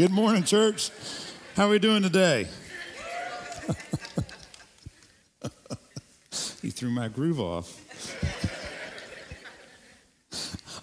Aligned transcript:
Good 0.00 0.12
morning, 0.12 0.44
church. 0.44 0.90
How 1.56 1.66
are 1.66 1.68
we 1.68 1.78
doing 1.78 2.02
today? 2.02 2.46
he 6.62 6.70
threw 6.70 6.88
my 6.88 7.08
groove 7.08 7.38
off. 7.38 7.78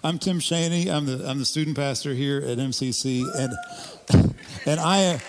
I'm 0.04 0.20
Tim 0.20 0.38
Shaney. 0.38 0.86
I'm 0.86 1.06
the, 1.06 1.28
I'm 1.28 1.40
the 1.40 1.44
student 1.44 1.76
pastor 1.76 2.14
here 2.14 2.38
at 2.38 2.58
MCC, 2.58 3.24
and, 3.36 3.52
and 4.64 4.78
I, 4.78 5.20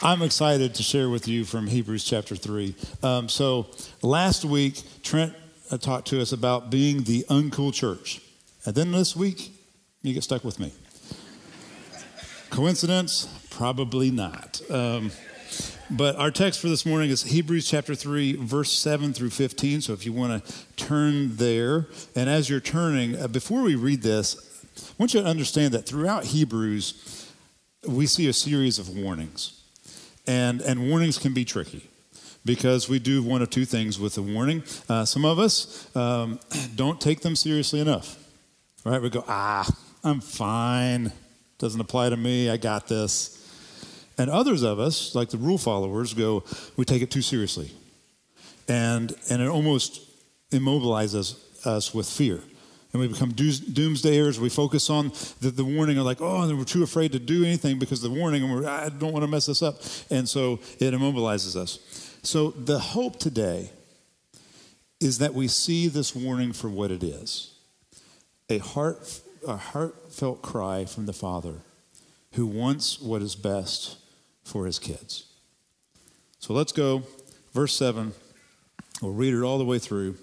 I'm 0.00 0.22
excited 0.22 0.76
to 0.76 0.82
share 0.82 1.10
with 1.10 1.28
you 1.28 1.44
from 1.44 1.66
Hebrews 1.66 2.04
chapter 2.04 2.36
3. 2.36 2.74
Um, 3.02 3.28
so, 3.28 3.66
last 4.00 4.46
week, 4.46 4.80
Trent 5.02 5.34
uh, 5.70 5.76
talked 5.76 6.08
to 6.08 6.22
us 6.22 6.32
about 6.32 6.70
being 6.70 7.02
the 7.02 7.26
uncool 7.28 7.74
church. 7.74 8.22
And 8.64 8.74
then 8.74 8.92
this 8.92 9.14
week, 9.14 9.52
you 10.00 10.14
get 10.14 10.24
stuck 10.24 10.42
with 10.42 10.58
me. 10.58 10.72
Coincidence? 12.50 13.28
Probably 13.50 14.10
not. 14.10 14.60
Um, 14.70 15.10
but 15.90 16.16
our 16.16 16.30
text 16.30 16.60
for 16.60 16.68
this 16.68 16.84
morning 16.84 17.10
is 17.10 17.22
Hebrews 17.22 17.68
chapter 17.68 17.94
3, 17.94 18.36
verse 18.36 18.70
7 18.72 19.12
through 19.12 19.30
15. 19.30 19.80
So 19.80 19.92
if 19.92 20.04
you 20.04 20.12
want 20.12 20.44
to 20.44 20.54
turn 20.76 21.36
there, 21.36 21.86
and 22.14 22.28
as 22.28 22.50
you're 22.50 22.60
turning, 22.60 23.16
uh, 23.16 23.28
before 23.28 23.62
we 23.62 23.74
read 23.74 24.02
this, 24.02 24.36
I 24.76 24.92
want 24.98 25.14
you 25.14 25.22
to 25.22 25.26
understand 25.26 25.72
that 25.74 25.86
throughout 25.86 26.24
Hebrews, 26.24 27.32
we 27.86 28.06
see 28.06 28.28
a 28.28 28.32
series 28.32 28.78
of 28.78 28.88
warnings. 28.88 29.62
And, 30.26 30.60
and 30.60 30.88
warnings 30.90 31.18
can 31.18 31.32
be 31.32 31.44
tricky 31.44 31.88
because 32.44 32.88
we 32.88 32.98
do 32.98 33.22
one 33.22 33.40
of 33.40 33.50
two 33.50 33.64
things 33.64 33.98
with 33.98 34.18
a 34.18 34.22
warning. 34.22 34.62
Uh, 34.88 35.04
some 35.04 35.24
of 35.24 35.38
us 35.38 35.94
um, 35.96 36.38
don't 36.76 37.00
take 37.00 37.20
them 37.20 37.34
seriously 37.34 37.80
enough, 37.80 38.18
right? 38.84 39.00
We 39.00 39.10
go, 39.10 39.24
ah, 39.26 39.66
I'm 40.04 40.20
fine. 40.20 41.12
Doesn't 41.58 41.80
apply 41.80 42.10
to 42.10 42.16
me. 42.16 42.50
I 42.50 42.56
got 42.56 42.88
this. 42.88 43.34
And 44.16 44.30
others 44.30 44.62
of 44.62 44.80
us, 44.80 45.14
like 45.14 45.30
the 45.30 45.38
rule 45.38 45.58
followers, 45.58 46.14
go, 46.14 46.44
we 46.76 46.84
take 46.84 47.02
it 47.02 47.10
too 47.10 47.22
seriously. 47.22 47.70
And, 48.68 49.14
and 49.30 49.40
it 49.40 49.48
almost 49.48 50.00
immobilizes 50.50 51.38
us 51.66 51.94
with 51.94 52.08
fear. 52.08 52.40
And 52.92 53.02
we 53.02 53.08
become 53.08 53.32
doomsdayers. 53.32 54.38
We 54.38 54.48
focus 54.48 54.88
on 54.88 55.12
the, 55.40 55.50
the 55.50 55.64
warning 55.64 55.98
of 55.98 56.04
like, 56.04 56.20
oh, 56.20 56.54
we're 56.56 56.64
too 56.64 56.82
afraid 56.82 57.12
to 57.12 57.18
do 57.18 57.44
anything 57.44 57.78
because 57.78 58.00
the 58.00 58.10
warning, 58.10 58.42
and 58.42 58.52
we're, 58.52 58.66
I 58.66 58.88
don't 58.88 59.12
want 59.12 59.24
to 59.24 59.30
mess 59.30 59.46
this 59.46 59.62
up. 59.62 59.76
And 60.10 60.28
so 60.28 60.60
it 60.78 60.94
immobilizes 60.94 61.54
us. 61.54 61.78
So 62.22 62.50
the 62.50 62.78
hope 62.78 63.18
today 63.18 63.70
is 65.00 65.18
that 65.18 65.34
we 65.34 65.48
see 65.48 65.86
this 65.88 66.14
warning 66.14 66.52
for 66.52 66.68
what 66.68 66.90
it 66.90 67.02
is 67.02 67.54
a, 68.48 68.58
heart, 68.58 69.20
a 69.46 69.56
heartfelt 70.18 70.42
cry 70.42 70.84
from 70.84 71.06
the 71.06 71.12
Father 71.12 71.60
who 72.32 72.44
wants 72.44 73.00
what 73.00 73.22
is 73.22 73.36
best 73.36 73.98
for 74.42 74.66
his 74.66 74.80
kids. 74.80 75.26
So 76.40 76.52
let's 76.52 76.72
go. 76.72 77.04
Verse 77.52 77.72
7. 77.76 78.12
We'll 79.00 79.12
read 79.12 79.32
it 79.32 79.44
all 79.44 79.58
the 79.58 79.64
way 79.64 79.78
through. 79.78 80.16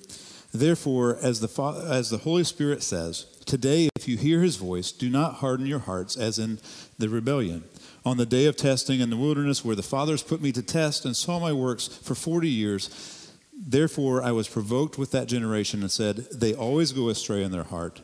Therefore, 0.53 1.17
as 1.21 1.39
the, 1.39 1.87
as 1.89 2.09
the 2.09 2.17
Holy 2.17 2.43
Spirit 2.43 2.83
says, 2.83 3.25
today, 3.45 3.87
if 3.95 4.05
you 4.05 4.17
hear 4.17 4.41
his 4.41 4.57
voice, 4.57 4.91
do 4.91 5.09
not 5.09 5.35
harden 5.35 5.65
your 5.65 5.79
hearts 5.79 6.17
as 6.17 6.39
in 6.39 6.59
the 6.99 7.07
rebellion. 7.07 7.63
On 8.03 8.17
the 8.17 8.25
day 8.25 8.47
of 8.47 8.57
testing 8.57 8.99
in 8.99 9.09
the 9.09 9.17
wilderness, 9.17 9.63
where 9.63 9.77
the 9.77 9.81
fathers 9.81 10.21
put 10.21 10.41
me 10.41 10.51
to 10.51 10.61
test 10.61 11.05
and 11.05 11.15
saw 11.15 11.39
my 11.39 11.53
works 11.53 11.87
for 11.87 12.15
40 12.15 12.49
years, 12.49 13.31
therefore 13.57 14.21
I 14.21 14.33
was 14.33 14.49
provoked 14.49 14.97
with 14.97 15.11
that 15.11 15.27
generation 15.27 15.81
and 15.81 15.91
said, 15.91 16.17
They 16.33 16.53
always 16.53 16.91
go 16.91 17.07
astray 17.07 17.43
in 17.43 17.53
their 17.53 17.63
heart. 17.63 18.01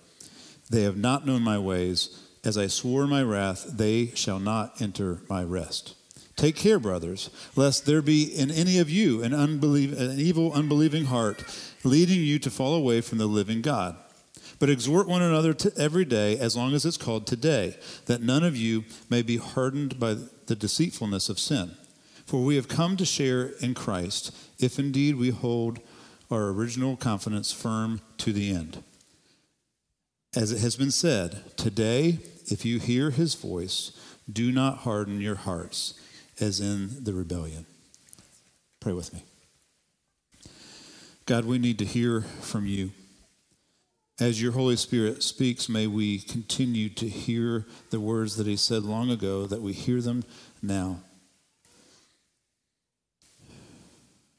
They 0.72 0.84
have 0.84 0.96
not 0.96 1.26
known 1.26 1.42
my 1.42 1.60
ways. 1.60 2.18
As 2.46 2.58
I 2.58 2.68
swore 2.68 3.04
in 3.04 3.10
my 3.10 3.22
wrath, 3.22 3.66
they 3.76 4.08
shall 4.16 4.40
not 4.40 4.82
enter 4.82 5.20
my 5.30 5.44
rest. 5.44 5.96
Take 6.38 6.56
care, 6.56 6.80
brothers, 6.80 7.30
lest 7.58 7.86
there 7.86 8.02
be 8.02 8.24
in 8.24 8.50
any 8.50 8.80
of 8.80 8.90
you 8.90 9.22
an, 9.22 9.34
unbelief, 9.34 9.92
an 10.00 10.18
evil, 10.18 10.54
unbelieving 10.54 11.06
heart, 11.06 11.44
leading 11.84 12.22
you 12.22 12.40
to 12.40 12.50
fall 12.50 12.74
away 12.74 13.02
from 13.02 13.18
the 13.18 13.26
living 13.26 13.62
God. 13.62 13.98
But 14.60 14.70
exhort 14.70 15.10
one 15.10 15.22
another 15.22 15.54
every 15.78 16.06
day, 16.06 16.40
as 16.40 16.56
long 16.56 16.74
as 16.74 16.86
it's 16.86 16.96
called 16.96 17.28
today, 17.28 17.76
that 18.06 18.22
none 18.22 18.46
of 18.46 18.56
you 18.56 18.86
may 19.10 19.22
be 19.22 19.38
hardened 19.38 20.00
by 20.00 20.16
the 20.46 20.56
deceitfulness 20.56 21.28
of 21.28 21.38
sin. 21.38 21.72
For 22.26 22.42
we 22.46 22.56
have 22.56 22.70
come 22.70 22.96
to 22.96 23.06
share 23.06 23.48
in 23.60 23.74
Christ, 23.74 24.34
if 24.58 24.80
indeed 24.80 25.18
we 25.18 25.32
hold 25.32 25.80
our 26.32 26.48
original 26.48 26.96
confidence 26.96 27.52
firm 27.52 28.00
to 28.20 28.32
the 28.32 28.52
end. 28.52 28.82
As 30.36 30.54
it 30.54 30.60
has 30.60 30.78
been 30.78 30.92
said, 30.92 31.58
today, 31.58 32.20
if 32.48 32.64
you 32.64 32.80
hear 32.80 33.12
his 33.12 33.36
voice, 33.36 33.92
do 34.32 34.52
not 34.52 34.80
harden 34.80 35.20
your 35.20 35.36
hearts 35.36 35.94
as 36.40 36.62
in 36.62 37.04
the 37.04 37.14
rebellion. 37.14 37.66
Pray 38.80 38.94
with 38.94 39.14
me. 39.14 39.24
God, 41.26 41.46
we 41.46 41.60
need 41.60 41.78
to 41.80 41.86
hear 41.86 42.22
from 42.22 42.66
you. 42.66 42.92
As 44.22 44.42
your 44.42 44.54
Holy 44.54 44.78
Spirit 44.78 45.22
speaks, 45.22 45.68
may 45.68 45.88
we 45.88 46.20
continue 46.20 46.90
to 46.90 47.10
hear 47.10 47.66
the 47.90 48.00
words 48.00 48.38
that 48.38 48.48
he 48.48 48.56
said 48.56 48.84
long 48.84 49.10
ago, 49.10 49.46
that 49.48 49.62
we 49.62 49.74
hear 49.74 50.00
them 50.00 50.24
now. 50.62 51.02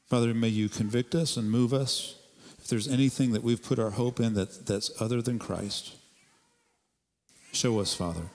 Father, 0.07 0.33
may 0.33 0.47
you 0.47 0.69
convict 0.69 1.13
us 1.13 1.37
and 1.37 1.51
move 1.51 1.73
us. 1.73 2.15
If 2.63 2.69
there's 2.69 2.87
anything 2.87 3.33
that 3.33 3.43
we've 3.43 3.61
put 3.61 3.77
our 3.77 3.89
hope 3.89 4.21
in 4.21 4.35
that, 4.35 4.65
that's 4.65 4.89
other 5.01 5.21
than 5.21 5.37
Christ, 5.37 5.95
show 7.51 7.81
us, 7.81 7.93
Father. 7.93 8.29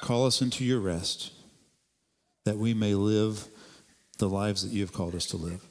Call 0.00 0.26
us 0.26 0.42
into 0.42 0.64
your 0.64 0.80
rest 0.80 1.30
that 2.44 2.56
we 2.56 2.74
may 2.74 2.94
live 2.94 3.46
the 4.18 4.28
lives 4.28 4.64
that 4.64 4.74
you 4.74 4.80
have 4.80 4.92
called 4.92 5.14
us 5.14 5.26
to 5.26 5.36
live. 5.36 5.64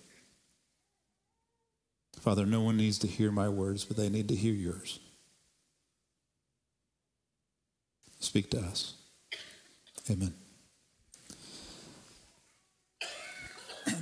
Father, 2.21 2.45
no 2.45 2.61
one 2.61 2.77
needs 2.77 2.97
to 2.99 3.07
hear 3.07 3.29
my 3.29 3.49
words, 3.49 3.83
but 3.83 3.97
they 3.97 4.07
need 4.07 4.29
to 4.29 4.35
hear 4.35 4.53
yours. 4.53 5.01
Speak 8.21 8.49
to 8.51 8.59
us. 8.59 8.93
Amen. 10.09 10.33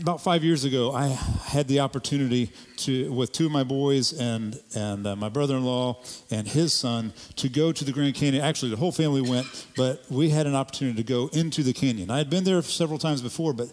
About 0.02 0.22
five 0.22 0.44
years 0.44 0.64
ago, 0.64 0.94
I 0.94 1.08
had 1.08 1.68
the 1.68 1.80
opportunity 1.80 2.52
to, 2.78 3.12
with 3.12 3.32
two 3.32 3.46
of 3.46 3.52
my 3.52 3.64
boys 3.64 4.14
and 4.14 4.60
and 4.76 5.06
uh, 5.06 5.16
my 5.16 5.30
brother-in-law 5.30 6.04
and 6.32 6.48
his 6.48 6.74
son, 6.74 7.14
to 7.38 7.50
go 7.50 7.72
to 7.72 7.86
the 7.86 7.92
Grand 7.92 8.16
Canyon. 8.16 8.44
Actually, 8.44 8.72
the 8.72 8.78
whole 8.78 8.92
family 8.92 9.22
went, 9.22 9.68
but 9.76 10.04
we 10.10 10.30
had 10.30 10.48
an 10.48 10.56
opportunity 10.56 10.98
to 10.98 11.08
go 11.08 11.30
into 11.34 11.64
the 11.64 11.74
canyon. 11.74 12.10
I 12.10 12.18
had 12.18 12.30
been 12.30 12.44
there 12.44 12.62
several 12.62 13.00
times 13.00 13.22
before, 13.22 13.54
but 13.54 13.70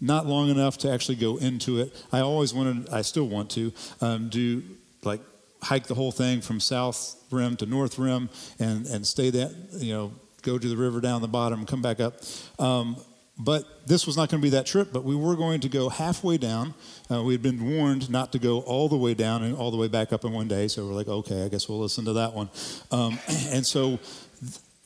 not 0.00 0.26
long 0.26 0.48
enough 0.48 0.78
to 0.78 0.90
actually 0.90 1.16
go 1.16 1.36
into 1.36 1.78
it. 1.78 1.94
I 2.12 2.20
always 2.20 2.52
wanted, 2.52 2.88
I 2.90 3.02
still 3.02 3.28
want 3.28 3.50
to 3.50 3.72
um, 4.00 4.28
do 4.28 4.62
like 5.04 5.20
hike 5.62 5.86
the 5.86 5.94
whole 5.94 6.12
thing 6.12 6.40
from 6.40 6.58
south 6.58 7.16
rim 7.30 7.56
to 7.56 7.66
north 7.66 7.98
rim 7.98 8.28
and 8.58 8.84
and 8.86 9.06
stay 9.06 9.30
that 9.30 9.54
you 9.74 9.92
know 9.92 10.12
go 10.42 10.58
to 10.58 10.68
the 10.68 10.76
river 10.76 11.00
down 11.00 11.22
the 11.22 11.28
bottom 11.28 11.64
come 11.64 11.82
back 11.82 12.00
up. 12.00 12.14
Um, 12.58 12.96
but 13.38 13.86
this 13.86 14.06
was 14.06 14.16
not 14.16 14.28
going 14.28 14.40
to 14.40 14.44
be 14.44 14.50
that 14.50 14.66
trip, 14.66 14.92
but 14.92 15.04
we 15.04 15.16
were 15.16 15.34
going 15.36 15.60
to 15.60 15.68
go 15.68 15.88
halfway 15.88 16.36
down. 16.36 16.74
Uh, 17.10 17.22
we 17.22 17.32
had 17.32 17.42
been 17.42 17.76
warned 17.76 18.10
not 18.10 18.32
to 18.32 18.38
go 18.38 18.60
all 18.60 18.88
the 18.88 18.96
way 18.96 19.14
down 19.14 19.42
and 19.42 19.56
all 19.56 19.70
the 19.70 19.76
way 19.76 19.88
back 19.88 20.12
up 20.12 20.24
in 20.24 20.32
one 20.32 20.48
day. 20.48 20.68
So 20.68 20.86
we're 20.86 20.92
like, 20.92 21.08
okay, 21.08 21.44
I 21.44 21.48
guess 21.48 21.68
we'll 21.68 21.80
listen 21.80 22.04
to 22.04 22.12
that 22.14 22.34
one. 22.34 22.50
Um, 22.90 23.18
and 23.48 23.66
so 23.66 23.98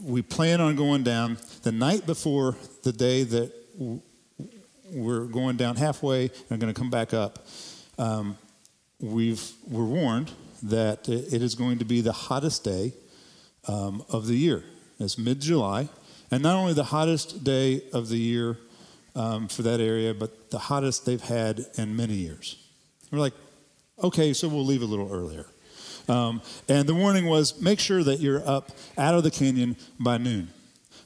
we 0.00 0.22
plan 0.22 0.60
on 0.60 0.76
going 0.76 1.02
down 1.02 1.38
the 1.62 1.72
night 1.72 2.06
before 2.06 2.56
the 2.82 2.92
day 2.92 3.24
that 3.24 3.52
we're 4.90 5.24
going 5.24 5.56
down 5.56 5.76
halfway 5.76 6.30
and 6.48 6.60
going 6.60 6.72
to 6.72 6.78
come 6.78 6.90
back 6.90 7.12
up. 7.12 7.46
Um, 7.98 8.38
we've, 9.00 9.42
we're 9.68 9.84
warned 9.84 10.30
that 10.62 11.08
it 11.08 11.42
is 11.42 11.54
going 11.54 11.78
to 11.78 11.84
be 11.84 12.00
the 12.00 12.12
hottest 12.12 12.64
day 12.64 12.94
um, 13.66 14.04
of 14.08 14.26
the 14.26 14.36
year. 14.36 14.64
It's 14.98 15.18
mid 15.18 15.40
July. 15.40 15.88
And 16.30 16.42
not 16.42 16.56
only 16.56 16.72
the 16.72 16.84
hottest 16.84 17.44
day 17.44 17.82
of 17.92 18.08
the 18.08 18.18
year 18.18 18.58
um, 19.14 19.48
for 19.48 19.62
that 19.62 19.80
area, 19.80 20.14
but 20.14 20.50
the 20.50 20.58
hottest 20.58 21.06
they've 21.06 21.20
had 21.20 21.66
in 21.76 21.96
many 21.96 22.14
years. 22.14 22.56
We're 23.10 23.18
like, 23.18 23.34
okay, 24.02 24.32
so 24.32 24.48
we'll 24.48 24.64
leave 24.64 24.82
a 24.82 24.86
little 24.86 25.12
earlier. 25.12 25.46
Um, 26.08 26.42
and 26.68 26.88
the 26.88 26.94
warning 26.94 27.26
was 27.26 27.60
make 27.60 27.80
sure 27.80 28.02
that 28.04 28.20
you're 28.20 28.46
up 28.48 28.70
out 28.96 29.14
of 29.14 29.22
the 29.24 29.30
canyon 29.30 29.76
by 29.98 30.18
noon. 30.18 30.48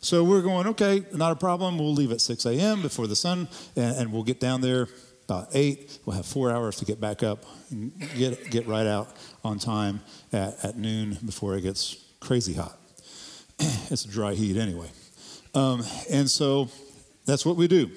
So 0.00 0.24
we're 0.24 0.42
going, 0.42 0.66
okay, 0.68 1.04
not 1.12 1.32
a 1.32 1.36
problem. 1.36 1.78
We'll 1.78 1.92
leave 1.92 2.10
at 2.10 2.20
6 2.20 2.46
a.m. 2.46 2.82
before 2.82 3.06
the 3.06 3.16
sun, 3.16 3.48
and, 3.76 3.96
and 3.96 4.12
we'll 4.12 4.22
get 4.22 4.40
down 4.40 4.60
there 4.60 4.88
about 5.24 5.48
8. 5.52 6.00
We'll 6.04 6.16
have 6.16 6.26
four 6.26 6.50
hours 6.50 6.76
to 6.76 6.84
get 6.84 7.00
back 7.00 7.22
up 7.22 7.44
and 7.70 7.92
get, 8.16 8.50
get 8.50 8.66
right 8.66 8.86
out 8.86 9.14
on 9.44 9.58
time 9.58 10.00
at, 10.32 10.64
at 10.64 10.76
noon 10.76 11.18
before 11.24 11.54
it 11.54 11.60
gets 11.60 11.96
crazy 12.18 12.54
hot. 12.54 12.78
it's 13.58 14.04
a 14.04 14.08
dry 14.08 14.34
heat 14.34 14.56
anyway. 14.56 14.88
Um, 15.54 15.84
and 16.10 16.30
so 16.30 16.68
that's 17.26 17.44
what 17.44 17.56
we 17.56 17.68
do. 17.68 17.90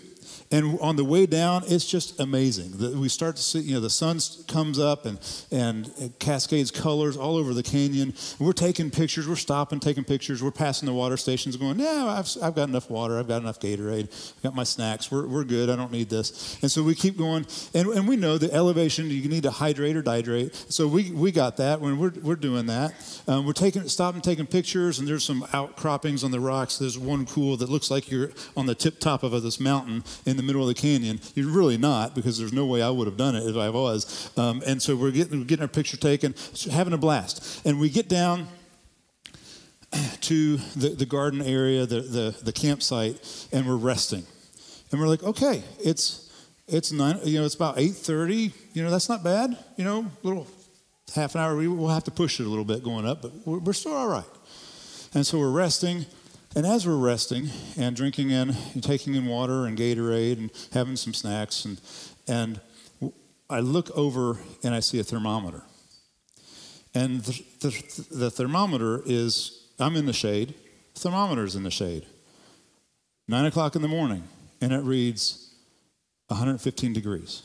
And 0.53 0.79
on 0.81 0.97
the 0.97 1.03
way 1.03 1.25
down, 1.25 1.63
it's 1.65 1.89
just 1.89 2.19
amazing. 2.19 2.77
We 3.01 3.09
start 3.09 3.37
to 3.37 3.41
see, 3.41 3.61
you 3.61 3.73
know, 3.73 3.79
the 3.79 3.89
sun 3.89 4.19
comes 4.47 4.77
up 4.77 5.07
and, 5.07 5.17
and 5.51 6.13
cascades 6.19 6.69
colors 6.69 7.17
all 7.17 7.37
over 7.37 7.55
the 7.55 7.63
canyon. 7.63 8.13
We're 8.37 8.53
taking 8.53 8.91
pictures, 8.91 9.27
we're 9.27 9.35
stopping, 9.35 9.79
taking 9.79 10.03
pictures. 10.03 10.43
We're 10.43 10.51
passing 10.51 10.85
the 10.85 10.93
water 10.93 11.17
stations 11.17 11.57
going, 11.57 11.79
yeah, 11.79 12.05
I've, 12.05 12.29
I've 12.39 12.53
got 12.53 12.69
enough 12.69 12.91
water, 12.91 13.17
I've 13.17 13.27
got 13.27 13.41
enough 13.41 13.59
Gatorade, 13.59 14.03
I've 14.37 14.43
got 14.43 14.53
my 14.53 14.63
snacks, 14.63 15.09
we're, 15.09 15.25
we're 15.25 15.43
good, 15.43 15.71
I 15.71 15.75
don't 15.75 15.91
need 15.91 16.11
this. 16.11 16.59
And 16.61 16.71
so 16.71 16.83
we 16.83 16.93
keep 16.93 17.17
going. 17.17 17.47
And, 17.73 17.87
and 17.87 18.07
we 18.07 18.15
know 18.15 18.37
the 18.37 18.53
elevation, 18.53 19.09
you 19.09 19.27
need 19.27 19.43
to 19.43 19.51
hydrate 19.51 19.97
or 19.97 20.03
dihydrate. 20.03 20.71
So 20.71 20.87
we, 20.87 21.09
we 21.09 21.31
got 21.31 21.57
that 21.57 21.81
when 21.81 21.97
we're, 21.97 22.13
we're 22.21 22.35
doing 22.35 22.67
that. 22.67 22.93
Um, 23.27 23.47
we're 23.47 23.53
taking, 23.53 23.87
stopping, 23.87 24.21
taking 24.21 24.45
pictures, 24.45 24.99
and 24.99 25.07
there's 25.07 25.23
some 25.23 25.47
outcroppings 25.51 26.23
on 26.23 26.29
the 26.29 26.39
rocks. 26.39 26.77
There's 26.77 26.99
one 26.99 27.25
cool 27.25 27.57
that 27.57 27.69
looks 27.69 27.89
like 27.89 28.11
you're 28.11 28.29
on 28.55 28.67
the 28.67 28.75
tip 28.75 28.99
top 28.99 29.23
of 29.23 29.31
this 29.41 29.59
mountain 29.59 30.03
in 30.27 30.37
the 30.37 30.42
middle 30.43 30.61
of 30.61 30.67
the 30.67 30.79
canyon. 30.79 31.19
You're 31.35 31.49
really 31.49 31.77
not, 31.77 32.15
because 32.15 32.37
there's 32.37 32.53
no 32.53 32.65
way 32.65 32.81
I 32.81 32.89
would 32.89 33.07
have 33.07 33.17
done 33.17 33.35
it 33.35 33.47
if 33.47 33.55
I 33.55 33.69
was. 33.69 34.31
Um, 34.37 34.61
and 34.65 34.81
so 34.81 34.95
we're 34.95 35.11
getting, 35.11 35.39
we're 35.39 35.45
getting 35.45 35.63
our 35.63 35.67
picture 35.67 35.97
taken, 35.97 36.35
having 36.71 36.93
a 36.93 36.97
blast. 36.97 37.65
And 37.65 37.79
we 37.79 37.89
get 37.89 38.09
down 38.09 38.47
to 40.21 40.57
the, 40.75 40.89
the 40.89 41.05
garden 41.05 41.41
area, 41.41 41.85
the, 41.85 42.01
the, 42.01 42.35
the 42.43 42.53
campsite, 42.53 43.47
and 43.51 43.65
we're 43.67 43.75
resting. 43.75 44.25
And 44.91 44.99
we're 45.01 45.07
like, 45.07 45.23
okay, 45.23 45.63
it's 45.79 46.23
it's 46.67 46.91
nine, 46.91 47.19
you 47.23 47.39
know, 47.39 47.45
it's 47.45 47.55
about 47.55 47.77
8.30. 47.77 48.53
You 48.73 48.83
know, 48.83 48.89
that's 48.89 49.09
not 49.09 49.23
bad. 49.23 49.57
You 49.75 49.83
know, 49.83 50.11
little 50.23 50.47
half 51.13 51.35
an 51.35 51.41
hour. 51.41 51.55
We 51.55 51.67
will 51.67 51.89
have 51.89 52.05
to 52.05 52.11
push 52.11 52.39
it 52.39 52.45
a 52.45 52.49
little 52.49 52.65
bit 52.65 52.83
going 52.83 53.05
up, 53.05 53.21
but 53.21 53.31
we're, 53.45 53.59
we're 53.59 53.73
still 53.73 53.93
all 53.93 54.07
right. 54.07 54.23
And 55.13 55.25
so 55.25 55.39
we're 55.39 55.51
resting. 55.51 56.05
And 56.55 56.67
as 56.67 56.85
we're 56.85 56.97
resting 56.97 57.49
and 57.77 57.95
drinking 57.95 58.29
in, 58.29 58.55
and 58.73 58.83
taking 58.83 59.15
in 59.15 59.25
water 59.25 59.65
and 59.65 59.75
Gatorade 59.75 60.37
and 60.37 60.51
having 60.71 60.95
some 60.95 61.11
snacks, 61.11 61.65
and, 61.65 61.81
and 62.27 62.61
I 63.49 63.59
look 63.59 63.89
over 63.97 64.37
and 64.63 64.75
I 64.75 64.79
see 64.79 64.99
a 64.99 65.03
thermometer. 65.03 65.63
And 66.93 67.21
the, 67.21 67.43
the, 67.59 68.05
the 68.11 68.31
thermometer 68.31 69.01
is, 69.03 69.67
I'm 69.79 69.95
in 69.95 70.05
the 70.05 70.13
shade, 70.13 70.53
the 70.93 70.99
thermometer's 70.99 71.55
in 71.55 71.63
the 71.63 71.71
shade. 71.71 72.05
Nine 73.27 73.45
o'clock 73.45 73.75
in 73.75 73.81
the 73.81 73.87
morning, 73.87 74.23
and 74.61 74.71
it 74.71 74.83
reads 74.83 75.55
115 76.27 76.93
degrees. 76.93 77.41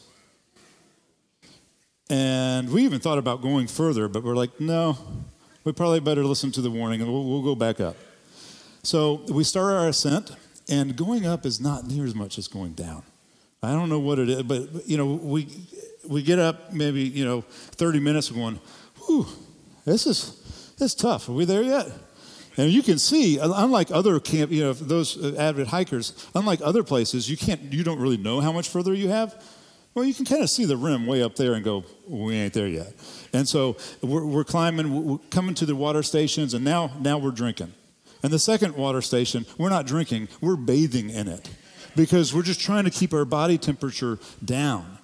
And 2.11 2.71
we 2.71 2.85
even 2.85 3.01
thought 3.01 3.17
about 3.17 3.41
going 3.41 3.69
further, 3.69 4.07
but 4.07 4.23
we're 4.23 4.37
like, 4.37 4.61
no, 4.61 4.99
we 5.65 5.73
probably 5.73 6.01
better 6.01 6.25
listen 6.25 6.53
to 6.53 6.61
the 6.61 6.71
warning 6.71 7.01
and 7.01 7.11
we'll, 7.11 7.25
we'll 7.25 7.43
go 7.43 7.55
back 7.55 7.81
up. 7.81 7.97
So 8.88 9.23
we 9.29 9.44
start 9.44 9.75
our 9.75 9.88
ascent, 9.88 10.31
and 10.67 10.96
going 10.96 11.26
up 11.26 11.44
is 11.44 11.61
not 11.61 11.87
near 11.87 12.06
as 12.06 12.14
much 12.14 12.38
as 12.38 12.49
going 12.49 12.73
down. 12.73 13.02
I 13.62 13.73
don't 13.73 13.90
know 13.90 13.99
what 13.99 14.19
it 14.19 14.31
is, 14.31 14.43
but 14.44 14.88
you 14.88 14.96
know, 14.96 15.12
we 15.12 15.46
we 16.08 16.23
get 16.23 16.38
up 16.38 16.73
maybe 16.73 17.02
you 17.02 17.23
know 17.23 17.43
30 17.43 18.00
minutes 18.00 18.31
going, 18.31 18.58
whew, 19.05 19.26
this 19.85 20.06
is 20.06 20.73
this 20.79 20.93
is 20.93 20.94
tough. 20.94 21.29
Are 21.29 21.32
we 21.32 21.44
there 21.44 21.62
yet? 21.62 21.87
And 22.56 22.70
you 22.70 22.82
can 22.82 22.99
see, 22.99 23.37
unlike 23.37 23.90
other 23.90 24.19
camp, 24.20 24.50
you 24.50 24.62
know, 24.62 24.73
those 24.73 25.23
uh, 25.23 25.37
avid 25.38 25.67
hikers, 25.67 26.26
unlike 26.35 26.61
other 26.64 26.82
places, 26.82 27.31
you 27.31 27.37
can't, 27.37 27.70
you 27.70 27.85
don't 27.85 28.00
really 28.00 28.17
know 28.17 28.40
how 28.40 28.52
much 28.52 28.70
further 28.70 28.94
you 28.94 29.11
have. 29.11 29.44
Well, 29.93 30.06
you 30.06 30.14
can 30.14 30.25
kind 30.25 30.43
of 30.43 30.49
see 30.49 30.64
the 30.64 30.79
rim 30.79 31.06
way 31.06 31.23
up 31.23 31.37
there 31.37 31.52
and 31.52 31.62
go, 31.62 31.85
we 32.08 32.37
ain't 32.37 32.55
there 32.55 32.67
yet. 32.67 32.94
And 33.35 33.46
so 33.46 33.76
we're, 34.02 34.25
we're 34.25 34.44
climbing, 34.44 35.06
we're 35.06 35.19
coming 35.31 35.55
to 35.56 35.67
the 35.67 35.76
water 35.76 36.02
stations, 36.02 36.55
and 36.55 36.64
now, 36.64 36.90
now 37.00 37.19
we're 37.19 37.32
drinking. 37.32 37.75
And 38.23 38.32
the 38.32 38.38
second 38.38 38.76
water 38.76 39.00
station, 39.03 39.47
we're 39.59 39.69
not 39.69 39.87
drinking, 39.87 40.29
we're 40.41 40.56
bathing 40.56 41.11
in 41.11 41.29
it 41.29 41.49
because 41.97 42.35
we're 42.35 42.43
just 42.43 42.61
trying 42.61 42.85
to 42.85 42.91
keep 42.91 43.12
our 43.12 43.25
body 43.25 43.59
temperature 43.59 44.19
down. 44.44 44.99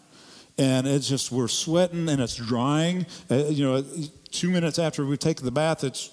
And 0.57 0.87
it's 0.87 1.09
just, 1.09 1.33
we're 1.33 1.49
sweating 1.49 2.09
and 2.09 2.21
it's 2.21 2.37
drying. 2.37 3.07
Uh, 3.31 3.47
you 3.47 3.65
know, 3.65 3.85
two 4.31 4.51
minutes 4.51 4.79
after 4.79 5.05
we 5.05 5.17
take 5.17 5.39
the 5.39 5.51
bath, 5.51 5.83
it's, 5.83 6.11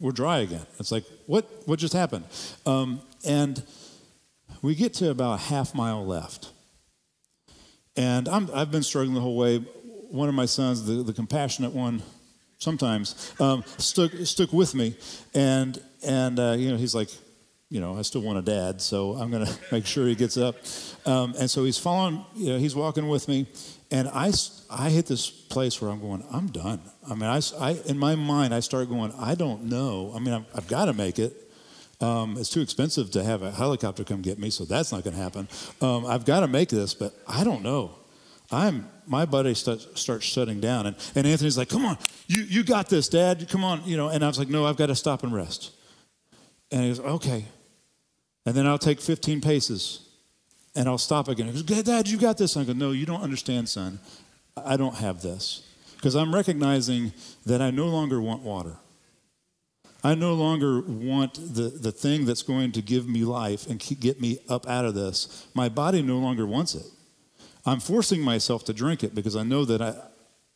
we're 0.00 0.12
dry 0.12 0.38
again. 0.38 0.66
It's 0.78 0.92
like, 0.92 1.04
what, 1.26 1.48
what 1.66 1.78
just 1.78 1.94
happened? 1.94 2.24
Um, 2.66 3.00
and 3.24 3.62
we 4.62 4.74
get 4.74 4.94
to 4.94 5.10
about 5.10 5.34
a 5.34 5.42
half 5.42 5.74
mile 5.74 6.04
left. 6.04 6.52
And 7.96 8.28
i 8.28 8.40
have 8.58 8.70
been 8.70 8.82
struggling 8.82 9.14
the 9.14 9.20
whole 9.20 9.36
way. 9.36 9.58
One 9.58 10.28
of 10.28 10.34
my 10.34 10.46
sons, 10.46 10.86
the, 10.86 11.02
the 11.02 11.12
compassionate 11.12 11.72
one, 11.72 12.02
sometimes, 12.58 13.32
um, 13.40 13.64
stuck, 13.76 14.12
stuck 14.24 14.52
with 14.52 14.74
me. 14.74 14.96
And 15.34 15.80
and, 16.06 16.38
uh, 16.38 16.56
you 16.58 16.70
know, 16.70 16.76
he's 16.76 16.94
like, 16.94 17.10
you 17.70 17.80
know, 17.80 17.98
I 17.98 18.02
still 18.02 18.22
want 18.22 18.38
a 18.38 18.42
dad, 18.42 18.80
so 18.80 19.12
I'm 19.12 19.30
going 19.30 19.46
to 19.46 19.58
make 19.70 19.86
sure 19.86 20.06
he 20.06 20.14
gets 20.14 20.36
up. 20.36 20.56
Um, 21.06 21.34
and 21.38 21.50
so 21.50 21.64
he's 21.64 21.78
following, 21.78 22.24
you 22.34 22.52
know, 22.52 22.58
he's 22.58 22.74
walking 22.74 23.08
with 23.08 23.28
me. 23.28 23.46
And 23.90 24.08
I, 24.08 24.32
I 24.70 24.90
hit 24.90 25.06
this 25.06 25.30
place 25.30 25.80
where 25.80 25.90
I'm 25.90 26.00
going, 26.00 26.22
I'm 26.30 26.48
done. 26.48 26.80
I 27.08 27.14
mean, 27.14 27.24
I, 27.24 27.40
I 27.58 27.70
in 27.86 27.98
my 27.98 28.14
mind, 28.14 28.54
I 28.54 28.60
start 28.60 28.88
going, 28.88 29.12
I 29.18 29.34
don't 29.34 29.64
know. 29.64 30.12
I 30.14 30.18
mean, 30.18 30.34
I've, 30.34 30.44
I've 30.54 30.68
got 30.68 30.86
to 30.86 30.92
make 30.92 31.18
it. 31.18 31.34
Um, 32.00 32.36
it's 32.38 32.50
too 32.50 32.60
expensive 32.60 33.10
to 33.12 33.24
have 33.24 33.42
a 33.42 33.50
helicopter 33.50 34.04
come 34.04 34.22
get 34.22 34.38
me, 34.38 34.50
so 34.50 34.64
that's 34.64 34.92
not 34.92 35.04
going 35.04 35.16
to 35.16 35.22
happen. 35.22 35.48
Um, 35.80 36.06
I've 36.06 36.24
got 36.24 36.40
to 36.40 36.48
make 36.48 36.68
this, 36.68 36.94
but 36.94 37.12
I 37.26 37.44
don't 37.44 37.62
know. 37.62 37.96
I'm 38.50 38.88
my 39.06 39.24
buddy 39.26 39.54
start, 39.54 39.98
starts 39.98 40.24
shutting 40.24 40.60
down, 40.60 40.86
and, 40.86 40.96
and 41.14 41.26
Anthony's 41.26 41.58
like, 41.58 41.68
"Come 41.68 41.84
on, 41.84 41.98
you 42.28 42.44
you 42.44 42.62
got 42.62 42.88
this, 42.88 43.08
Dad. 43.08 43.46
Come 43.50 43.62
on, 43.62 43.82
you 43.84 43.96
know." 43.96 44.08
And 44.08 44.24
I 44.24 44.28
was 44.28 44.38
like, 44.38 44.48
"No, 44.48 44.64
I've 44.64 44.76
got 44.76 44.86
to 44.86 44.94
stop 44.94 45.22
and 45.22 45.34
rest." 45.34 45.72
And 46.70 46.82
he 46.82 46.88
goes, 46.88 47.00
okay. 47.00 47.44
And 48.46 48.54
then 48.54 48.66
I'll 48.66 48.78
take 48.78 49.00
15 49.00 49.40
paces 49.40 50.08
and 50.74 50.88
I'll 50.88 50.98
stop 50.98 51.28
again. 51.28 51.46
He 51.46 51.62
goes, 51.62 51.82
Dad, 51.82 52.08
you 52.08 52.18
got 52.18 52.38
this. 52.38 52.56
And 52.56 52.64
I 52.64 52.72
go, 52.72 52.78
no, 52.78 52.92
you 52.92 53.06
don't 53.06 53.22
understand, 53.22 53.68
son. 53.68 53.98
I 54.56 54.76
don't 54.76 54.96
have 54.96 55.22
this. 55.22 55.62
Because 55.96 56.14
I'm 56.14 56.34
recognizing 56.34 57.12
that 57.46 57.60
I 57.60 57.70
no 57.70 57.86
longer 57.86 58.20
want 58.20 58.42
water. 58.42 58.76
I 60.04 60.14
no 60.14 60.34
longer 60.34 60.80
want 60.80 61.34
the, 61.34 61.70
the 61.70 61.90
thing 61.90 62.24
that's 62.24 62.42
going 62.42 62.70
to 62.72 62.82
give 62.82 63.08
me 63.08 63.24
life 63.24 63.66
and 63.66 63.80
get 64.00 64.20
me 64.20 64.38
up 64.48 64.68
out 64.68 64.84
of 64.84 64.94
this. 64.94 65.48
My 65.54 65.68
body 65.68 66.02
no 66.02 66.18
longer 66.18 66.46
wants 66.46 66.74
it. 66.74 66.86
I'm 67.66 67.80
forcing 67.80 68.22
myself 68.22 68.64
to 68.66 68.72
drink 68.72 69.02
it 69.02 69.14
because 69.14 69.34
I 69.34 69.42
know 69.42 69.64
that 69.64 69.82
I, 69.82 69.94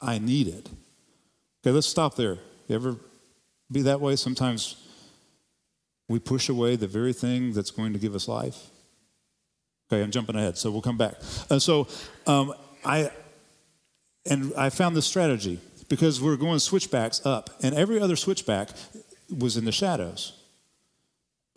I 0.01 0.19
need 0.19 0.47
it. 0.47 0.71
Okay, 1.61 1.73
let's 1.73 1.89
stop 1.89 2.15
there. 2.15 2.39
You 2.69 2.77
ever 2.77 2.97
be 3.71 3.83
that 3.83 4.01
way? 4.01 4.15
Sometimes 4.17 4.82
we 6.09 6.19
push 6.19 6.49
away 6.49 6.77
the 6.77 6.87
very 6.87 7.13
thing 7.13 7.53
that's 7.53 7.71
going 7.71 7.93
to 7.93 7.99
give 7.99 8.15
us 8.15 8.29
life. 8.29 8.71
Okay, 9.93 10.03
I'm 10.03 10.11
jumping 10.11 10.37
ahead, 10.37 10.57
so 10.57 10.71
we'll 10.71 10.83
come 10.83 10.97
back. 10.97 11.15
Uh, 11.51 11.59
so 11.59 11.87
um, 12.27 12.55
I 12.85 13.11
and 14.25 14.53
I 14.57 14.71
found 14.71 14.97
this 14.97 15.07
strategy 15.07 15.59
because 15.89 16.21
we're 16.21 16.37
going 16.37 16.59
switchbacks 16.61 17.25
up, 17.27 17.51
and 17.63 17.75
every 17.75 18.01
other 18.01 18.17
switchback 18.17 18.71
was 19.37 19.57
in 19.57 19.65
the 19.65 19.73
shadows 19.73 20.33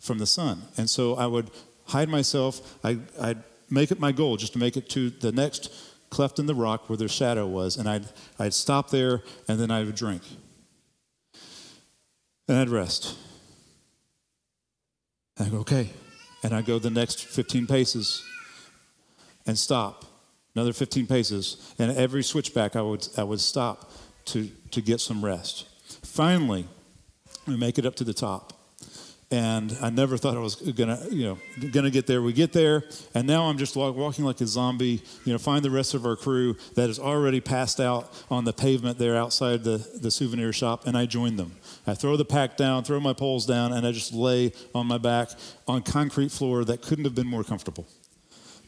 from 0.00 0.18
the 0.18 0.26
sun, 0.26 0.62
and 0.76 0.90
so 0.90 1.14
I 1.16 1.26
would 1.26 1.50
hide 1.86 2.08
myself. 2.08 2.78
I, 2.84 2.98
I'd 3.20 3.42
make 3.70 3.90
it 3.90 3.98
my 3.98 4.12
goal 4.12 4.36
just 4.36 4.52
to 4.52 4.58
make 4.58 4.76
it 4.76 4.88
to 4.90 5.10
the 5.10 5.32
next 5.32 5.72
cleft 6.10 6.38
in 6.38 6.46
the 6.46 6.54
rock 6.54 6.88
where 6.88 6.96
their 6.96 7.08
shadow 7.08 7.46
was, 7.46 7.76
and 7.76 7.88
I'd 7.88 8.06
I'd 8.38 8.54
stop 8.54 8.90
there, 8.90 9.22
and 9.48 9.58
then 9.58 9.70
I 9.70 9.82
would 9.82 9.96
drink, 9.96 10.22
and 12.48 12.58
I'd 12.58 12.68
rest. 12.68 13.16
And 15.38 15.48
I 15.48 15.50
go, 15.50 15.58
okay. 15.58 15.90
And 16.42 16.54
I 16.54 16.62
go 16.62 16.78
the 16.78 16.90
next 16.90 17.24
15 17.24 17.66
paces 17.66 18.24
and 19.46 19.58
stop. 19.58 20.04
Another 20.54 20.72
15 20.72 21.06
paces. 21.06 21.74
And 21.78 21.96
every 21.96 22.22
switchback 22.22 22.76
I 22.76 22.82
would, 22.82 23.06
I 23.16 23.24
would 23.24 23.40
stop 23.40 23.90
to, 24.26 24.48
to 24.70 24.80
get 24.80 25.00
some 25.00 25.24
rest. 25.24 25.66
Finally, 26.02 26.66
we 27.46 27.56
make 27.56 27.78
it 27.78 27.86
up 27.86 27.94
to 27.96 28.04
the 28.04 28.14
top. 28.14 28.55
And 29.28 29.76
I 29.82 29.90
never 29.90 30.16
thought 30.16 30.36
I 30.36 30.40
was 30.40 30.54
gonna, 30.54 31.00
you 31.10 31.24
know, 31.24 31.68
gonna 31.70 31.90
get 31.90 32.06
there. 32.06 32.22
We 32.22 32.32
get 32.32 32.52
there, 32.52 32.84
and 33.12 33.26
now 33.26 33.46
I'm 33.46 33.58
just 33.58 33.74
walking 33.74 34.24
like 34.24 34.40
a 34.40 34.46
zombie. 34.46 35.02
You 35.24 35.32
know, 35.32 35.38
find 35.38 35.64
the 35.64 35.70
rest 35.70 35.94
of 35.94 36.06
our 36.06 36.14
crew 36.14 36.56
that 36.76 36.88
is 36.88 37.00
already 37.00 37.40
passed 37.40 37.80
out 37.80 38.24
on 38.30 38.44
the 38.44 38.52
pavement 38.52 38.98
there 38.98 39.16
outside 39.16 39.64
the, 39.64 39.78
the 40.00 40.12
souvenir 40.12 40.52
shop, 40.52 40.86
and 40.86 40.96
I 40.96 41.06
join 41.06 41.34
them. 41.34 41.56
I 41.88 41.94
throw 41.94 42.16
the 42.16 42.24
pack 42.24 42.56
down, 42.56 42.84
throw 42.84 43.00
my 43.00 43.14
poles 43.14 43.46
down, 43.46 43.72
and 43.72 43.84
I 43.84 43.90
just 43.90 44.12
lay 44.12 44.52
on 44.72 44.86
my 44.86 44.98
back 44.98 45.30
on 45.66 45.82
concrete 45.82 46.30
floor 46.30 46.64
that 46.64 46.82
couldn't 46.82 47.04
have 47.04 47.16
been 47.16 47.26
more 47.26 47.42
comfortable 47.42 47.88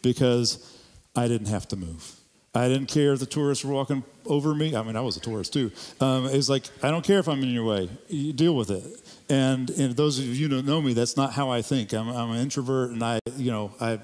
because 0.03 0.77
I 1.15 1.29
didn't 1.29 1.49
have 1.49 1.69
to 1.69 1.77
move. 1.77 2.17
I 2.55 2.69
didn't 2.69 2.87
care 2.87 3.12
if 3.12 3.21
the 3.21 3.26
tourists 3.26 3.64
were 3.64 3.75
walking 3.75 4.02
over 4.26 4.55
me. 4.55 4.75
I 4.75 4.83
mean, 4.83 4.97
I 4.97 5.00
was 5.00 5.17
a 5.17 5.21
tourist 5.21 5.52
too. 5.52 5.71
Um, 6.00 6.26
it's 6.26 6.49
like, 6.49 6.64
I 6.83 6.90
don't 6.90 7.05
care 7.05 7.19
if 7.19 7.28
I'm 7.28 7.43
in 7.43 7.50
your 7.50 7.64
way. 7.64 7.88
You 8.09 8.33
deal 8.33 8.57
with 8.57 8.71
it. 8.71 8.85
And, 9.28 9.69
and 9.71 9.95
those 9.95 10.19
of 10.19 10.25
you 10.25 10.49
who 10.49 10.62
know 10.62 10.81
me, 10.81 10.95
that's 10.95 11.17
not 11.17 11.33
how 11.33 11.50
I 11.50 11.62
think. 11.62 11.93
I'm, 11.93 12.09
I'm 12.09 12.31
an 12.31 12.38
introvert, 12.38 12.90
and 12.90 13.05
I, 13.05 13.21
you 13.37 13.50
know, 13.50 13.73
I, 13.81 14.00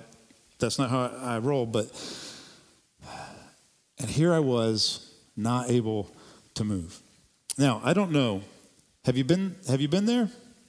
that's 0.59 0.79
not 0.79 0.91
how 0.91 1.01
I, 1.01 1.37
I 1.37 1.39
roll. 1.39 1.65
But, 1.65 1.91
and 3.99 4.11
here 4.11 4.33
I 4.33 4.41
was, 4.41 5.11
not 5.37 5.69
able 5.69 6.15
to 6.55 6.63
move. 6.63 7.01
Now, 7.59 7.81
I 7.83 7.93
don't 7.93 8.13
know 8.13 8.43
have 9.05 9.19
you 9.19 9.25
been 9.25 9.57
have 9.69 9.81
you 9.81 9.89
been 9.89 10.07
there? 10.07 10.27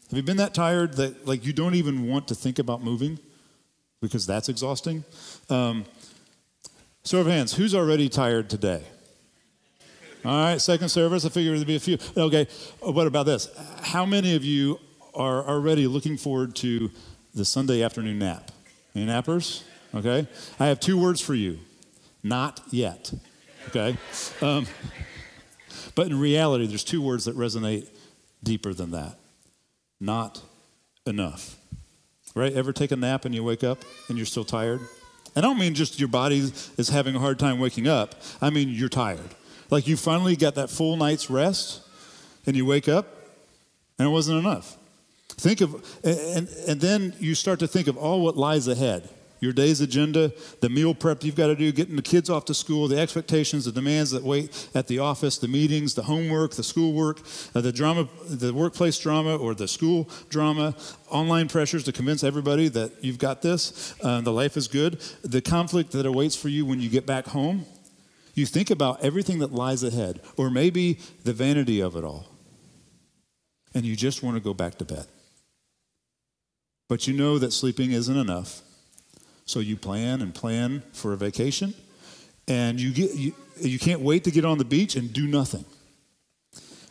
Have 0.10 0.18
you 0.18 0.24
been 0.24 0.38
that 0.38 0.54
tired 0.54 0.96
that 0.96 1.28
like 1.28 1.46
you 1.46 1.54
don't 1.54 1.76
even 1.76 2.08
want 2.08 2.28
to 2.30 2.36
think 2.36 2.60
about 2.60 2.84
moving? 2.84 3.20
because 4.06 4.26
that's 4.26 4.50
exhausting. 4.50 5.04
Um, 5.50 5.86
show 7.06 7.20
of 7.20 7.28
hands, 7.28 7.54
who's 7.54 7.76
already 7.76 8.10
tired 8.10 8.50
today? 8.50 8.84
All 10.24 10.32
right, 10.32 10.60
second 10.60 10.90
service, 10.90 11.26
I 11.26 11.30
figured 11.30 11.56
there'd 11.58 11.68
be 11.68 11.76
a 11.76 11.80
few. 11.80 11.98
Okay, 12.18 12.48
what 12.80 13.06
about 13.06 13.28
this? 13.28 13.48
How 13.82 14.06
many 14.06 14.36
of 14.36 14.44
you 14.44 14.80
are 15.14 15.48
already 15.48 15.86
looking 15.88 16.18
forward 16.18 16.56
to 16.58 16.90
the 17.36 17.46
Sunday 17.46 17.84
afternoon 17.84 18.20
nap? 18.20 18.52
Any 18.96 19.06
nappers? 19.06 19.64
Okay, 19.94 20.28
I 20.60 20.66
have 20.66 20.80
two 20.80 21.00
words 21.00 21.22
for 21.22 21.36
you 21.36 21.60
not 22.26 22.60
yet. 22.72 23.14
Okay? 23.68 23.96
Um, 24.42 24.66
but 25.94 26.08
in 26.08 26.20
reality, 26.20 26.66
there's 26.66 26.84
two 26.84 27.02
words 27.02 27.26
that 27.26 27.38
resonate 27.38 27.88
deeper 28.44 28.74
than 28.74 28.92
that 28.92 29.18
not 30.00 30.42
enough. 31.06 31.56
Right? 32.36 32.52
Ever 32.52 32.74
take 32.74 32.92
a 32.92 32.98
nap 32.98 33.24
and 33.24 33.34
you 33.34 33.44
wake 33.44 33.64
up 33.64 33.86
and 34.10 34.18
you're 34.18 34.26
still 34.26 34.44
tired? 34.44 34.82
I 35.36 35.42
don't 35.42 35.60
mean 35.60 35.74
just 35.74 36.00
your 36.00 36.08
body 36.08 36.52
is 36.78 36.90
having 36.90 37.16
a 37.16 37.20
hard 37.20 37.40
time 37.40 37.60
waking 37.60 37.88
up. 37.88 38.16
I 38.42 38.50
mean 38.50 38.70
you're 38.70 38.90
tired. 38.90 39.36
Like 39.70 39.88
you 39.88 39.98
finally 39.98 40.36
got 40.36 40.56
that 40.56 40.70
full 40.70 40.96
night's 40.98 41.30
rest 41.30 41.82
and 42.46 42.56
you 42.56 42.66
wake 42.66 42.88
up 42.88 43.08
and 43.98 44.08
it 44.08 44.12
wasn't 44.12 44.40
enough. 44.40 44.78
Think 45.30 45.62
of, 45.62 45.74
and, 46.04 46.48
and 46.68 46.80
then 46.80 47.14
you 47.20 47.36
start 47.36 47.60
to 47.60 47.68
think 47.68 47.88
of 47.88 47.98
all 47.98 48.22
what 48.22 48.38
lies 48.38 48.68
ahead 48.68 49.10
your 49.40 49.54
day's 49.54 49.82
agenda, 49.82 50.32
the 50.62 50.70
meal 50.70 50.94
prep 50.94 51.24
you've 51.24 51.36
got 51.36 51.48
to 51.48 51.56
do, 51.56 51.72
getting 51.72 51.96
the 51.96 52.02
kids 52.02 52.30
off 52.30 52.46
to 52.46 52.54
school, 52.54 52.88
the 52.88 53.00
expectations, 53.00 53.66
the 53.66 53.72
demands 53.72 54.12
that 54.12 54.24
wait 54.24 54.70
at 54.74 54.88
the 54.88 55.00
office, 55.00 55.38
the 55.38 55.48
meetings, 55.48 55.94
the 55.94 56.04
homework, 56.04 56.54
the 56.54 56.64
schoolwork, 56.64 57.20
uh, 57.54 57.62
the 57.62 57.72
drama, 57.72 58.08
the 58.28 58.54
workplace 58.54 58.98
drama 58.98 59.36
or 59.36 59.54
the 59.54 59.68
school 59.68 60.10
drama, 60.30 60.76
online 61.10 61.48
pressures 61.48 61.84
to 61.84 61.92
convince 61.92 62.24
everybody 62.24 62.68
that 62.70 62.92
you've 63.04 63.20
got 63.20 63.42
this, 63.42 63.94
uh, 64.02 64.22
the 64.22 64.32
life 64.32 64.58
is 64.58 64.68
good, 64.68 65.00
the 65.24 65.42
conflict 65.42 65.92
that 65.92 66.06
awaits 66.06 66.36
for 66.36 66.50
you 66.50 66.66
when 66.66 66.80
you 66.80 66.90
get 66.90 67.06
back 67.06 67.28
home. 67.28 67.66
You 68.34 68.46
think 68.46 68.70
about 68.70 69.02
everything 69.02 69.40
that 69.40 69.54
lies 69.54 69.82
ahead, 69.82 70.20
or 70.36 70.50
maybe 70.50 71.00
the 71.24 71.32
vanity 71.32 71.80
of 71.80 71.96
it 71.96 72.04
all, 72.04 72.28
and 73.74 73.86
you 73.86 73.96
just 73.96 74.24
want 74.24 74.36
to 74.36 74.42
go 74.42 74.54
back 74.54 74.78
to 74.80 74.86
bed. 74.86 75.06
But 76.90 77.08
you 77.08 77.14
know 77.14 77.40
that 77.40 77.54
sleeping 77.54 77.92
isn't 77.92 78.18
enough 78.18 78.62
so 79.46 79.60
you 79.60 79.76
plan 79.78 80.22
and 80.22 80.34
plan 80.34 80.84
for 80.94 81.14
a 81.14 81.18
vacation, 81.18 81.74
and 82.48 82.80
you, 82.80 82.92
get, 82.92 83.14
you, 83.16 83.34
you 83.60 83.80
can't 83.80 84.02
wait 84.02 84.24
to 84.24 84.32
get 84.32 84.44
on 84.44 84.58
the 84.58 84.66
beach 84.66 84.96
and 84.96 85.14
do 85.14 85.28
nothing. 85.28 85.66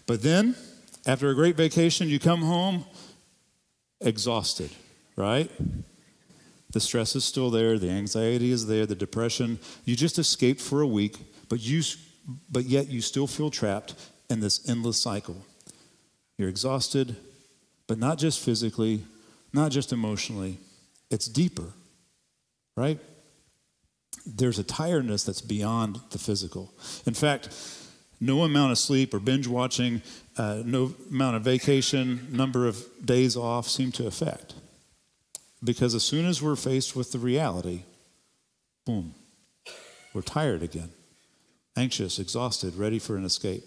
But 0.07 0.23
then, 0.23 0.55
after 1.07 1.29
a 1.31 1.35
great 1.35 1.57
vacation, 1.57 2.09
you 2.09 2.19
come 2.19 2.43
home 2.43 2.85
exhausted, 4.01 4.71
right? 5.17 5.51
The 6.73 6.81
stress 6.81 7.15
is 7.15 7.25
still 7.25 7.51
there, 7.51 7.79
the 7.79 7.91
anxiety 7.91 8.51
is 8.51 8.67
there, 8.67 8.87
the 8.87 8.95
depression. 8.95 9.59
You 9.85 9.97
just 9.97 10.19
escaped 10.19 10.61
for 10.61 10.81
a 10.81 10.87
week, 10.87 11.19
but 11.49 11.61
you 11.61 11.83
but 12.51 12.65
yet 12.65 12.89
you 12.89 13.03
still 13.03 13.27
feel 13.27 13.51
trapped 13.51 13.95
in 14.31 14.41
this 14.41 14.67
endless 14.69 15.01
cycle. 15.01 15.45
You're 16.39 16.49
exhausted, 16.49 17.17
but 17.87 17.99
not 17.99 18.17
just 18.19 18.41
physically, 18.41 19.05
not 19.53 19.71
just 19.71 19.93
emotionally. 19.93 20.59
It's 21.11 21.27
deeper 21.27 21.75
right? 22.77 22.99
There's 24.27 24.59
a 24.59 24.65
tiredness 24.65 25.25
that's 25.25 25.41
beyond 25.41 26.01
the 26.11 26.19
physical. 26.19 26.73
In 27.07 27.15
fact, 27.15 27.49
no 28.21 28.43
amount 28.43 28.73
of 28.73 28.79
sleep 28.79 29.13
or 29.13 29.21
binge 29.21 29.47
watching, 29.47 30.03
uh, 30.39 30.63
no 30.65 30.95
amount 31.11 31.37
of 31.37 31.43
vacation, 31.43 32.29
number 32.31 32.67
of 32.67 32.85
days 33.05 33.37
off 33.37 33.69
seem 33.69 33.93
to 33.93 34.07
affect. 34.07 34.55
Because 35.63 35.95
as 35.95 36.05
soon 36.05 36.27
as 36.27 36.43
we're 36.43 36.57
faced 36.57 36.97
with 36.97 37.13
the 37.13 37.19
reality, 37.19 37.83
boom, 38.85 39.15
we're 40.13 40.23
tired 40.23 40.63
again, 40.63 40.91
anxious, 41.77 42.19
exhausted, 42.19 42.77
ready 42.77 42.99
for 42.99 43.17
an 43.17 43.25
escape. 43.25 43.65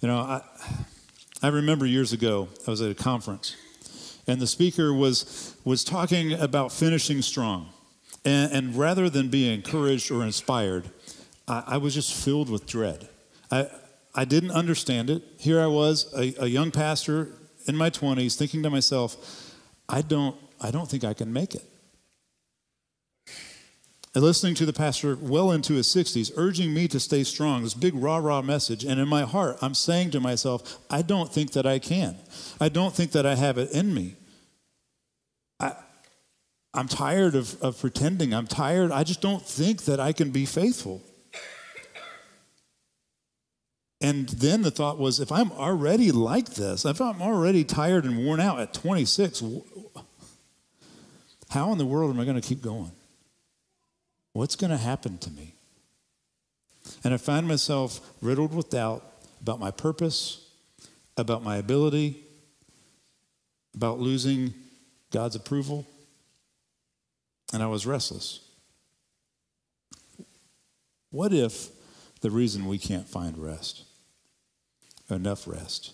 You 0.00 0.08
know, 0.08 0.18
I, 0.18 0.42
I 1.42 1.48
remember 1.48 1.86
years 1.86 2.12
ago, 2.12 2.48
I 2.66 2.70
was 2.70 2.80
at 2.80 2.90
a 2.90 2.94
conference, 2.94 3.56
and 4.26 4.40
the 4.40 4.46
speaker 4.46 4.92
was, 4.92 5.56
was 5.64 5.82
talking 5.84 6.32
about 6.32 6.72
finishing 6.72 7.22
strong. 7.22 7.70
And, 8.28 8.52
and 8.52 8.76
rather 8.76 9.08
than 9.08 9.30
being 9.30 9.54
encouraged 9.54 10.10
or 10.10 10.22
inspired, 10.22 10.90
I, 11.46 11.64
I, 11.66 11.76
was 11.78 11.94
just 11.94 12.12
filled 12.12 12.50
with 12.50 12.66
dread. 12.66 13.08
I, 13.50 13.68
I 14.14 14.26
didn't 14.26 14.50
understand 14.50 15.08
it. 15.08 15.22
Here 15.38 15.58
I 15.60 15.66
was, 15.66 16.12
a, 16.14 16.34
a 16.38 16.46
young 16.46 16.70
pastor 16.70 17.30
in 17.66 17.74
my 17.74 17.88
20s, 17.88 18.36
thinking 18.36 18.62
to 18.64 18.70
myself, 18.70 19.54
I 19.88 20.02
don't, 20.02 20.36
I 20.60 20.70
don't 20.70 20.90
think 20.90 21.04
I 21.04 21.14
can 21.14 21.32
make 21.32 21.54
it. 21.54 21.64
And 24.14 24.22
listening 24.22 24.54
to 24.56 24.66
the 24.66 24.74
pastor 24.74 25.16
well 25.18 25.50
into 25.50 25.74
his 25.74 25.86
60s, 25.86 26.30
urging 26.36 26.74
me 26.74 26.86
to 26.88 27.00
stay 27.00 27.24
strong, 27.24 27.62
this 27.62 27.72
big 27.72 27.94
rah 27.94 28.18
rah 28.18 28.42
message. 28.42 28.84
And 28.84 29.00
in 29.00 29.08
my 29.08 29.22
heart, 29.22 29.56
I'm 29.62 29.74
saying 29.74 30.10
to 30.10 30.20
myself, 30.20 30.78
I 30.90 31.00
don't 31.00 31.32
think 31.32 31.52
that 31.52 31.66
I 31.66 31.78
can. 31.78 32.16
I 32.60 32.68
don't 32.68 32.94
think 32.94 33.12
that 33.12 33.24
I 33.24 33.36
have 33.36 33.56
it 33.56 33.70
in 33.70 33.94
me. 33.94 34.16
I'm 36.74 36.88
tired 36.88 37.34
of, 37.34 37.60
of 37.62 37.80
pretending. 37.80 38.34
I'm 38.34 38.46
tired. 38.46 38.92
I 38.92 39.02
just 39.04 39.20
don't 39.20 39.44
think 39.44 39.84
that 39.84 40.00
I 40.00 40.12
can 40.12 40.30
be 40.30 40.44
faithful. 40.44 41.02
And 44.00 44.28
then 44.28 44.62
the 44.62 44.70
thought 44.70 44.98
was 44.98 45.18
if 45.18 45.32
I'm 45.32 45.50
already 45.52 46.12
like 46.12 46.50
this, 46.50 46.84
if 46.84 47.00
I'm 47.00 47.20
already 47.20 47.64
tired 47.64 48.04
and 48.04 48.24
worn 48.24 48.38
out 48.38 48.60
at 48.60 48.72
26, 48.72 49.42
how 51.50 51.72
in 51.72 51.78
the 51.78 51.86
world 51.86 52.10
am 52.10 52.20
I 52.20 52.24
going 52.24 52.40
to 52.40 52.46
keep 52.46 52.62
going? 52.62 52.92
What's 54.34 54.54
going 54.54 54.70
to 54.70 54.76
happen 54.76 55.18
to 55.18 55.30
me? 55.30 55.54
And 57.02 57.12
I 57.12 57.16
find 57.16 57.48
myself 57.48 58.00
riddled 58.20 58.54
with 58.54 58.70
doubt 58.70 59.04
about 59.40 59.58
my 59.58 59.72
purpose, 59.72 60.48
about 61.16 61.42
my 61.42 61.56
ability, 61.56 62.22
about 63.74 63.98
losing 63.98 64.54
God's 65.10 65.34
approval 65.34 65.86
and 67.52 67.62
I 67.62 67.66
was 67.66 67.86
restless. 67.86 68.40
What 71.10 71.32
if 71.32 71.68
the 72.20 72.30
reason 72.30 72.66
we 72.66 72.78
can't 72.78 73.08
find 73.08 73.38
rest, 73.38 73.84
enough 75.08 75.48
rest, 75.48 75.92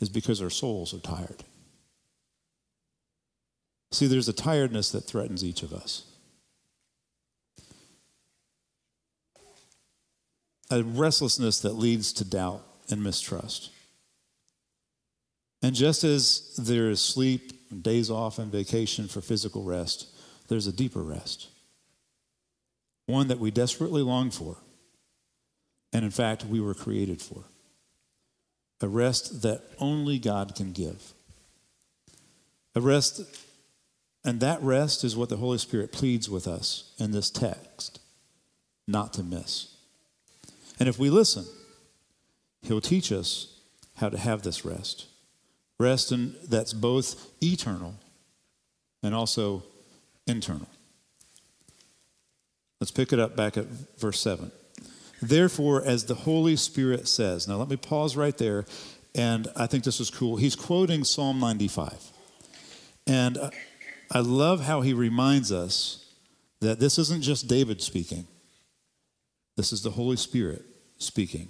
is 0.00 0.08
because 0.08 0.40
our 0.40 0.50
souls 0.50 0.94
are 0.94 1.00
tired? 1.00 1.44
See, 3.90 4.06
there's 4.06 4.28
a 4.28 4.32
tiredness 4.32 4.90
that 4.90 5.02
threatens 5.02 5.44
each 5.44 5.62
of 5.62 5.72
us. 5.72 6.04
A 10.70 10.82
restlessness 10.82 11.60
that 11.60 11.74
leads 11.74 12.12
to 12.14 12.24
doubt 12.24 12.64
and 12.90 13.04
mistrust. 13.04 13.70
And 15.62 15.74
just 15.74 16.02
as 16.02 16.56
there 16.56 16.90
is 16.90 17.00
sleep, 17.00 17.82
days 17.82 18.10
off, 18.10 18.38
and 18.38 18.50
vacation 18.50 19.06
for 19.06 19.20
physical 19.20 19.62
rest, 19.62 20.08
there's 20.48 20.66
a 20.66 20.72
deeper 20.72 21.02
rest, 21.02 21.48
one 23.06 23.28
that 23.28 23.38
we 23.38 23.50
desperately 23.50 24.02
long 24.02 24.30
for, 24.30 24.56
and 25.92 26.04
in 26.04 26.10
fact, 26.10 26.44
we 26.44 26.60
were 26.60 26.74
created 26.74 27.22
for. 27.22 27.44
A 28.80 28.88
rest 28.88 29.42
that 29.42 29.62
only 29.78 30.18
God 30.18 30.54
can 30.54 30.72
give. 30.72 31.14
A 32.74 32.80
rest, 32.80 33.20
and 34.24 34.40
that 34.40 34.60
rest 34.62 35.04
is 35.04 35.16
what 35.16 35.28
the 35.28 35.36
Holy 35.36 35.58
Spirit 35.58 35.92
pleads 35.92 36.28
with 36.28 36.48
us 36.48 36.92
in 36.98 37.12
this 37.12 37.30
text 37.30 38.00
not 38.86 39.12
to 39.14 39.22
miss. 39.22 39.68
And 40.78 40.88
if 40.88 40.98
we 40.98 41.10
listen, 41.10 41.46
He'll 42.62 42.80
teach 42.80 43.12
us 43.12 43.60
how 43.96 44.08
to 44.08 44.18
have 44.18 44.42
this 44.42 44.64
rest. 44.64 45.06
Rest 45.78 46.12
in, 46.12 46.34
that's 46.48 46.72
both 46.72 47.30
eternal 47.42 47.94
and 49.02 49.14
also 49.14 49.62
internal. 50.26 50.68
Let's 52.80 52.90
pick 52.90 53.12
it 53.12 53.18
up 53.18 53.36
back 53.36 53.56
at 53.56 53.66
verse 53.98 54.20
7. 54.20 54.50
Therefore, 55.22 55.82
as 55.84 56.04
the 56.04 56.14
Holy 56.14 56.56
Spirit 56.56 57.08
says, 57.08 57.48
now 57.48 57.56
let 57.56 57.68
me 57.68 57.76
pause 57.76 58.16
right 58.16 58.36
there, 58.36 58.66
and 59.14 59.48
I 59.56 59.66
think 59.66 59.84
this 59.84 60.00
is 60.00 60.10
cool. 60.10 60.36
He's 60.36 60.56
quoting 60.56 61.04
Psalm 61.04 61.40
95. 61.40 61.94
And 63.06 63.38
I 64.10 64.20
love 64.20 64.64
how 64.64 64.80
he 64.82 64.92
reminds 64.92 65.50
us 65.52 66.12
that 66.60 66.80
this 66.80 66.98
isn't 66.98 67.22
just 67.22 67.48
David 67.48 67.80
speaking, 67.80 68.26
this 69.56 69.72
is 69.72 69.82
the 69.82 69.90
Holy 69.90 70.16
Spirit 70.16 70.62
speaking 70.98 71.48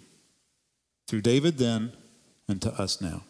through 1.06 1.22
David 1.22 1.58
then 1.58 1.92
and 2.48 2.60
to 2.62 2.72
us 2.74 3.00
now 3.00 3.22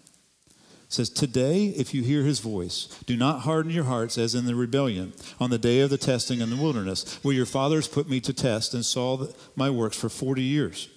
says, 0.88 1.10
Today, 1.10 1.66
if 1.66 1.94
you 1.94 2.02
hear 2.02 2.22
his 2.22 2.40
voice, 2.40 2.86
do 3.06 3.16
not 3.16 3.40
harden 3.40 3.72
your 3.72 3.84
hearts 3.84 4.18
as 4.18 4.34
in 4.34 4.46
the 4.46 4.54
rebellion 4.54 5.12
on 5.40 5.50
the 5.50 5.58
day 5.58 5.80
of 5.80 5.90
the 5.90 5.98
testing 5.98 6.40
in 6.40 6.50
the 6.50 6.56
wilderness, 6.56 7.18
where 7.22 7.34
your 7.34 7.46
fathers 7.46 7.88
put 7.88 8.08
me 8.08 8.20
to 8.20 8.32
test 8.32 8.74
and 8.74 8.84
saw 8.84 9.26
my 9.56 9.70
works 9.70 9.96
for 9.96 10.08
40 10.08 10.42
years. 10.42 10.88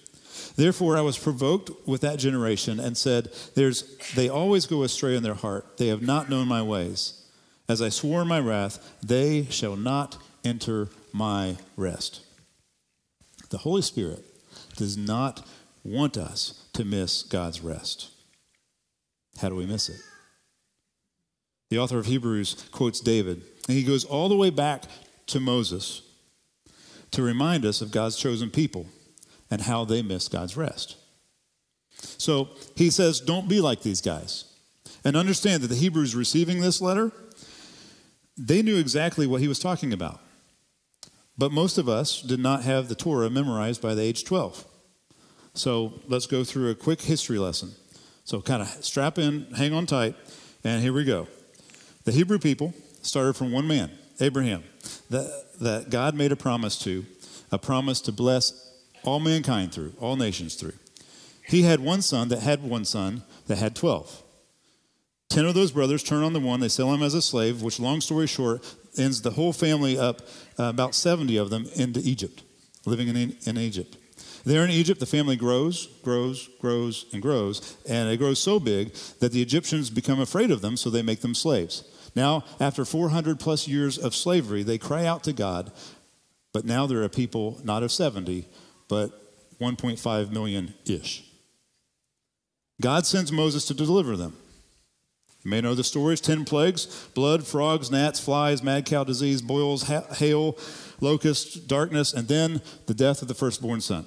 Therefore, 0.56 0.96
I 0.96 1.00
was 1.00 1.18
provoked 1.18 1.70
with 1.86 2.00
that 2.02 2.18
generation 2.18 2.80
and 2.80 2.96
said, 2.96 3.30
There's, 3.54 3.96
They 4.14 4.28
always 4.28 4.66
go 4.66 4.82
astray 4.82 5.16
in 5.16 5.22
their 5.22 5.34
heart. 5.34 5.78
They 5.78 5.88
have 5.88 6.02
not 6.02 6.30
known 6.30 6.48
my 6.48 6.62
ways. 6.62 7.14
as 7.68 7.82
I 7.82 7.90
swore 7.90 8.22
in 8.22 8.28
my 8.28 8.40
wrath, 8.40 8.96
they 9.02 9.44
shall 9.50 9.76
not 9.76 10.16
enter 10.44 10.88
my 11.12 11.56
rest. 11.76 12.22
The 13.50 13.58
Holy 13.58 13.82
Spirit 13.82 14.24
does 14.76 14.96
not 14.96 15.46
want 15.84 16.16
us 16.16 16.64
to 16.74 16.84
miss 16.84 17.22
God's 17.22 17.60
rest. 17.60 18.10
How 19.40 19.48
do 19.48 19.54
we 19.54 19.66
miss 19.66 19.88
it? 19.88 20.00
The 21.70 21.78
author 21.78 21.98
of 21.98 22.06
Hebrews 22.06 22.68
quotes 22.72 23.00
David, 23.00 23.42
and 23.68 23.76
he 23.76 23.82
goes 23.82 24.04
all 24.04 24.28
the 24.28 24.36
way 24.36 24.50
back 24.50 24.84
to 25.26 25.40
Moses 25.40 26.02
to 27.10 27.22
remind 27.22 27.64
us 27.64 27.80
of 27.80 27.90
God's 27.90 28.16
chosen 28.16 28.50
people 28.50 28.86
and 29.50 29.62
how 29.62 29.84
they 29.84 30.02
miss 30.02 30.28
God's 30.28 30.56
rest. 30.56 30.96
So 32.00 32.50
he 32.74 32.90
says, 32.90 33.20
Don't 33.20 33.48
be 33.48 33.60
like 33.60 33.82
these 33.82 34.00
guys. 34.00 34.44
And 35.04 35.16
understand 35.16 35.62
that 35.62 35.68
the 35.68 35.74
Hebrews 35.74 36.14
receiving 36.14 36.60
this 36.60 36.80
letter, 36.80 37.12
they 38.36 38.62
knew 38.62 38.76
exactly 38.76 39.26
what 39.26 39.40
he 39.40 39.48
was 39.48 39.58
talking 39.58 39.92
about. 39.92 40.20
But 41.36 41.52
most 41.52 41.78
of 41.78 41.88
us 41.88 42.20
did 42.20 42.40
not 42.40 42.64
have 42.64 42.88
the 42.88 42.94
Torah 42.94 43.30
memorized 43.30 43.80
by 43.80 43.94
the 43.94 44.02
age 44.02 44.24
12. 44.24 44.64
So 45.54 46.00
let's 46.08 46.26
go 46.26 46.44
through 46.44 46.70
a 46.70 46.74
quick 46.74 47.00
history 47.02 47.38
lesson. 47.38 47.72
So 48.28 48.42
kind 48.42 48.60
of 48.60 48.68
strap 48.84 49.16
in, 49.16 49.46
hang 49.56 49.72
on 49.72 49.86
tight, 49.86 50.14
and 50.62 50.82
here 50.82 50.92
we 50.92 51.04
go. 51.04 51.28
The 52.04 52.12
Hebrew 52.12 52.38
people 52.38 52.74
started 53.00 53.36
from 53.36 53.52
one 53.52 53.66
man, 53.66 53.90
Abraham, 54.20 54.64
that, 55.08 55.46
that 55.60 55.88
God 55.88 56.14
made 56.14 56.30
a 56.30 56.36
promise 56.36 56.78
to, 56.80 57.06
a 57.50 57.56
promise 57.56 58.02
to 58.02 58.12
bless 58.12 58.70
all 59.02 59.18
mankind 59.18 59.72
through, 59.72 59.94
all 59.98 60.16
nations 60.16 60.56
through. 60.56 60.74
He 61.46 61.62
had 61.62 61.80
one 61.80 62.02
son 62.02 62.28
that 62.28 62.40
had 62.40 62.62
one 62.62 62.84
son 62.84 63.22
that 63.46 63.56
had 63.56 63.74
12. 63.74 64.22
Ten 65.30 65.46
of 65.46 65.54
those 65.54 65.72
brothers 65.72 66.02
turn 66.02 66.22
on 66.22 66.34
the 66.34 66.40
one, 66.40 66.60
they 66.60 66.68
sell 66.68 66.92
him 66.92 67.02
as 67.02 67.14
a 67.14 67.22
slave, 67.22 67.62
which, 67.62 67.80
long 67.80 68.02
story 68.02 68.26
short, 68.26 68.62
ends 68.98 69.22
the 69.22 69.30
whole 69.30 69.54
family 69.54 69.98
up, 69.98 70.20
uh, 70.58 70.64
about 70.64 70.94
70 70.94 71.38
of 71.38 71.48
them, 71.48 71.66
into 71.76 72.00
Egypt, 72.00 72.42
living 72.84 73.08
in, 73.08 73.38
in 73.46 73.56
Egypt. 73.56 73.96
There 74.48 74.64
in 74.64 74.70
Egypt, 74.70 74.98
the 74.98 75.04
family 75.04 75.36
grows, 75.36 75.88
grows, 76.02 76.48
grows, 76.58 77.04
and 77.12 77.20
grows, 77.20 77.76
and 77.86 78.08
it 78.08 78.16
grows 78.16 78.38
so 78.38 78.58
big 78.58 78.94
that 79.20 79.30
the 79.30 79.42
Egyptians 79.42 79.90
become 79.90 80.22
afraid 80.22 80.50
of 80.50 80.62
them, 80.62 80.78
so 80.78 80.88
they 80.88 81.02
make 81.02 81.20
them 81.20 81.34
slaves. 81.34 81.84
Now, 82.16 82.44
after 82.58 82.86
400 82.86 83.38
plus 83.38 83.68
years 83.68 83.98
of 83.98 84.14
slavery, 84.14 84.62
they 84.62 84.78
cry 84.78 85.04
out 85.04 85.22
to 85.24 85.34
God, 85.34 85.70
but 86.54 86.64
now 86.64 86.86
they're 86.86 87.02
a 87.02 87.10
people 87.10 87.60
not 87.62 87.82
of 87.82 87.92
70, 87.92 88.48
but 88.88 89.10
1.5 89.60 90.30
million 90.30 90.72
ish. 90.86 91.24
God 92.80 93.04
sends 93.04 93.30
Moses 93.30 93.66
to 93.66 93.74
deliver 93.74 94.16
them. 94.16 94.34
You 95.44 95.50
may 95.50 95.60
know 95.60 95.74
the 95.74 95.84
stories 95.84 96.22
10 96.22 96.46
plagues 96.46 96.86
blood, 97.14 97.46
frogs, 97.46 97.90
gnats, 97.90 98.18
flies, 98.18 98.62
mad 98.62 98.86
cow 98.86 99.04
disease, 99.04 99.42
boils, 99.42 99.82
hail, 99.82 100.56
locusts, 101.02 101.54
darkness, 101.56 102.14
and 102.14 102.28
then 102.28 102.62
the 102.86 102.94
death 102.94 103.20
of 103.20 103.28
the 103.28 103.34
firstborn 103.34 103.82
son. 103.82 104.06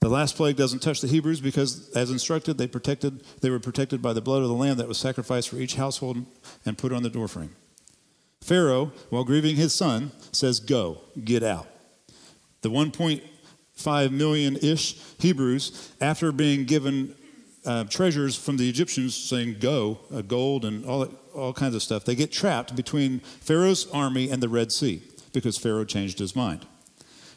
The 0.00 0.08
last 0.08 0.36
plague 0.36 0.56
doesn't 0.56 0.80
touch 0.80 1.00
the 1.00 1.08
Hebrews 1.08 1.40
because, 1.40 1.90
as 1.96 2.10
instructed, 2.10 2.58
they, 2.58 2.68
protected, 2.68 3.24
they 3.40 3.50
were 3.50 3.58
protected 3.58 4.02
by 4.02 4.12
the 4.12 4.20
blood 4.20 4.42
of 4.42 4.48
the 4.48 4.54
lamb 4.54 4.76
that 4.76 4.88
was 4.88 4.98
sacrificed 4.98 5.48
for 5.48 5.56
each 5.56 5.76
household 5.76 6.24
and 6.64 6.78
put 6.78 6.92
on 6.92 7.02
the 7.02 7.10
doorframe. 7.10 7.56
Pharaoh, 8.40 8.92
while 9.10 9.24
grieving 9.24 9.56
his 9.56 9.74
son, 9.74 10.12
says, 10.32 10.60
Go, 10.60 11.00
get 11.24 11.42
out. 11.42 11.66
The 12.60 12.70
1.5 12.70 14.10
million 14.12 14.56
ish 14.56 15.00
Hebrews, 15.18 15.92
after 16.00 16.30
being 16.30 16.64
given 16.64 17.14
uh, 17.64 17.84
treasures 17.84 18.36
from 18.36 18.56
the 18.56 18.68
Egyptians 18.68 19.16
saying, 19.16 19.56
Go, 19.58 19.98
uh, 20.14 20.22
gold 20.22 20.64
and 20.64 20.84
all, 20.84 21.06
all 21.34 21.52
kinds 21.52 21.74
of 21.74 21.82
stuff. 21.82 22.04
They 22.04 22.14
get 22.14 22.30
trapped 22.30 22.76
between 22.76 23.20
Pharaoh's 23.20 23.90
army 23.90 24.30
and 24.30 24.42
the 24.42 24.48
Red 24.48 24.70
Sea 24.70 25.02
because 25.32 25.58
Pharaoh 25.58 25.84
changed 25.84 26.18
his 26.18 26.36
mind. 26.36 26.66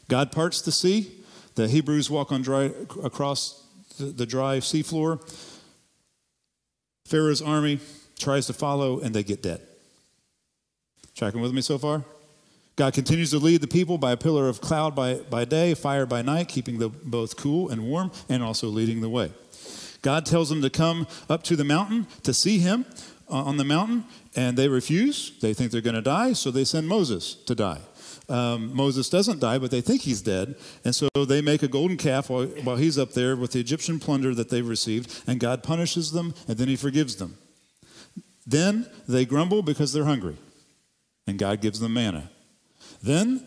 God 0.08 0.32
parts 0.32 0.62
the 0.62 0.72
sea. 0.72 1.19
The 1.60 1.68
Hebrews 1.68 2.10
walk 2.10 2.32
on 2.32 2.42
dry, 2.42 2.72
across 3.04 3.66
the, 3.98 4.06
the 4.06 4.26
dry 4.26 4.60
seafloor. 4.60 5.20
Pharaoh's 7.06 7.42
army 7.42 7.82
tries 8.18 8.48
to 8.48 8.54
follow, 8.54 9.02
and 9.02 9.14
they 9.14 9.24
get 9.24 9.44
dead. 9.44 9.60
Tracking 11.16 11.42
with 11.42 11.52
me 11.52 11.60
so 11.60 11.78
far? 11.78 12.06
God 12.78 12.94
continues 12.94 13.32
to 13.32 13.40
lead 13.40 13.60
the 13.60 13.68
people 13.68 13.98
by 13.98 14.14
a 14.14 14.16
pillar 14.16 14.48
of 14.48 14.62
cloud 14.62 14.96
by, 14.96 15.16
by 15.16 15.44
day, 15.44 15.74
fire 15.74 16.06
by 16.06 16.22
night, 16.22 16.48
keeping 16.48 16.80
them 16.80 16.98
both 17.04 17.36
cool 17.36 17.68
and 17.68 17.84
warm, 17.84 18.14
and 18.30 18.42
also 18.42 18.70
leading 18.70 19.02
the 19.02 19.10
way. 19.10 19.30
God 20.02 20.26
tells 20.26 20.48
them 20.48 20.62
to 20.62 20.70
come 20.70 21.08
up 21.30 21.44
to 21.44 21.58
the 21.58 21.66
mountain 21.66 22.08
to 22.24 22.34
see 22.34 22.60
him 22.60 22.86
uh, 23.30 23.34
on 23.34 23.58
the 23.58 23.66
mountain, 23.66 24.06
and 24.34 24.56
they 24.56 24.70
refuse. 24.70 25.38
They 25.42 25.54
think 25.54 25.74
they're 25.74 25.82
going 25.82 25.96
to 25.96 26.02
die, 26.02 26.32
so 26.32 26.52
they 26.52 26.64
send 26.64 26.88
Moses 26.88 27.34
to 27.34 27.54
die. 27.54 27.82
Um, 28.30 28.76
Moses 28.76 29.10
doesn't 29.10 29.40
die, 29.40 29.58
but 29.58 29.72
they 29.72 29.82
think 29.82 30.02
he's 30.02 30.22
dead. 30.22 30.56
And 30.86 30.94
so 30.94 31.10
they 31.16 31.42
make 31.42 31.64
a 31.64 31.68
golden 31.68 31.98
calf 31.98 32.30
while, 32.30 32.46
while 32.46 32.76
he's 32.76 32.98
up 32.98 33.14
there 33.14 33.36
with 33.36 33.52
the 33.52 33.60
Egyptian 33.60 34.00
plunder 34.00 34.36
that 34.36 34.50
they've 34.50 34.68
received, 34.68 35.24
and 35.28 35.40
God 35.40 35.64
punishes 35.64 36.12
them, 36.12 36.36
and 36.48 36.58
then 36.58 36.68
he 36.68 36.76
forgives 36.76 37.16
them. 37.16 37.38
Then 38.46 38.88
they 39.08 39.26
grumble 39.26 39.62
because 39.62 39.94
they're 39.94 40.06
hungry, 40.06 40.38
and 41.28 41.38
God 41.38 41.62
gives 41.62 41.80
them 41.80 41.94
manna. 41.94 42.30
Then 43.02 43.46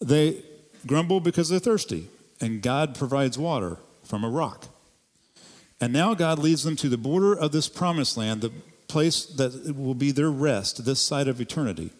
they 0.00 0.42
grumble 0.86 1.20
because 1.20 1.48
they're 1.48 1.58
thirsty, 1.58 2.08
and 2.40 2.62
God 2.62 2.94
provides 2.94 3.38
water 3.38 3.78
from 4.04 4.24
a 4.24 4.30
rock. 4.30 4.66
And 5.80 5.92
now 5.92 6.14
God 6.14 6.38
leads 6.38 6.62
them 6.62 6.76
to 6.76 6.88
the 6.88 6.98
border 6.98 7.34
of 7.34 7.52
this 7.52 7.68
promised 7.68 8.16
land, 8.16 8.42
the 8.42 8.52
place 8.86 9.24
that 9.24 9.74
will 9.76 9.94
be 9.94 10.10
their 10.10 10.30
rest, 10.30 10.84
this 10.84 11.00
side 11.00 11.28
of 11.28 11.40
eternity. 11.40 11.90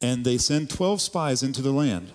And 0.00 0.24
they 0.24 0.38
send 0.38 0.70
12 0.70 1.00
spies 1.00 1.42
into 1.42 1.62
the 1.62 1.72
land, 1.72 2.12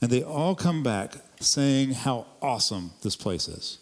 and 0.00 0.10
they 0.10 0.22
all 0.22 0.54
come 0.54 0.82
back 0.82 1.14
saying 1.40 1.92
how 1.92 2.26
awesome 2.40 2.92
this 3.02 3.16
place 3.16 3.48
is. 3.48 3.78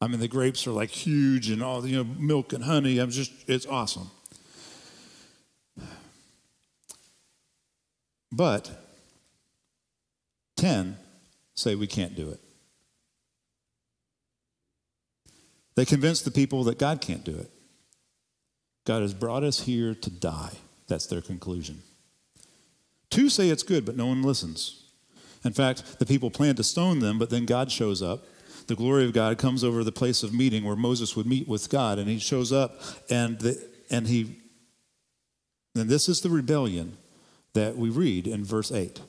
I 0.00 0.06
mean, 0.06 0.20
the 0.20 0.28
grapes 0.28 0.66
are 0.66 0.70
like 0.70 0.90
huge 0.90 1.50
and 1.50 1.62
all, 1.62 1.86
you 1.86 1.96
know, 1.96 2.04
milk 2.04 2.52
and 2.52 2.62
honey. 2.62 2.98
I'm 2.98 3.10
just, 3.10 3.32
it's 3.48 3.66
awesome. 3.66 4.10
But 8.30 8.70
10 10.56 10.96
say 11.54 11.74
we 11.74 11.86
can't 11.86 12.14
do 12.14 12.28
it. 12.30 12.40
They 15.74 15.84
convince 15.84 16.22
the 16.22 16.30
people 16.30 16.64
that 16.64 16.78
God 16.78 17.00
can't 17.00 17.24
do 17.24 17.36
it. 17.36 17.50
God 18.84 19.02
has 19.02 19.14
brought 19.14 19.44
us 19.44 19.60
here 19.60 19.94
to 19.94 20.10
die. 20.10 20.52
That's 20.88 21.06
their 21.06 21.20
conclusion. 21.20 21.82
Two 23.10 23.28
say 23.28 23.48
it's 23.48 23.62
good, 23.62 23.84
but 23.84 23.96
no 23.96 24.06
one 24.06 24.22
listens. 24.22 24.84
In 25.44 25.52
fact, 25.52 25.98
the 25.98 26.06
people 26.06 26.30
plan 26.30 26.56
to 26.56 26.64
stone 26.64 26.98
them, 26.98 27.18
but 27.18 27.30
then 27.30 27.46
God 27.46 27.70
shows 27.70 28.02
up. 28.02 28.26
The 28.66 28.74
glory 28.74 29.04
of 29.04 29.12
God 29.12 29.38
comes 29.38 29.64
over 29.64 29.82
the 29.82 29.92
place 29.92 30.22
of 30.22 30.34
meeting 30.34 30.64
where 30.64 30.76
Moses 30.76 31.16
would 31.16 31.26
meet 31.26 31.48
with 31.48 31.70
God, 31.70 31.98
and 31.98 32.08
he 32.08 32.18
shows 32.18 32.52
up, 32.52 32.80
and 33.08 33.38
the, 33.38 33.68
and 33.90 34.06
he. 34.06 34.36
And 35.74 35.88
this 35.88 36.08
is 36.08 36.20
the 36.20 36.28
rebellion 36.28 36.98
that 37.54 37.76
we 37.76 37.88
read 37.88 38.26
in 38.26 38.44
verse 38.44 38.70
8. 38.70 39.00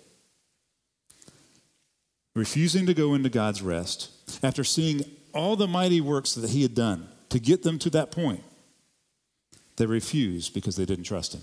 Refusing 2.36 2.86
to 2.86 2.94
go 2.94 3.16
into 3.16 3.30
God's 3.30 3.62
rest 3.62 4.12
after 4.44 4.64
seeing 4.64 5.04
all 5.34 5.56
the 5.56 5.68
mighty 5.68 6.00
works 6.00 6.36
that 6.36 6.50
he 6.52 6.62
had 6.62 6.76
done 6.76 7.10
to 7.30 7.40
get 7.40 7.64
them 7.64 7.80
to 7.80 7.90
that 7.90 8.12
point, 8.12 8.44
they 9.78 9.86
refused 9.86 10.54
because 10.54 10.76
they 10.76 10.86
didn't 10.86 11.06
trust 11.06 11.34
him. 11.34 11.42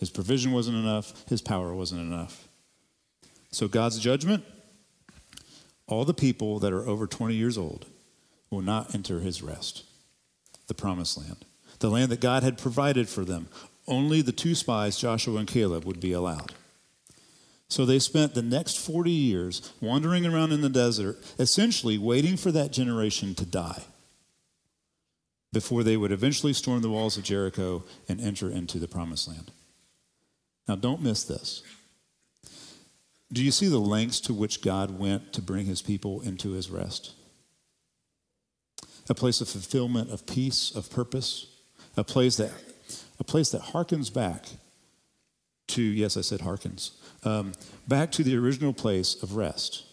His 0.00 0.10
provision 0.10 0.50
wasn't 0.50 0.78
enough, 0.78 1.28
his 1.28 1.40
power 1.40 1.72
wasn't 1.72 2.00
enough. 2.00 2.48
So, 3.52 3.68
God's 3.68 4.00
judgment 4.00 4.44
all 5.90 6.04
the 6.04 6.14
people 6.14 6.60
that 6.60 6.72
are 6.72 6.86
over 6.86 7.06
20 7.06 7.34
years 7.34 7.58
old 7.58 7.84
will 8.48 8.62
not 8.62 8.94
enter 8.94 9.18
his 9.18 9.42
rest, 9.42 9.82
the 10.68 10.74
promised 10.74 11.18
land, 11.18 11.44
the 11.80 11.90
land 11.90 12.12
that 12.12 12.20
God 12.20 12.44
had 12.44 12.58
provided 12.58 13.08
for 13.08 13.24
them. 13.24 13.48
Only 13.88 14.22
the 14.22 14.32
two 14.32 14.54
spies, 14.54 14.96
Joshua 14.96 15.38
and 15.38 15.48
Caleb, 15.48 15.84
would 15.84 15.98
be 15.98 16.12
allowed. 16.12 16.54
So 17.68 17.84
they 17.84 17.98
spent 17.98 18.34
the 18.34 18.42
next 18.42 18.78
40 18.78 19.10
years 19.10 19.72
wandering 19.80 20.24
around 20.24 20.52
in 20.52 20.60
the 20.60 20.68
desert, 20.68 21.18
essentially 21.38 21.98
waiting 21.98 22.36
for 22.36 22.52
that 22.52 22.72
generation 22.72 23.34
to 23.34 23.44
die 23.44 23.82
before 25.52 25.82
they 25.82 25.96
would 25.96 26.12
eventually 26.12 26.52
storm 26.52 26.82
the 26.82 26.90
walls 26.90 27.16
of 27.16 27.24
Jericho 27.24 27.82
and 28.08 28.20
enter 28.20 28.48
into 28.48 28.78
the 28.78 28.88
promised 28.88 29.26
land. 29.26 29.50
Now, 30.68 30.76
don't 30.76 31.02
miss 31.02 31.24
this. 31.24 31.62
Do 33.32 33.44
you 33.44 33.52
see 33.52 33.68
the 33.68 33.78
lengths 33.78 34.20
to 34.22 34.34
which 34.34 34.62
God 34.62 34.98
went 34.98 35.32
to 35.34 35.42
bring 35.42 35.66
his 35.66 35.82
people 35.82 36.20
into 36.20 36.52
his 36.52 36.70
rest? 36.70 37.12
A 39.08 39.14
place 39.14 39.40
of 39.40 39.48
fulfillment, 39.48 40.10
of 40.10 40.26
peace, 40.26 40.74
of 40.74 40.90
purpose, 40.90 41.46
a 41.96 42.04
place 42.04 42.36
that, 42.36 42.52
a 43.18 43.24
place 43.24 43.50
that 43.50 43.62
harkens 43.62 44.12
back 44.12 44.46
to, 45.68 45.82
yes, 45.82 46.16
I 46.16 46.22
said 46.22 46.40
harkens, 46.40 46.92
um, 47.24 47.52
back 47.86 48.10
to 48.12 48.24
the 48.24 48.36
original 48.36 48.72
place 48.72 49.20
of 49.22 49.36
rest, 49.36 49.84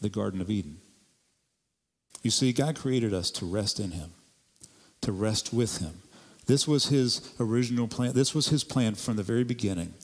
the 0.00 0.08
Garden 0.08 0.40
of 0.40 0.50
Eden. 0.50 0.78
You 2.22 2.30
see, 2.30 2.52
God 2.52 2.76
created 2.76 3.14
us 3.14 3.30
to 3.32 3.46
rest 3.46 3.80
in 3.80 3.92
Him, 3.92 4.10
to 5.00 5.12
rest 5.12 5.52
with 5.52 5.78
him. 5.78 6.02
This 6.46 6.66
was 6.66 6.86
his 6.86 7.32
original 7.38 7.86
plan. 7.88 8.12
This 8.12 8.34
was 8.34 8.48
his 8.48 8.64
plan 8.64 8.94
from 8.94 9.16
the 9.16 9.22
very 9.22 9.44
beginning. 9.44 9.94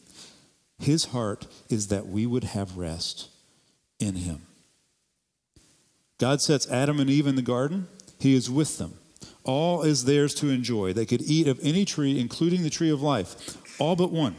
His 0.79 1.07
heart 1.07 1.47
is 1.69 1.89
that 1.89 2.07
we 2.07 2.27
would 2.27 2.45
have 2.45 2.77
rest 2.77 3.29
in 3.99 4.15
him. 4.15 4.43
God 6.19 6.41
sets 6.41 6.71
Adam 6.71 7.01
and 7.01 7.11
Eve 7.11 7.27
in 7.27 7.37
the 7.37 7.43
garden, 7.43 7.89
he 8.19 8.35
is 8.35 8.51
with 8.51 8.79
them. 8.79 8.95
All 9.45 9.83
is 9.83 10.05
theirs 10.05 10.35
to 10.37 10.49
enjoy. 10.51 10.93
They 10.93 11.07
could 11.07 11.23
eat 11.23 11.47
of 11.47 11.61
any 11.63 11.85
tree, 11.85 12.19
including 12.19 12.63
the 12.63 12.71
tree 12.71 12.91
of 12.91 13.03
life, 13.03 13.57
all 13.81 13.97
but 13.97 14.11
one. 14.11 14.37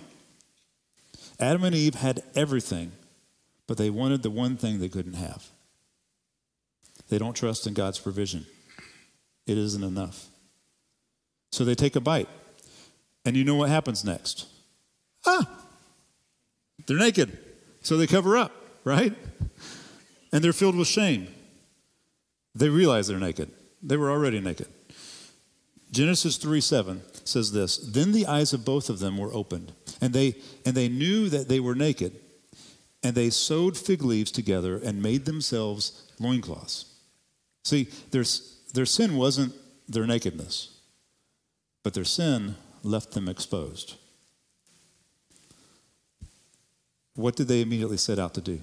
Adam 1.39 1.63
and 1.63 1.75
Eve 1.75 1.95
had 1.95 2.23
everything, 2.35 2.91
but 3.67 3.77
they 3.77 3.89
wanted 3.89 4.23
the 4.23 4.29
one 4.29 4.57
thing 4.57 4.79
they 4.79 4.89
couldn't 4.89 5.13
have. 5.13 5.47
They 7.09 7.17
don't 7.17 7.35
trust 7.35 7.67
in 7.67 7.73
God's 7.73 7.99
provision, 7.99 8.45
it 9.45 9.57
isn't 9.57 9.83
enough. 9.83 10.27
So 11.57 11.65
they 11.65 11.73
take 11.73 11.95
a 11.95 11.99
bite. 11.99 12.29
And 13.25 13.35
you 13.35 13.43
know 13.43 13.55
what 13.55 13.69
happens 13.69 14.05
next? 14.05 14.45
Ah, 15.25 15.49
they're 16.85 16.99
naked. 16.99 17.35
So 17.81 17.97
they 17.97 18.05
cover 18.05 18.37
up, 18.37 18.51
right? 18.83 19.11
And 20.31 20.43
they're 20.43 20.53
filled 20.53 20.75
with 20.75 20.87
shame. 20.87 21.29
They 22.53 22.69
realize 22.69 23.07
they're 23.07 23.17
naked. 23.17 23.49
They 23.81 23.97
were 23.97 24.11
already 24.11 24.39
naked. 24.39 24.67
Genesis 25.89 26.37
3 26.37 26.61
7 26.61 27.01
says 27.23 27.51
this 27.51 27.77
Then 27.77 28.11
the 28.11 28.27
eyes 28.27 28.53
of 28.53 28.63
both 28.63 28.87
of 28.87 28.99
them 28.99 29.17
were 29.17 29.33
opened, 29.33 29.73
and 29.99 30.13
they, 30.13 30.35
and 30.63 30.75
they 30.75 30.87
knew 30.87 31.27
that 31.27 31.49
they 31.49 31.59
were 31.59 31.73
naked, 31.73 32.19
and 33.01 33.15
they 33.15 33.31
sewed 33.31 33.75
fig 33.75 34.03
leaves 34.03 34.31
together 34.31 34.77
and 34.77 35.01
made 35.01 35.25
themselves 35.25 36.07
loincloths. 36.19 36.85
See, 37.63 37.85
their, 38.11 38.25
their 38.75 38.85
sin 38.85 39.17
wasn't 39.17 39.55
their 39.89 40.05
nakedness, 40.05 40.76
but 41.87 41.93
their 41.93 42.03
sin 42.03 42.55
left 42.83 43.13
them 43.13 43.29
exposed. 43.29 43.95
What 47.15 47.37
did 47.37 47.47
they 47.47 47.61
immediately 47.61 47.95
set 47.95 48.19
out 48.19 48.33
to 48.33 48.41
do? 48.41 48.59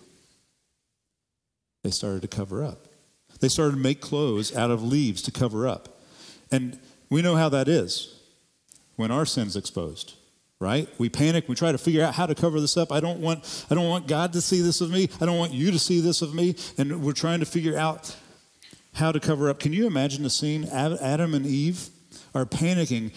They 1.83 1.91
started 1.91 2.21
to 2.21 2.29
cover 2.29 2.63
up. 2.63 2.87
They 3.41 3.49
started 3.49 3.77
to 3.77 3.81
make 3.81 4.03
clothes 4.03 4.55
out 4.55 4.71
of 4.71 4.83
leaves 4.83 5.23
to 5.23 5.31
cover 5.31 5.67
up. 5.67 6.03
And 6.53 6.79
we 7.09 7.23
know 7.23 7.35
how 7.35 7.49
that 7.49 7.67
is 7.67 8.15
when 8.97 9.11
our 9.11 9.25
sin's 9.25 9.57
exposed, 9.57 10.17
right? 10.61 10.87
We 10.99 11.09
panic, 11.09 11.49
we 11.49 11.55
try 11.55 11.73
to 11.73 11.79
figure 11.79 12.05
out 12.05 12.13
how 12.13 12.27
to 12.27 12.35
cover 12.35 12.61
this 12.61 12.77
up. 12.77 12.93
I 12.93 13.01
don't 13.01 13.21
want 13.21 13.67
I 13.71 13.75
don't 13.75 13.89
want 13.89 14.07
God 14.07 14.35
to 14.35 14.43
see 14.43 14.61
this 14.61 14.83
of 14.83 14.91
me. 14.91 15.09
I 15.19 15.25
don't 15.25 15.39
want 15.39 15.55
you 15.55 15.71
to 15.71 15.79
see 15.79 16.01
this 16.01 16.21
of 16.21 16.35
me. 16.35 16.57
And 16.77 17.03
we're 17.03 17.13
trying 17.13 17.41
to 17.41 17.47
figure 17.47 17.79
out 17.79 18.15
how 18.93 19.13
to 19.13 19.19
cover 19.19 19.49
up. 19.49 19.61
Can 19.61 19.73
you 19.73 19.87
imagine 19.87 20.25
the 20.25 20.29
scene? 20.29 20.67
Adam 20.67 21.33
and 21.33 21.47
Eve 21.47 21.89
are 22.35 22.45
panicking 22.45 23.13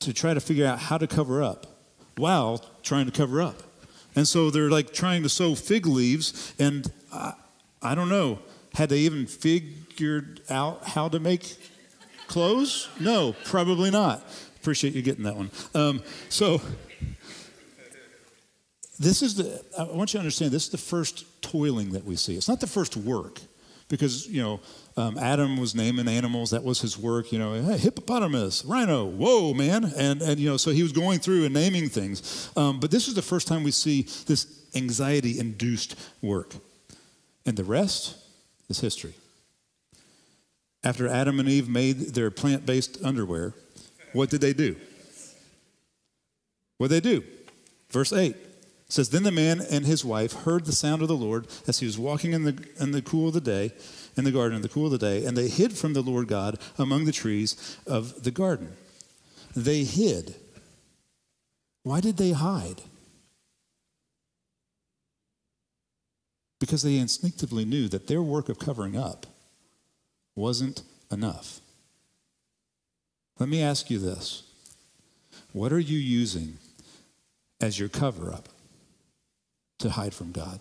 to 0.00 0.12
try 0.12 0.34
to 0.34 0.40
figure 0.40 0.66
out 0.66 0.78
how 0.78 0.98
to 0.98 1.06
cover 1.06 1.42
up 1.42 1.66
while 2.16 2.64
trying 2.82 3.06
to 3.06 3.12
cover 3.12 3.42
up. 3.42 3.62
And 4.16 4.26
so 4.26 4.50
they're 4.50 4.70
like 4.70 4.92
trying 4.92 5.22
to 5.24 5.28
sew 5.28 5.54
fig 5.54 5.86
leaves, 5.86 6.54
and 6.58 6.90
I, 7.12 7.34
I 7.82 7.94
don't 7.94 8.08
know, 8.08 8.38
had 8.74 8.88
they 8.88 8.98
even 8.98 9.26
figured 9.26 10.40
out 10.48 10.84
how 10.88 11.08
to 11.08 11.18
make 11.18 11.56
clothes? 12.28 12.88
No, 13.00 13.34
probably 13.44 13.90
not. 13.90 14.24
Appreciate 14.56 14.94
you 14.94 15.02
getting 15.02 15.24
that 15.24 15.36
one. 15.36 15.50
Um, 15.74 16.02
so, 16.28 16.60
this 18.98 19.22
is 19.22 19.34
the, 19.34 19.62
I 19.78 19.82
want 19.84 20.14
you 20.14 20.18
to 20.18 20.20
understand, 20.20 20.52
this 20.52 20.64
is 20.64 20.70
the 20.70 20.78
first 20.78 21.42
toiling 21.42 21.90
that 21.92 22.04
we 22.04 22.16
see. 22.16 22.36
It's 22.36 22.48
not 22.48 22.60
the 22.60 22.66
first 22.66 22.96
work 22.96 23.40
because, 23.88 24.26
you 24.28 24.40
know, 24.40 24.60
um, 24.96 25.18
Adam 25.18 25.56
was 25.56 25.74
naming 25.74 26.06
animals. 26.06 26.50
That 26.50 26.62
was 26.62 26.80
his 26.80 26.96
work, 26.96 27.32
you 27.32 27.38
know, 27.38 27.54
hey, 27.54 27.78
hippopotamus, 27.78 28.64
rhino, 28.64 29.04
whoa, 29.04 29.52
man. 29.52 29.84
And, 29.96 30.22
and, 30.22 30.38
you 30.38 30.48
know, 30.48 30.56
so 30.56 30.70
he 30.70 30.82
was 30.82 30.92
going 30.92 31.18
through 31.18 31.44
and 31.44 31.54
naming 31.54 31.88
things. 31.88 32.50
Um, 32.56 32.78
but 32.78 32.90
this 32.90 33.08
is 33.08 33.14
the 33.14 33.22
first 33.22 33.48
time 33.48 33.64
we 33.64 33.72
see 33.72 34.02
this 34.26 34.66
anxiety 34.74 35.38
induced 35.38 35.96
work. 36.22 36.54
And 37.44 37.56
the 37.56 37.64
rest 37.64 38.16
is 38.68 38.80
history. 38.80 39.14
After 40.84 41.08
Adam 41.08 41.40
and 41.40 41.48
Eve 41.48 41.68
made 41.68 42.14
their 42.14 42.30
plant 42.30 42.64
based 42.64 43.02
underwear, 43.02 43.54
what 44.12 44.30
did 44.30 44.40
they 44.40 44.52
do? 44.52 44.76
What 46.78 46.90
did 46.90 47.02
they 47.02 47.10
do? 47.10 47.24
Verse 47.90 48.12
8 48.12 48.36
says, 48.88 49.10
Then 49.10 49.22
the 49.22 49.32
man 49.32 49.60
and 49.70 49.86
his 49.86 50.04
wife 50.04 50.32
heard 50.44 50.66
the 50.66 50.72
sound 50.72 51.02
of 51.02 51.08
the 51.08 51.16
Lord 51.16 51.46
as 51.66 51.80
he 51.80 51.86
was 51.86 51.98
walking 51.98 52.32
in 52.32 52.44
the, 52.44 52.68
in 52.78 52.92
the 52.92 53.02
cool 53.02 53.28
of 53.28 53.34
the 53.34 53.40
day, 53.40 53.72
in 54.16 54.24
the 54.24 54.32
garden 54.32 54.56
in 54.56 54.62
the 54.62 54.68
cool 54.68 54.86
of 54.86 54.92
the 54.92 54.98
day, 54.98 55.24
and 55.24 55.36
they 55.36 55.48
hid 55.48 55.72
from 55.72 55.92
the 55.92 56.02
Lord 56.02 56.28
God 56.28 56.58
among 56.78 57.04
the 57.04 57.12
trees 57.12 57.76
of 57.86 58.22
the 58.22 58.30
garden. 58.30 58.76
They 59.54 59.84
hid. 59.84 60.34
Why 61.82 62.00
did 62.00 62.16
they 62.16 62.32
hide? 62.32 62.82
Because 66.58 66.82
they 66.82 66.96
instinctively 66.96 67.64
knew 67.64 67.88
that 67.88 68.06
their 68.06 68.22
work 68.22 68.48
of 68.48 68.58
covering 68.58 68.96
up 68.96 69.26
wasn't 70.34 70.82
enough. 71.10 71.60
Let 73.38 73.48
me 73.48 73.62
ask 73.62 73.90
you 73.90 73.98
this 73.98 74.44
What 75.52 75.72
are 75.72 75.80
you 75.80 75.98
using 75.98 76.58
as 77.60 77.78
your 77.78 77.88
cover 77.88 78.32
up 78.32 78.48
to 79.78 79.90
hide 79.90 80.14
from 80.14 80.32
God? 80.32 80.60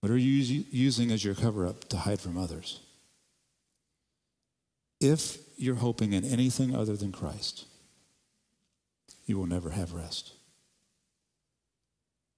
What 0.00 0.12
are 0.12 0.16
you 0.16 0.64
using 0.70 1.10
as 1.10 1.24
your 1.24 1.34
cover 1.34 1.66
up 1.66 1.88
to 1.88 1.96
hide 1.96 2.20
from 2.20 2.36
others? 2.36 2.80
If 5.00 5.38
you're 5.56 5.76
hoping 5.76 6.12
in 6.12 6.24
anything 6.24 6.74
other 6.74 6.96
than 6.96 7.12
Christ, 7.12 7.66
you 9.26 9.38
will 9.38 9.46
never 9.46 9.70
have 9.70 9.92
rest. 9.92 10.32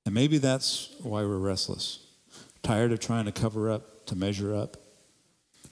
And 0.06 0.14
maybe 0.14 0.38
that's 0.38 0.94
why 1.02 1.22
we're 1.22 1.36
restless, 1.36 2.06
tired 2.62 2.92
of 2.92 3.00
trying 3.00 3.26
to 3.26 3.32
cover 3.32 3.70
up, 3.70 4.06
to 4.06 4.16
measure 4.16 4.54
up, 4.54 4.78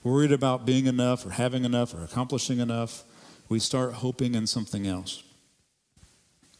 worried 0.03 0.31
about 0.31 0.65
being 0.65 0.85
enough 0.85 1.25
or 1.25 1.31
having 1.31 1.65
enough 1.65 1.93
or 1.93 2.03
accomplishing 2.03 2.59
enough. 2.59 3.03
We 3.49 3.59
start 3.59 3.93
hoping 3.93 4.35
in 4.35 4.45
something 4.45 4.85
else. 4.85 5.23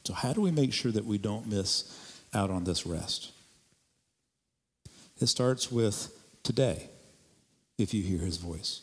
So, 0.06 0.13
how 0.13 0.34
do 0.34 0.42
we 0.42 0.52
make 0.52 0.74
sure 0.74 0.92
that 0.92 1.06
we 1.06 1.18
don't 1.18 1.48
miss 1.48 2.20
out 2.34 2.50
on 2.50 2.63
this 2.63 2.86
rest? 2.86 3.32
It 5.19 5.27
starts 5.27 5.71
with 5.71 6.12
today, 6.43 6.89
if 7.77 7.93
you 7.93 8.03
hear 8.03 8.19
his 8.19 8.38
voice. 8.38 8.82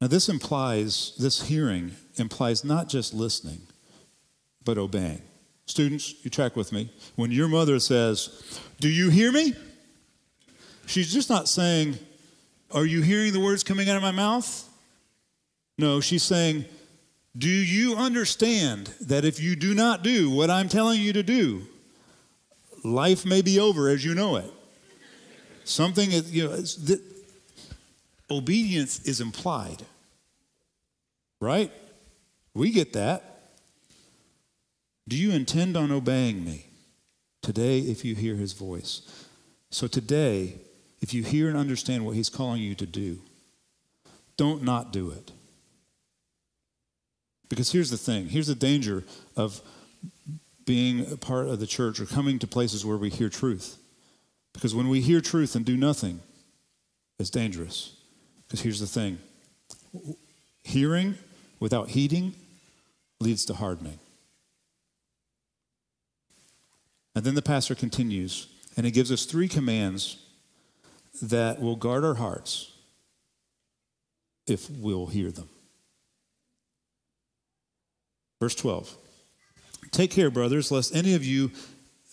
Now, 0.00 0.06
this 0.06 0.28
implies, 0.28 1.14
this 1.18 1.42
hearing 1.42 1.92
implies 2.16 2.64
not 2.64 2.88
just 2.88 3.12
listening, 3.12 3.60
but 4.64 4.78
obeying. 4.78 5.22
Students, 5.66 6.14
you 6.24 6.30
track 6.30 6.56
with 6.56 6.72
me. 6.72 6.90
When 7.16 7.32
your 7.32 7.48
mother 7.48 7.80
says, 7.80 8.60
Do 8.80 8.88
you 8.88 9.10
hear 9.10 9.32
me? 9.32 9.54
She's 10.86 11.12
just 11.12 11.28
not 11.28 11.48
saying, 11.48 11.98
Are 12.70 12.86
you 12.86 13.02
hearing 13.02 13.32
the 13.32 13.40
words 13.40 13.64
coming 13.64 13.90
out 13.90 13.96
of 13.96 14.02
my 14.02 14.12
mouth? 14.12 14.66
No, 15.76 16.00
she's 16.00 16.22
saying, 16.22 16.64
Do 17.36 17.48
you 17.48 17.96
understand 17.96 18.92
that 19.00 19.24
if 19.24 19.40
you 19.40 19.56
do 19.56 19.74
not 19.74 20.02
do 20.02 20.30
what 20.30 20.48
I'm 20.48 20.68
telling 20.68 21.00
you 21.00 21.12
to 21.12 21.22
do, 21.22 21.66
life 22.84 23.24
may 23.24 23.42
be 23.42 23.58
over 23.58 23.88
as 23.88 24.04
you 24.04 24.14
know 24.14 24.36
it. 24.36 24.52
Something, 25.64 26.10
you 26.10 26.44
know, 26.44 26.56
the, 26.56 27.00
obedience 28.30 29.00
is 29.04 29.20
implied, 29.20 29.84
right? 31.40 31.72
We 32.54 32.70
get 32.70 32.92
that. 32.94 33.52
Do 35.06 35.16
you 35.16 35.32
intend 35.32 35.76
on 35.76 35.90
obeying 35.90 36.44
me 36.44 36.66
today 37.42 37.80
if 37.80 38.04
you 38.04 38.14
hear 38.14 38.36
his 38.36 38.52
voice? 38.52 39.26
So 39.70 39.86
today, 39.86 40.54
if 41.00 41.14
you 41.14 41.22
hear 41.22 41.48
and 41.48 41.56
understand 41.56 42.04
what 42.04 42.14
he's 42.14 42.28
calling 42.28 42.62
you 42.62 42.74
to 42.74 42.86
do, 42.86 43.20
don't 44.36 44.62
not 44.62 44.92
do 44.92 45.10
it. 45.10 45.32
Because 47.48 47.72
here's 47.72 47.90
the 47.90 47.96
thing 47.96 48.28
here's 48.28 48.46
the 48.46 48.54
danger 48.54 49.04
of 49.36 49.62
being 50.68 51.10
a 51.10 51.16
part 51.16 51.48
of 51.48 51.60
the 51.60 51.66
church 51.66 51.98
or 51.98 52.04
coming 52.04 52.38
to 52.38 52.46
places 52.46 52.84
where 52.84 52.98
we 52.98 53.08
hear 53.08 53.30
truth. 53.30 53.78
Because 54.52 54.74
when 54.74 54.90
we 54.90 55.00
hear 55.00 55.22
truth 55.22 55.56
and 55.56 55.64
do 55.64 55.78
nothing, 55.78 56.20
it's 57.18 57.30
dangerous. 57.30 57.96
Because 58.46 58.60
here's 58.60 58.78
the 58.78 58.86
thing 58.86 59.18
hearing 60.62 61.14
without 61.58 61.88
heeding 61.88 62.34
leads 63.18 63.46
to 63.46 63.54
hardening. 63.54 63.98
And 67.14 67.24
then 67.24 67.34
the 67.34 67.40
pastor 67.40 67.74
continues, 67.74 68.48
and 68.76 68.84
he 68.84 68.92
gives 68.92 69.10
us 69.10 69.24
three 69.24 69.48
commands 69.48 70.18
that 71.22 71.62
will 71.62 71.76
guard 71.76 72.04
our 72.04 72.14
hearts 72.14 72.72
if 74.46 74.68
we'll 74.68 75.06
hear 75.06 75.30
them. 75.30 75.48
Verse 78.38 78.54
12 78.54 78.94
Take 79.90 80.10
care, 80.10 80.30
brothers, 80.30 80.70
lest 80.70 80.94
any 80.94 81.14
of 81.14 81.24
you 81.24 81.50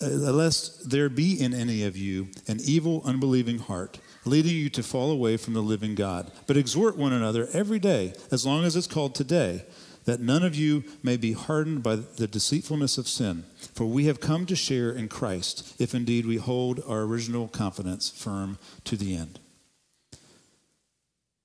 uh, 0.00 0.08
lest 0.08 0.90
there 0.90 1.08
be 1.08 1.40
in 1.40 1.54
any 1.54 1.82
of 1.82 1.96
you 1.96 2.28
an 2.48 2.58
evil, 2.62 3.00
unbelieving 3.06 3.58
heart, 3.58 3.98
leading 4.26 4.54
you 4.54 4.68
to 4.68 4.82
fall 4.82 5.10
away 5.10 5.38
from 5.38 5.54
the 5.54 5.62
living 5.62 5.94
God. 5.94 6.30
But 6.46 6.58
exhort 6.58 6.98
one 6.98 7.14
another 7.14 7.48
every 7.52 7.78
day, 7.78 8.12
as 8.30 8.44
long 8.44 8.64
as 8.64 8.76
it's 8.76 8.86
called 8.86 9.14
today, 9.14 9.64
that 10.04 10.20
none 10.20 10.44
of 10.44 10.54
you 10.54 10.84
may 11.02 11.16
be 11.16 11.32
hardened 11.32 11.82
by 11.82 11.96
the 11.96 12.26
deceitfulness 12.26 12.98
of 12.98 13.08
sin. 13.08 13.44
For 13.74 13.86
we 13.86 14.04
have 14.04 14.20
come 14.20 14.44
to 14.46 14.54
share 14.54 14.90
in 14.90 15.08
Christ, 15.08 15.74
if 15.80 15.94
indeed 15.94 16.26
we 16.26 16.36
hold 16.36 16.82
our 16.86 17.00
original 17.00 17.48
confidence 17.48 18.10
firm 18.10 18.58
to 18.84 18.96
the 18.96 19.16
end. 19.16 19.40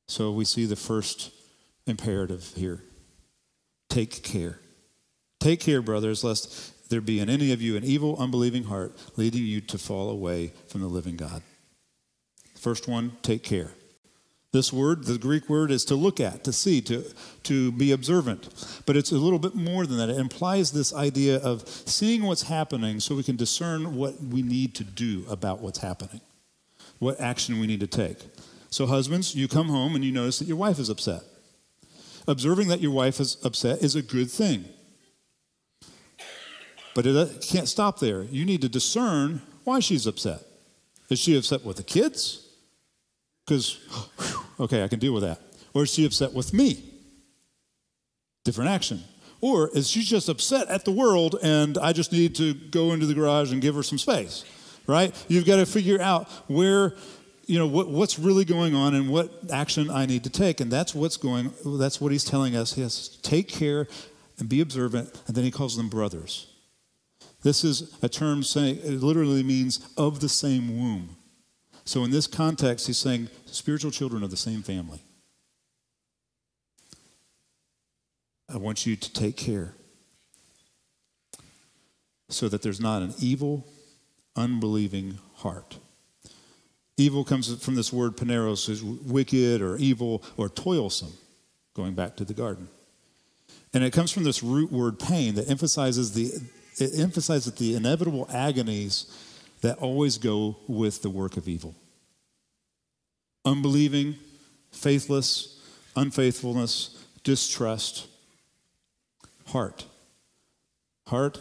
So 0.07 0.31
we 0.31 0.43
see 0.43 0.65
the 0.65 0.75
first 0.75 1.31
imperative 1.87 2.51
here 2.55 2.83
take 3.89 4.23
care. 4.23 4.59
Take 5.41 5.59
care, 5.59 5.81
brothers, 5.81 6.23
lest 6.23 6.89
there 6.89 7.01
be 7.01 7.19
in 7.19 7.27
any 7.27 7.51
of 7.51 7.63
you 7.63 7.75
an 7.75 7.83
evil, 7.83 8.15
unbelieving 8.19 8.65
heart, 8.65 8.95
leading 9.17 9.43
you 9.43 9.59
to 9.61 9.79
fall 9.79 10.11
away 10.11 10.53
from 10.67 10.81
the 10.81 10.87
living 10.87 11.17
God. 11.17 11.41
First 12.55 12.87
one, 12.87 13.13
take 13.23 13.43
care. 13.43 13.71
This 14.51 14.71
word, 14.71 15.05
the 15.05 15.17
Greek 15.17 15.49
word, 15.49 15.71
is 15.71 15.83
to 15.85 15.95
look 15.95 16.19
at, 16.19 16.43
to 16.43 16.53
see, 16.53 16.79
to, 16.81 17.03
to 17.43 17.71
be 17.71 17.91
observant. 17.91 18.49
But 18.85 18.97
it's 18.97 19.11
a 19.11 19.17
little 19.17 19.39
bit 19.39 19.55
more 19.55 19.87
than 19.87 19.97
that. 19.97 20.09
It 20.09 20.19
implies 20.19 20.71
this 20.71 20.93
idea 20.93 21.37
of 21.37 21.67
seeing 21.67 22.21
what's 22.21 22.43
happening 22.43 22.99
so 22.99 23.15
we 23.15 23.23
can 23.23 23.35
discern 23.35 23.95
what 23.95 24.21
we 24.21 24.43
need 24.43 24.75
to 24.75 24.83
do 24.83 25.25
about 25.27 25.59
what's 25.61 25.79
happening, 25.79 26.21
what 26.99 27.19
action 27.19 27.59
we 27.59 27.65
need 27.65 27.79
to 27.79 27.87
take. 27.87 28.17
So, 28.69 28.85
husbands, 28.85 29.33
you 29.33 29.47
come 29.47 29.69
home 29.69 29.95
and 29.95 30.05
you 30.05 30.11
notice 30.11 30.37
that 30.37 30.47
your 30.47 30.57
wife 30.57 30.77
is 30.77 30.89
upset. 30.89 31.23
Observing 32.27 32.67
that 32.67 32.81
your 32.81 32.91
wife 32.91 33.19
is 33.19 33.37
upset 33.43 33.81
is 33.81 33.95
a 33.95 34.03
good 34.03 34.29
thing. 34.29 34.65
But 36.93 37.05
it 37.05 37.15
uh, 37.15 37.27
can't 37.41 37.67
stop 37.67 37.99
there. 37.99 38.23
You 38.23 38.45
need 38.45 38.61
to 38.61 38.69
discern 38.69 39.41
why 39.63 39.79
she's 39.79 40.07
upset. 40.07 40.41
Is 41.09 41.19
she 41.19 41.37
upset 41.37 41.65
with 41.65 41.77
the 41.77 41.83
kids? 41.83 42.47
Because, 43.45 43.79
okay, 44.59 44.83
I 44.83 44.87
can 44.87 44.99
deal 44.99 45.13
with 45.13 45.23
that. 45.23 45.41
Or 45.73 45.83
is 45.83 45.93
she 45.93 46.05
upset 46.05 46.33
with 46.33 46.53
me? 46.53 46.83
Different 48.43 48.69
action. 48.69 49.01
Or 49.41 49.69
is 49.69 49.89
she 49.89 50.01
just 50.01 50.29
upset 50.29 50.67
at 50.67 50.85
the 50.85 50.91
world 50.91 51.37
and 51.41 51.77
I 51.77 51.93
just 51.93 52.11
need 52.11 52.35
to 52.35 52.53
go 52.53 52.91
into 52.93 53.05
the 53.05 53.13
garage 53.13 53.51
and 53.51 53.61
give 53.61 53.75
her 53.75 53.83
some 53.83 53.97
space? 53.97 54.45
Right? 54.87 55.13
You've 55.27 55.45
got 55.45 55.57
to 55.57 55.65
figure 55.65 55.99
out 56.01 56.29
where, 56.47 56.95
you 57.45 57.57
know, 57.57 57.67
what, 57.67 57.89
what's 57.89 58.19
really 58.19 58.45
going 58.45 58.75
on 58.75 58.93
and 58.95 59.09
what 59.09 59.31
action 59.51 59.89
I 59.89 60.05
need 60.05 60.23
to 60.25 60.29
take. 60.29 60.59
And 60.59 60.71
that's 60.71 60.93
what's 60.93 61.17
going, 61.17 61.51
that's 61.65 61.99
what 61.99 62.11
he's 62.11 62.23
telling 62.23 62.55
us. 62.55 62.73
He 62.73 62.81
has 62.81 63.09
to 63.09 63.21
take 63.21 63.47
care 63.47 63.87
and 64.37 64.47
be 64.47 64.61
observant. 64.61 65.21
And 65.27 65.35
then 65.35 65.43
he 65.43 65.51
calls 65.51 65.75
them 65.75 65.89
brothers. 65.89 66.50
This 67.43 67.63
is 67.63 67.97
a 68.01 68.09
term 68.09 68.43
saying, 68.43 68.77
it 68.83 69.01
literally 69.01 69.43
means 69.43 69.87
of 69.97 70.19
the 70.19 70.29
same 70.29 70.77
womb. 70.77 71.17
So 71.85 72.03
in 72.03 72.11
this 72.11 72.27
context, 72.27 72.87
he's 72.87 72.97
saying 72.97 73.29
spiritual 73.45 73.91
children 73.91 74.23
of 74.23 74.29
the 74.29 74.37
same 74.37 74.61
family. 74.61 75.01
I 78.47 78.57
want 78.57 78.85
you 78.85 78.95
to 78.95 79.13
take 79.13 79.37
care 79.37 79.73
so 82.29 82.47
that 82.49 82.61
there's 82.61 82.79
not 82.79 83.01
an 83.01 83.13
evil, 83.19 83.65
unbelieving 84.35 85.17
heart. 85.35 85.77
Evil 86.97 87.23
comes 87.23 87.63
from 87.63 87.75
this 87.75 87.91
word 87.91 88.15
poneros, 88.15 88.69
is 88.69 88.83
wicked 88.83 89.61
or 89.61 89.77
evil 89.77 90.23
or 90.37 90.49
toilsome, 90.49 91.13
going 91.73 91.93
back 91.93 92.15
to 92.17 92.25
the 92.25 92.33
garden. 92.33 92.67
And 93.73 93.83
it 93.83 93.93
comes 93.93 94.11
from 94.11 94.23
this 94.23 94.43
root 94.43 94.71
word 94.71 94.99
pain 94.99 95.35
that 95.35 95.49
emphasizes 95.49 96.13
the 96.13 96.31
it 96.81 96.99
emphasizes 96.99 97.53
the 97.53 97.75
inevitable 97.75 98.27
agonies 98.33 99.05
that 99.61 99.77
always 99.77 100.17
go 100.17 100.57
with 100.67 101.01
the 101.01 101.09
work 101.09 101.37
of 101.37 101.47
evil 101.47 101.75
unbelieving, 103.43 104.15
faithless, 104.71 105.59
unfaithfulness, 105.95 107.03
distrust, 107.23 108.07
heart. 109.47 109.85
Heart 111.07 111.39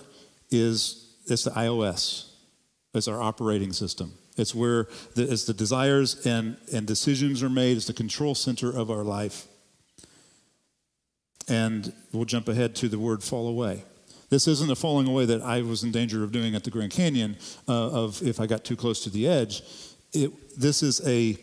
is 0.50 1.14
it's 1.26 1.44
the 1.44 1.50
iOS. 1.50 2.30
It's 2.94 3.06
our 3.06 3.20
operating 3.20 3.72
system. 3.72 4.14
It's 4.36 4.54
where 4.54 4.88
the, 5.14 5.30
it's 5.30 5.44
the 5.44 5.54
desires 5.54 6.26
and, 6.26 6.56
and 6.72 6.86
decisions 6.86 7.42
are 7.42 7.50
made. 7.50 7.76
It's 7.76 7.86
the 7.86 7.92
control 7.92 8.34
center 8.34 8.74
of 8.74 8.90
our 8.90 9.04
life. 9.04 9.46
And 11.48 11.92
we'll 12.12 12.24
jump 12.24 12.48
ahead 12.48 12.74
to 12.76 12.88
the 12.88 12.98
word 12.98 13.22
fall 13.22 13.46
away. 13.46 13.84
This 14.30 14.46
isn't 14.46 14.70
a 14.70 14.76
falling 14.76 15.08
away 15.08 15.26
that 15.26 15.42
I 15.42 15.62
was 15.62 15.82
in 15.82 15.90
danger 15.90 16.22
of 16.22 16.30
doing 16.30 16.54
at 16.54 16.62
the 16.62 16.70
Grand 16.70 16.92
Canyon, 16.92 17.36
uh, 17.68 17.90
of 17.90 18.22
if 18.22 18.40
I 18.40 18.46
got 18.46 18.64
too 18.64 18.76
close 18.76 19.02
to 19.04 19.10
the 19.10 19.26
edge. 19.28 19.62
It, 20.12 20.58
this 20.58 20.82
is 20.82 21.06
a, 21.06 21.36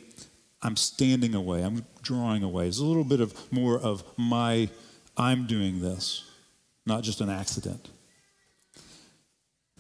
I'm 0.61 0.77
standing 0.77 1.35
away, 1.35 1.63
I'm 1.63 1.85
drawing 2.01 2.43
away. 2.43 2.67
It's 2.67 2.79
a 2.79 2.85
little 2.85 3.03
bit 3.03 3.19
of 3.19 3.33
more 3.51 3.77
of 3.77 4.03
my, 4.17 4.69
I'm 5.17 5.47
doing 5.47 5.81
this, 5.81 6.23
not 6.85 7.03
just 7.03 7.19
an 7.19 7.29
accident. 7.29 7.89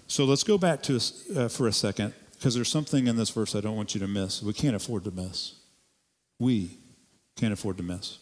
So 0.07 0.25
let's 0.25 0.43
go 0.43 0.57
back 0.57 0.83
to 0.83 0.99
uh, 1.35 1.47
for 1.47 1.67
a 1.67 1.73
second, 1.73 2.13
because 2.33 2.55
there's 2.55 2.69
something 2.69 3.07
in 3.07 3.15
this 3.15 3.29
verse 3.29 3.55
I 3.55 3.61
don't 3.61 3.75
want 3.77 3.93
you 3.93 4.01
to 4.01 4.07
miss. 4.07 4.43
We 4.43 4.53
can't 4.53 4.75
afford 4.75 5.05
to 5.05 5.11
miss. 5.11 5.55
We 6.39 6.77
can't 7.37 7.53
afford 7.53 7.77
to 7.77 7.83
miss. 7.83 8.19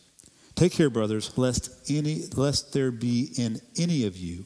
Take 0.55 0.71
care, 0.71 0.89
brothers, 0.89 1.37
lest 1.37 1.89
any 1.89 2.23
lest 2.35 2.71
there 2.71 2.91
be 2.91 3.33
in 3.37 3.59
any 3.77 4.05
of 4.05 4.15
you 4.15 4.45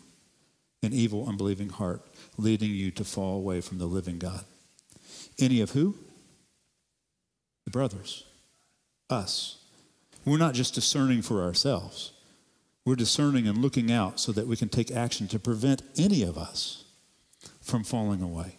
an 0.81 0.93
evil, 0.93 1.27
unbelieving 1.27 1.69
heart, 1.69 2.01
leading 2.37 2.71
you 2.71 2.91
to 2.91 3.03
fall 3.03 3.37
away 3.37 3.61
from 3.61 3.77
the 3.77 3.85
living 3.85 4.17
God. 4.17 4.45
Any 5.37 5.61
of 5.61 5.71
who? 5.71 5.95
The 7.65 7.71
brothers, 7.71 8.25
us. 9.09 9.57
We're 10.25 10.37
not 10.37 10.53
just 10.53 10.73
discerning 10.73 11.21
for 11.21 11.43
ourselves, 11.43 12.13
we're 12.85 12.95
discerning 12.95 13.47
and 13.47 13.59
looking 13.59 13.91
out 13.91 14.19
so 14.19 14.31
that 14.31 14.47
we 14.47 14.55
can 14.55 14.69
take 14.69 14.91
action 14.91 15.27
to 15.29 15.39
prevent 15.39 15.81
any 15.97 16.23
of 16.23 16.37
us 16.37 16.85
from 17.61 17.83
falling 17.83 18.21
away. 18.21 18.57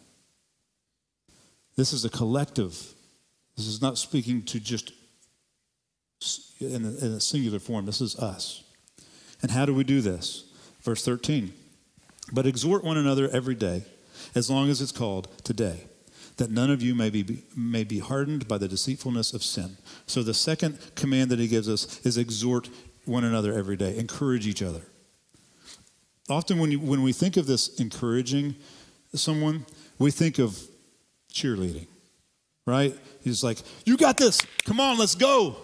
This 1.76 1.92
is 1.92 2.04
a 2.04 2.10
collective. 2.10 2.94
This 3.56 3.66
is 3.66 3.82
not 3.82 3.98
speaking 3.98 4.42
to 4.42 4.60
just 4.60 4.92
in 6.60 6.84
a, 6.84 7.04
in 7.04 7.12
a 7.12 7.20
singular 7.20 7.58
form. 7.58 7.86
This 7.86 8.00
is 8.00 8.16
us. 8.16 8.62
And 9.42 9.50
how 9.50 9.64
do 9.64 9.74
we 9.74 9.84
do 9.84 10.00
this? 10.00 10.44
Verse 10.82 11.04
13. 11.04 11.52
But 12.32 12.46
exhort 12.46 12.84
one 12.84 12.96
another 12.96 13.28
every 13.30 13.54
day, 13.54 13.84
as 14.34 14.50
long 14.50 14.68
as 14.68 14.80
it's 14.80 14.92
called 14.92 15.28
today, 15.44 15.84
that 16.36 16.50
none 16.50 16.70
of 16.70 16.82
you 16.82 16.94
may 16.94 17.10
be, 17.10 17.42
may 17.56 17.84
be 17.84 17.98
hardened 17.98 18.48
by 18.48 18.58
the 18.58 18.68
deceitfulness 18.68 19.34
of 19.34 19.42
sin. 19.42 19.76
So 20.06 20.22
the 20.22 20.34
second 20.34 20.78
command 20.94 21.30
that 21.30 21.38
he 21.38 21.48
gives 21.48 21.68
us 21.68 22.04
is 22.04 22.16
exhort 22.16 22.68
one 23.04 23.24
another 23.24 23.52
every 23.52 23.76
day, 23.76 23.96
encourage 23.98 24.46
each 24.46 24.62
other. 24.62 24.82
Often, 26.28 26.58
when, 26.60 26.70
you, 26.70 26.78
when 26.78 27.02
we 27.02 27.12
think 27.12 27.36
of 27.36 27.46
this 27.46 27.80
encouraging 27.80 28.54
someone, 29.14 29.66
we 29.98 30.12
think 30.12 30.38
of 30.38 30.58
cheerleading, 31.32 31.88
right? 32.66 32.96
He's 33.22 33.42
like, 33.42 33.58
You 33.84 33.96
got 33.96 34.16
this. 34.16 34.40
Come 34.64 34.78
on, 34.78 34.96
let's 34.96 35.16
go. 35.16 35.56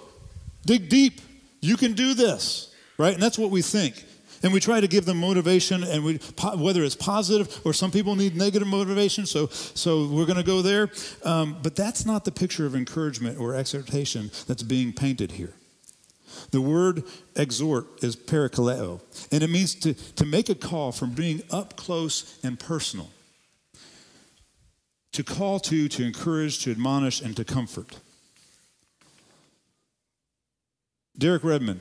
Dig 0.64 0.88
deep. 0.88 1.20
You 1.60 1.76
can 1.76 1.92
do 1.92 2.14
this, 2.14 2.74
right? 2.98 3.14
And 3.14 3.22
that's 3.22 3.38
what 3.38 3.50
we 3.50 3.62
think. 3.62 4.04
And 4.42 4.52
we 4.52 4.60
try 4.60 4.80
to 4.80 4.88
give 4.88 5.04
them 5.04 5.18
motivation, 5.18 5.82
and 5.82 6.04
we, 6.04 6.16
whether 6.56 6.82
it's 6.82 6.96
positive 6.96 7.60
or 7.64 7.72
some 7.72 7.90
people 7.90 8.16
need 8.16 8.36
negative 8.36 8.68
motivation, 8.68 9.26
so, 9.26 9.46
so 9.46 10.06
we're 10.06 10.26
going 10.26 10.36
to 10.36 10.42
go 10.42 10.62
there. 10.62 10.90
Um, 11.24 11.56
but 11.62 11.76
that's 11.76 12.04
not 12.04 12.24
the 12.24 12.32
picture 12.32 12.66
of 12.66 12.74
encouragement 12.74 13.38
or 13.38 13.54
exhortation 13.54 14.30
that's 14.46 14.62
being 14.62 14.92
painted 14.92 15.32
here. 15.32 15.54
The 16.50 16.60
word 16.60 17.02
exhort 17.34 18.02
is 18.02 18.16
parakaleo, 18.16 19.00
and 19.32 19.42
it 19.42 19.50
means 19.50 19.74
to, 19.76 19.94
to 19.94 20.24
make 20.24 20.48
a 20.48 20.54
call 20.54 20.92
from 20.92 21.12
being 21.12 21.42
up 21.50 21.76
close 21.76 22.38
and 22.42 22.58
personal. 22.58 23.10
To 25.12 25.24
call 25.24 25.60
to, 25.60 25.88
to 25.88 26.04
encourage, 26.04 26.62
to 26.64 26.70
admonish, 26.70 27.22
and 27.22 27.34
to 27.36 27.44
comfort. 27.44 27.96
Derek 31.16 31.42
Redmond 31.42 31.80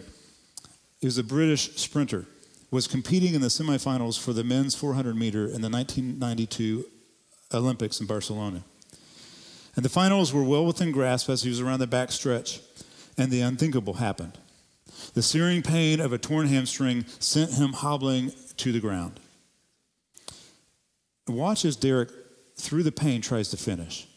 is 1.01 1.17
a 1.17 1.23
British 1.23 1.75
sprinter 1.75 2.25
was 2.71 2.87
competing 2.87 3.33
in 3.33 3.41
the 3.41 3.47
semifinals 3.47 4.19
for 4.19 4.33
the 4.33 4.43
men's 4.43 4.75
400 4.75 5.15
meter 5.15 5.45
in 5.45 5.61
the 5.61 5.69
1992 5.69 6.85
Olympics 7.53 7.99
in 7.99 8.07
Barcelona. 8.07 8.63
And 9.75 9.83
the 9.83 9.89
finals 9.89 10.33
were 10.33 10.43
well 10.43 10.65
within 10.65 10.91
grasp 10.91 11.29
as 11.29 11.43
he 11.43 11.49
was 11.49 11.59
around 11.59 11.79
the 11.79 11.87
back 11.87 12.11
stretch, 12.11 12.61
and 13.17 13.31
the 13.31 13.41
unthinkable 13.41 13.95
happened. 13.95 14.37
The 15.13 15.21
searing 15.21 15.61
pain 15.61 15.99
of 15.99 16.13
a 16.13 16.17
torn 16.17 16.47
hamstring 16.47 17.05
sent 17.19 17.53
him 17.53 17.73
hobbling 17.73 18.31
to 18.57 18.71
the 18.71 18.79
ground. 18.79 19.19
Watch 21.27 21.65
as 21.65 21.75
Derek, 21.75 22.09
through 22.55 22.83
the 22.83 22.91
pain, 22.91 23.21
tries 23.21 23.49
to 23.49 23.57
finish. 23.57 24.07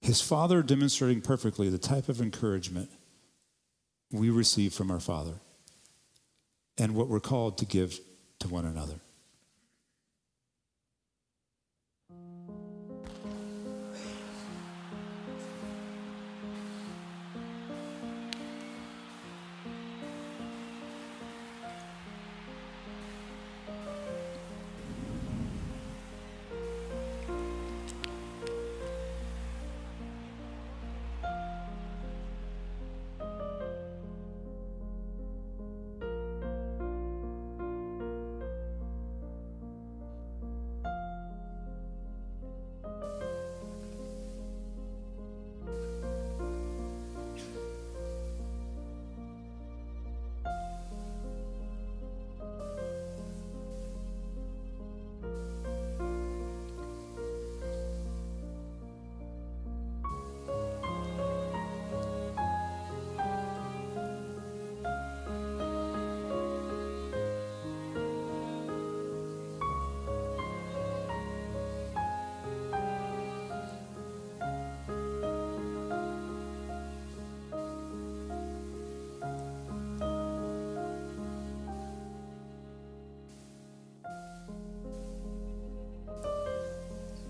His 0.00 0.20
father 0.20 0.62
demonstrating 0.62 1.20
perfectly 1.20 1.68
the 1.68 1.78
type 1.78 2.08
of 2.08 2.20
encouragement 2.20 2.90
we 4.10 4.30
receive 4.30 4.72
from 4.72 4.90
our 4.90 5.00
Father 5.00 5.34
and 6.80 6.94
what 6.94 7.08
we're 7.08 7.20
called 7.20 7.58
to 7.58 7.66
give 7.66 8.00
to 8.38 8.48
one 8.48 8.64
another. 8.64 8.94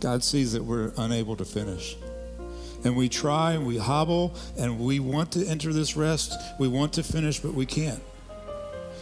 God 0.00 0.24
sees 0.24 0.52
that 0.52 0.64
we're 0.64 0.92
unable 0.96 1.36
to 1.36 1.44
finish. 1.44 1.96
And 2.84 2.96
we 2.96 3.08
try 3.08 3.52
and 3.52 3.66
we 3.66 3.76
hobble 3.76 4.34
and 4.58 4.80
we 4.80 5.00
want 5.00 5.32
to 5.32 5.46
enter 5.46 5.72
this 5.72 5.96
rest. 5.96 6.34
We 6.58 6.66
want 6.66 6.94
to 6.94 7.02
finish, 7.02 7.38
but 7.38 7.52
we 7.52 7.66
can't. 7.66 8.02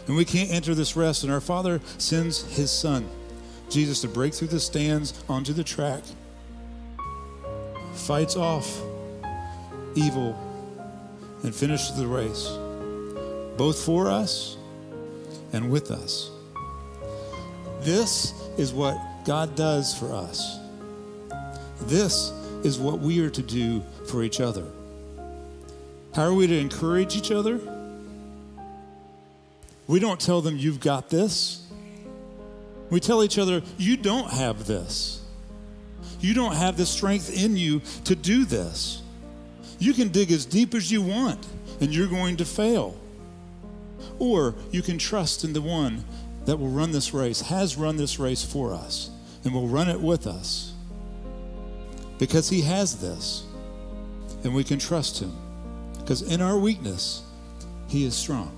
And 0.08 0.16
we 0.16 0.24
can't 0.24 0.50
enter 0.50 0.74
this 0.74 0.96
rest. 0.96 1.22
And 1.22 1.32
our 1.32 1.40
Father 1.40 1.80
sends 1.98 2.56
His 2.56 2.70
Son, 2.70 3.08
Jesus, 3.70 4.00
to 4.00 4.08
break 4.08 4.34
through 4.34 4.48
the 4.48 4.58
stands 4.58 5.22
onto 5.28 5.52
the 5.52 5.62
track, 5.62 6.02
fights 7.94 8.34
off 8.34 8.80
evil, 9.94 10.36
and 11.44 11.54
finishes 11.54 11.96
the 11.96 12.06
race, 12.06 12.48
both 13.56 13.78
for 13.84 14.10
us 14.10 14.56
and 15.52 15.70
with 15.70 15.90
us. 15.90 16.30
This 17.80 18.32
is 18.56 18.72
what 18.72 18.98
God 19.24 19.54
does 19.54 19.96
for 19.96 20.12
us. 20.12 20.57
This 21.88 22.32
is 22.64 22.78
what 22.78 22.98
we 22.98 23.24
are 23.24 23.30
to 23.30 23.42
do 23.42 23.82
for 24.10 24.22
each 24.22 24.42
other. 24.42 24.66
How 26.14 26.24
are 26.24 26.34
we 26.34 26.46
to 26.46 26.58
encourage 26.58 27.16
each 27.16 27.30
other? 27.30 27.58
We 29.86 29.98
don't 29.98 30.20
tell 30.20 30.42
them, 30.42 30.58
you've 30.58 30.80
got 30.80 31.08
this. 31.08 31.66
We 32.90 33.00
tell 33.00 33.24
each 33.24 33.38
other, 33.38 33.62
you 33.78 33.96
don't 33.96 34.30
have 34.30 34.66
this. 34.66 35.22
You 36.20 36.34
don't 36.34 36.54
have 36.54 36.76
the 36.76 36.84
strength 36.84 37.34
in 37.34 37.56
you 37.56 37.80
to 38.04 38.14
do 38.14 38.44
this. 38.44 39.00
You 39.78 39.94
can 39.94 40.08
dig 40.08 40.30
as 40.30 40.44
deep 40.44 40.74
as 40.74 40.92
you 40.92 41.00
want, 41.00 41.46
and 41.80 41.94
you're 41.94 42.06
going 42.06 42.36
to 42.36 42.44
fail. 42.44 43.00
Or 44.18 44.54
you 44.70 44.82
can 44.82 44.98
trust 44.98 45.42
in 45.42 45.54
the 45.54 45.62
one 45.62 46.04
that 46.44 46.58
will 46.58 46.68
run 46.68 46.92
this 46.92 47.14
race, 47.14 47.40
has 47.40 47.78
run 47.78 47.96
this 47.96 48.18
race 48.18 48.44
for 48.44 48.74
us, 48.74 49.08
and 49.42 49.54
will 49.54 49.68
run 49.68 49.88
it 49.88 50.00
with 50.00 50.26
us 50.26 50.67
because 52.18 52.48
he 52.48 52.62
has 52.62 53.00
this. 53.00 53.44
And 54.44 54.54
we 54.54 54.62
can 54.62 54.78
trust 54.78 55.20
him 55.20 55.34
because 55.98 56.22
in 56.22 56.40
our 56.40 56.56
weakness, 56.56 57.22
he 57.88 58.04
is 58.04 58.14
strong. 58.14 58.54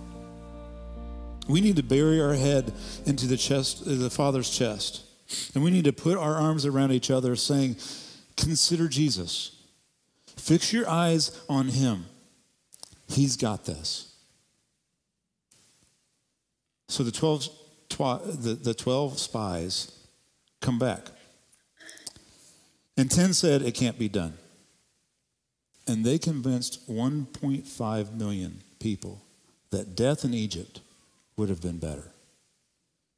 We 1.49 1.61
need 1.61 1.77
to 1.77 1.83
bury 1.83 2.21
our 2.21 2.35
head 2.35 2.73
into 3.07 3.27
the 3.27 3.37
chest, 3.37 3.83
uh, 3.87 3.95
the 3.95 4.11
Father's 4.11 4.51
chest, 4.51 5.03
and 5.55 5.65
we 5.65 5.71
need 5.71 5.85
to 5.85 5.93
put 5.93 6.17
our 6.17 6.35
arms 6.37 6.65
around 6.65 6.93
each 6.93 7.11
other, 7.11 7.35
saying, 7.35 7.77
Consider 8.37 8.89
Jesus. 8.89 9.57
Fix 10.37 10.73
your 10.73 10.89
eyes 10.89 11.39
on 11.49 11.69
him. 11.69 12.07
He's 13.09 13.37
got 13.37 13.65
this. 13.65 14.15
So 16.89 17.03
the 17.03 17.11
12, 17.11 18.43
the, 18.43 18.55
the 18.55 18.75
12 18.75 19.19
spies 19.19 19.93
come 20.61 20.79
back. 20.79 21.11
And 23.01 23.11
10 23.11 23.33
said, 23.33 23.63
It 23.63 23.73
can't 23.73 23.99
be 23.99 24.11
done. 24.11 24.35
And 25.87 26.05
they 26.05 26.19
convinced 26.19 26.87
1.5 26.87 28.13
million 28.13 28.61
people 28.79 29.23
that 29.71 29.97
death 29.97 30.23
in 30.23 30.35
Egypt 30.35 30.81
would 31.35 31.49
have 31.49 31.63
been 31.63 31.79
better. 31.79 32.13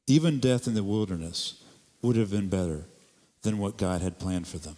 Even 0.07 0.39
death 0.39 0.67
in 0.67 0.73
the 0.73 0.85
wilderness 0.85 1.61
would 2.01 2.15
have 2.15 2.31
been 2.31 2.47
better 2.47 2.85
than 3.41 3.57
what 3.57 3.75
God 3.75 3.99
had 3.99 4.19
planned 4.19 4.47
for 4.47 4.57
them. 4.57 4.77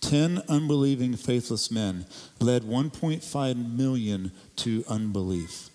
Ten 0.00 0.42
unbelieving, 0.48 1.14
faithless 1.14 1.70
men 1.70 2.04
led 2.40 2.62
1.5 2.62 3.76
million 3.76 4.32
to 4.56 4.84
unbelief, 4.88 5.70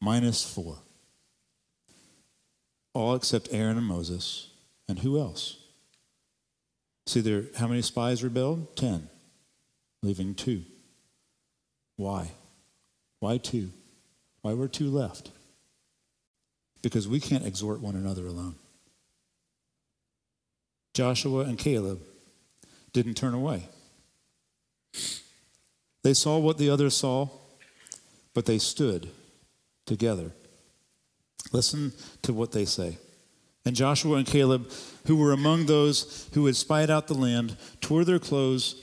minus 0.00 0.44
four. 0.44 0.76
All 2.94 3.16
except 3.16 3.48
Aaron 3.50 3.78
and 3.78 3.86
Moses. 3.86 4.50
And 4.88 5.00
who 5.00 5.18
else? 5.18 5.61
See, 7.06 7.20
there, 7.20 7.44
how 7.56 7.66
many 7.66 7.82
spies 7.82 8.22
rebelled? 8.22 8.76
Ten, 8.76 9.08
leaving 10.02 10.34
two. 10.34 10.62
Why? 11.96 12.32
Why 13.20 13.38
two? 13.38 13.70
Why 14.42 14.54
were 14.54 14.68
two 14.68 14.90
left? 14.90 15.30
Because 16.82 17.06
we 17.06 17.20
can't 17.20 17.46
exhort 17.46 17.80
one 17.80 17.94
another 17.94 18.26
alone. 18.26 18.56
Joshua 20.94 21.44
and 21.44 21.58
Caleb 21.58 22.00
didn't 22.92 23.14
turn 23.14 23.34
away. 23.34 23.68
They 26.02 26.14
saw 26.14 26.38
what 26.38 26.58
the 26.58 26.68
others 26.68 26.96
saw, 26.96 27.28
but 28.34 28.46
they 28.46 28.58
stood 28.58 29.10
together. 29.86 30.32
Listen 31.52 31.92
to 32.22 32.32
what 32.32 32.52
they 32.52 32.64
say. 32.64 32.98
And 33.64 33.76
Joshua 33.76 34.16
and 34.16 34.26
Caleb, 34.26 34.70
who 35.06 35.16
were 35.16 35.32
among 35.32 35.66
those 35.66 36.28
who 36.34 36.46
had 36.46 36.56
spied 36.56 36.90
out 36.90 37.06
the 37.06 37.14
land, 37.14 37.56
tore 37.80 38.04
their 38.04 38.18
clothes 38.18 38.74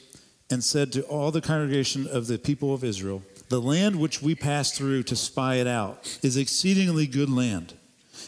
and 0.49 0.63
said 0.63 0.91
to 0.93 1.03
all 1.03 1.31
the 1.31 1.41
congregation 1.41 2.07
of 2.07 2.27
the 2.27 2.37
people 2.37 2.73
of 2.73 2.83
Israel, 2.83 3.23
The 3.49 3.61
land 3.61 3.99
which 3.99 4.21
we 4.21 4.35
passed 4.35 4.75
through 4.75 5.03
to 5.03 5.15
spy 5.15 5.55
it 5.55 5.67
out 5.67 6.19
is 6.23 6.37
exceedingly 6.37 7.07
good 7.07 7.29
land. 7.29 7.73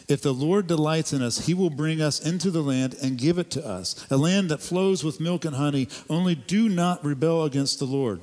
If 0.08 0.20
the 0.20 0.34
Lord 0.34 0.66
delights 0.66 1.12
in 1.12 1.22
us, 1.22 1.46
he 1.46 1.54
will 1.54 1.70
bring 1.70 2.00
us 2.00 2.20
into 2.20 2.50
the 2.50 2.62
land 2.62 2.96
and 3.02 3.18
give 3.18 3.38
it 3.38 3.50
to 3.52 3.66
us, 3.66 4.06
a 4.10 4.16
land 4.16 4.50
that 4.50 4.60
flows 4.60 5.04
with 5.04 5.20
milk 5.20 5.44
and 5.44 5.56
honey. 5.56 5.88
Only 6.08 6.34
do 6.34 6.68
not 6.68 7.04
rebel 7.04 7.44
against 7.44 7.78
the 7.78 7.84
Lord. 7.86 8.20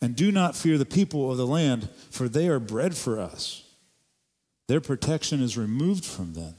And 0.00 0.14
do 0.14 0.30
not 0.30 0.56
fear 0.56 0.76
the 0.76 0.84
people 0.84 1.30
of 1.30 1.38
the 1.38 1.46
land, 1.46 1.88
for 2.10 2.28
they 2.28 2.48
are 2.48 2.60
bread 2.60 2.96
for 2.96 3.18
us. 3.18 3.64
Their 4.68 4.80
protection 4.80 5.42
is 5.42 5.56
removed 5.56 6.04
from 6.04 6.34
them 6.34 6.54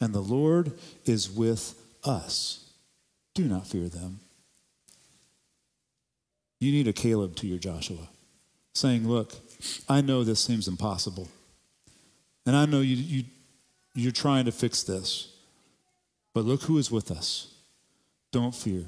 and 0.00 0.14
the 0.14 0.20
Lord 0.22 0.72
is 1.04 1.30
with 1.30 1.74
us. 2.04 2.70
Do 3.34 3.44
not 3.44 3.66
fear 3.66 3.88
them. 3.88 4.20
You 6.60 6.72
need 6.72 6.88
a 6.88 6.92
Caleb 6.92 7.36
to 7.36 7.46
your 7.46 7.58
Joshua, 7.58 8.08
saying, 8.74 9.08
Look, 9.08 9.34
I 9.88 10.00
know 10.00 10.24
this 10.24 10.40
seems 10.40 10.68
impossible. 10.68 11.28
And 12.46 12.56
I 12.56 12.66
know 12.66 12.80
you, 12.80 12.96
you, 12.96 13.24
you're 13.94 14.12
trying 14.12 14.46
to 14.46 14.52
fix 14.52 14.82
this. 14.82 15.34
But 16.34 16.44
look 16.44 16.62
who 16.62 16.78
is 16.78 16.90
with 16.90 17.10
us. 17.10 17.52
Don't 18.32 18.54
fear. 18.54 18.84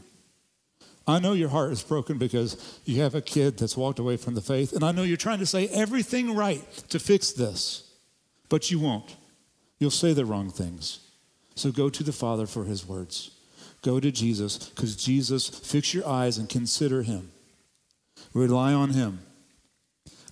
I 1.07 1.19
know 1.19 1.33
your 1.33 1.49
heart 1.49 1.73
is 1.73 1.83
broken 1.83 2.19
because 2.19 2.81
you 2.85 3.01
have 3.03 3.15
a 3.15 3.21
kid 3.21 3.59
that's 3.59 3.77
walked 3.77 3.99
away 3.99 4.17
from 4.17 4.35
the 4.35 4.41
faith. 4.41 4.73
And 4.73 4.85
I 4.85 4.93
know 4.93 5.03
you're 5.03 5.17
trying 5.17 5.41
to 5.41 5.47
say 5.47 5.69
everything 5.69 6.35
right 6.35 6.65
to 6.91 6.99
fix 6.99 7.33
this, 7.33 7.91
but 8.49 8.71
you 8.71 8.79
won't. 8.79 9.17
You'll 9.81 9.91
say 9.91 10.13
the 10.13 10.27
wrong 10.27 10.51
things. 10.51 11.01
So 11.57 11.73
go 11.73 11.89
to 11.89 12.05
the 12.05 12.13
Father 12.13 12.47
for 12.47 12.65
his 12.65 12.87
words. 12.87 13.33
Go 13.83 13.99
to 13.99 14.13
Jesus 14.13 14.59
because 14.69 14.95
Jesus, 14.95 15.49
fix 15.49 15.95
your 15.95 16.07
eyes 16.07 16.39
and 16.39 16.49
consider 16.49 17.03
him. 17.03 17.33
Rely 18.35 18.73
on 18.73 18.91
him. 18.91 19.21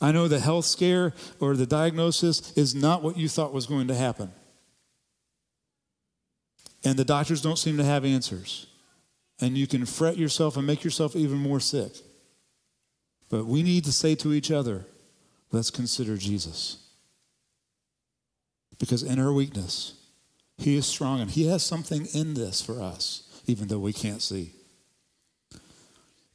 I 0.00 0.12
know 0.12 0.28
the 0.28 0.38
health 0.38 0.66
scare 0.66 1.14
or 1.40 1.56
the 1.56 1.66
diagnosis 1.66 2.52
is 2.52 2.74
not 2.74 3.02
what 3.02 3.16
you 3.16 3.28
thought 3.28 3.52
was 3.52 3.66
going 3.66 3.88
to 3.88 3.94
happen. 3.94 4.30
And 6.84 6.96
the 6.96 7.04
doctors 7.04 7.42
don't 7.42 7.58
seem 7.58 7.76
to 7.78 7.84
have 7.84 8.04
answers. 8.04 8.66
And 9.40 9.56
you 9.56 9.66
can 9.66 9.86
fret 9.86 10.16
yourself 10.16 10.56
and 10.56 10.66
make 10.66 10.84
yourself 10.84 11.16
even 11.16 11.38
more 11.38 11.60
sick. 11.60 11.92
But 13.28 13.46
we 13.46 13.62
need 13.62 13.84
to 13.84 13.92
say 13.92 14.14
to 14.16 14.32
each 14.32 14.50
other, 14.50 14.84
let's 15.50 15.70
consider 15.70 16.16
Jesus. 16.16 16.87
Because 18.78 19.02
in 19.02 19.18
our 19.18 19.32
weakness, 19.32 19.94
He 20.56 20.76
is 20.76 20.86
strong 20.86 21.20
and 21.20 21.30
He 21.30 21.48
has 21.48 21.64
something 21.64 22.06
in 22.14 22.34
this 22.34 22.60
for 22.60 22.80
us, 22.80 23.42
even 23.46 23.68
though 23.68 23.78
we 23.78 23.92
can't 23.92 24.22
see. 24.22 24.52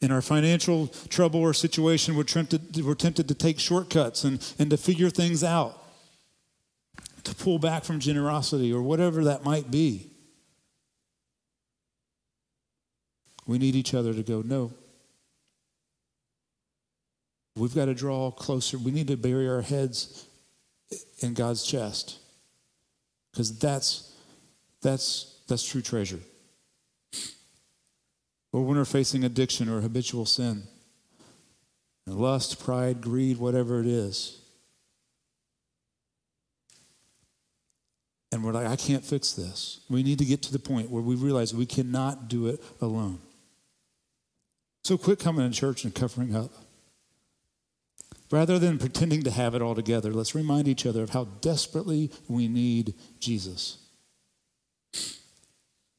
In 0.02 0.12
our 0.12 0.22
financial 0.22 0.88
trouble 1.08 1.39
or 1.39 1.54
situation, 1.54 2.16
we're 2.16 2.24
tempted, 2.24 2.84
we're 2.84 2.96
tempted 2.96 3.28
to 3.30 3.34
take 3.34 3.60
shortcuts 3.60 4.26
and, 4.26 4.46
and 4.60 4.70
to 4.70 4.78
figure 4.78 5.10
things 5.10 5.44
out, 5.44 5.82
to 7.24 7.34
pull 7.34 7.58
back 7.58 7.86
from 7.86 8.00
generosity 8.00 8.74
or 8.74 8.82
whatever 8.82 9.24
that 9.24 9.46
might 9.46 9.72
be. 9.72 10.10
We 13.46 13.58
need 13.58 13.76
each 13.76 13.94
other 13.94 14.14
to 14.14 14.24
go, 14.24 14.41
no. 14.41 14.74
We've 17.56 17.76
got 17.76 17.86
to 17.86 17.94
draw 17.94 18.32
closer. 18.32 18.78
We 18.78 18.91
need 18.91 19.08
to 19.08 19.18
bury 19.18 19.48
our 19.48 19.62
heads 19.62 20.26
in 21.20 21.34
God's 21.34 21.64
chest 21.64 22.20
because 23.34 23.58
that's, 23.58 24.14
that's, 24.82 25.42
that's 25.48 25.68
true 25.68 25.82
treasure. 25.82 26.20
Or 28.52 28.64
when 28.64 28.78
we're 28.78 28.86
facing 28.86 29.24
addiction 29.24 29.68
or 29.68 29.82
habitual 29.82 30.28
sin, 30.28 30.64
lust, 32.06 32.64
pride, 32.64 33.02
greed, 33.02 33.38
whatever 33.38 33.80
it 33.80 33.88
is. 33.88 34.40
And 38.32 38.44
we're 38.44 38.52
like, 38.52 38.68
I 38.68 38.76
can't 38.76 39.04
fix 39.04 39.34
this. 39.34 39.82
We 39.90 40.04
need 40.04 40.20
to 40.20 40.26
get 40.26 40.42
to 40.44 40.52
the 40.52 40.60
point 40.60 40.90
where 40.90 41.02
we 41.02 41.16
realize 41.16 41.54
we 41.54 41.66
cannot 41.66 42.28
do 42.28 42.48
it 42.48 42.64
alone. 42.82 43.20
So 44.84 44.98
quit 44.98 45.20
coming 45.20 45.50
to 45.50 45.56
church 45.56 45.84
and 45.84 45.94
covering 45.94 46.36
up. 46.36 46.52
Rather 48.34 48.58
than 48.58 48.80
pretending 48.80 49.22
to 49.22 49.30
have 49.30 49.54
it 49.54 49.62
all 49.62 49.76
together, 49.76 50.12
let's 50.12 50.34
remind 50.34 50.68
each 50.68 50.88
other 50.88 51.04
of 51.04 51.12
how 51.12 51.26
desperately 51.42 52.10
we 52.28 52.48
need 52.48 52.96
Jesus. 53.20 53.78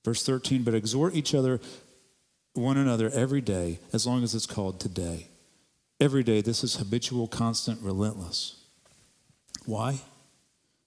Verse 0.04 0.26
13, 0.26 0.64
but 0.64 0.74
exhort 0.74 1.14
each 1.14 1.32
other, 1.32 1.60
one 2.54 2.76
another 2.76 3.08
every 3.10 3.40
day, 3.40 3.78
as 3.92 4.04
long 4.04 4.24
as 4.24 4.34
it's 4.34 4.46
called 4.46 4.80
today. 4.80 5.28
Every 6.00 6.24
day, 6.24 6.40
this 6.40 6.64
is 6.64 6.74
habitual, 6.74 7.28
constant, 7.28 7.80
relentless. 7.80 8.64
Why? 9.64 10.00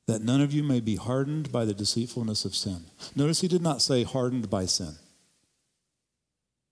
That 0.06 0.22
none 0.22 0.42
of 0.42 0.52
you 0.52 0.64
may 0.64 0.82
be 0.82 0.98
hardened 0.98 1.50
by 1.50 1.64
the 1.64 1.74
deceitfulness 1.74 2.44
of 2.44 2.56
sin. 2.56 2.88
Notice 3.16 3.40
he 3.40 3.48
did 3.48 3.62
not 3.62 3.82
say 3.82 4.04
hardened 4.04 4.50
by 4.50 4.66
sin. 4.66 4.96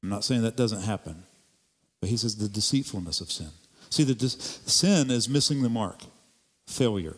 I'm 0.04 0.10
not 0.10 0.26
saying 0.26 0.42
that 0.42 0.58
doesn't 0.58 0.82
happen, 0.82 1.24
but 2.02 2.10
he 2.10 2.18
says 2.18 2.36
the 2.36 2.50
deceitfulness 2.50 3.22
of 3.22 3.32
sin. 3.32 3.52
See, 3.96 4.04
the 4.04 4.14
de- 4.14 4.28
sin 4.28 5.10
is 5.10 5.30
missing 5.30 5.62
the 5.62 5.70
mark, 5.70 6.02
failure. 6.68 7.16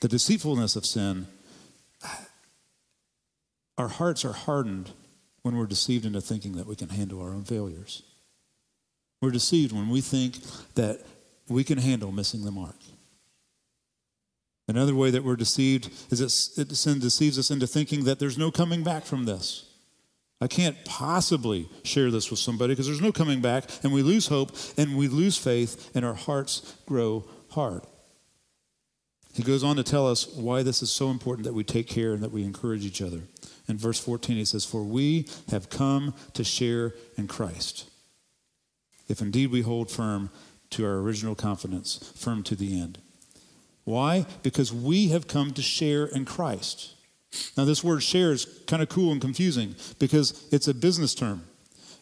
The 0.00 0.08
deceitfulness 0.08 0.74
of 0.74 0.84
sin, 0.84 1.28
our 3.78 3.86
hearts 3.86 4.24
are 4.24 4.32
hardened 4.32 4.90
when 5.42 5.56
we're 5.56 5.68
deceived 5.68 6.04
into 6.04 6.20
thinking 6.20 6.56
that 6.56 6.66
we 6.66 6.74
can 6.74 6.88
handle 6.88 7.22
our 7.22 7.28
own 7.28 7.44
failures. 7.44 8.02
We're 9.22 9.30
deceived 9.30 9.70
when 9.70 9.88
we 9.88 10.00
think 10.00 10.34
that 10.74 11.06
we 11.48 11.62
can 11.62 11.78
handle 11.78 12.10
missing 12.10 12.42
the 12.42 12.50
mark. 12.50 12.80
Another 14.66 14.96
way 14.96 15.12
that 15.12 15.22
we're 15.22 15.36
deceived 15.36 15.92
is 16.10 16.18
that 16.56 16.74
sin 16.74 16.98
deceives 16.98 17.38
us 17.38 17.52
into 17.52 17.68
thinking 17.68 18.02
that 18.02 18.18
there's 18.18 18.36
no 18.36 18.50
coming 18.50 18.82
back 18.82 19.04
from 19.04 19.26
this. 19.26 19.69
I 20.40 20.46
can't 20.46 20.82
possibly 20.84 21.68
share 21.82 22.10
this 22.10 22.30
with 22.30 22.38
somebody 22.38 22.72
because 22.72 22.86
there's 22.86 23.02
no 23.02 23.12
coming 23.12 23.40
back, 23.40 23.64
and 23.82 23.92
we 23.92 24.02
lose 24.02 24.28
hope 24.28 24.52
and 24.78 24.96
we 24.96 25.06
lose 25.06 25.36
faith, 25.36 25.90
and 25.94 26.04
our 26.04 26.14
hearts 26.14 26.76
grow 26.86 27.24
hard. 27.50 27.82
He 29.34 29.42
goes 29.42 29.62
on 29.62 29.76
to 29.76 29.82
tell 29.82 30.08
us 30.08 30.26
why 30.34 30.62
this 30.62 30.82
is 30.82 30.90
so 30.90 31.10
important 31.10 31.44
that 31.44 31.52
we 31.52 31.62
take 31.62 31.86
care 31.86 32.12
and 32.12 32.22
that 32.22 32.32
we 32.32 32.42
encourage 32.42 32.84
each 32.84 33.02
other. 33.02 33.22
In 33.68 33.78
verse 33.78 34.00
14, 34.00 34.36
he 34.36 34.44
says, 34.44 34.64
For 34.64 34.82
we 34.82 35.28
have 35.50 35.70
come 35.70 36.14
to 36.34 36.42
share 36.42 36.94
in 37.16 37.28
Christ. 37.28 37.88
If 39.08 39.20
indeed 39.20 39.52
we 39.52 39.62
hold 39.62 39.90
firm 39.90 40.30
to 40.70 40.84
our 40.84 40.98
original 40.98 41.34
confidence, 41.34 42.12
firm 42.16 42.42
to 42.44 42.56
the 42.56 42.80
end. 42.80 42.98
Why? 43.84 44.26
Because 44.42 44.72
we 44.72 45.08
have 45.08 45.28
come 45.28 45.52
to 45.52 45.62
share 45.62 46.06
in 46.06 46.24
Christ. 46.24 46.94
Now, 47.56 47.64
this 47.64 47.84
word 47.84 48.02
share 48.02 48.32
is 48.32 48.46
kind 48.66 48.82
of 48.82 48.88
cool 48.88 49.12
and 49.12 49.20
confusing 49.20 49.74
because 49.98 50.48
it's 50.52 50.68
a 50.68 50.74
business 50.74 51.14
term. 51.14 51.44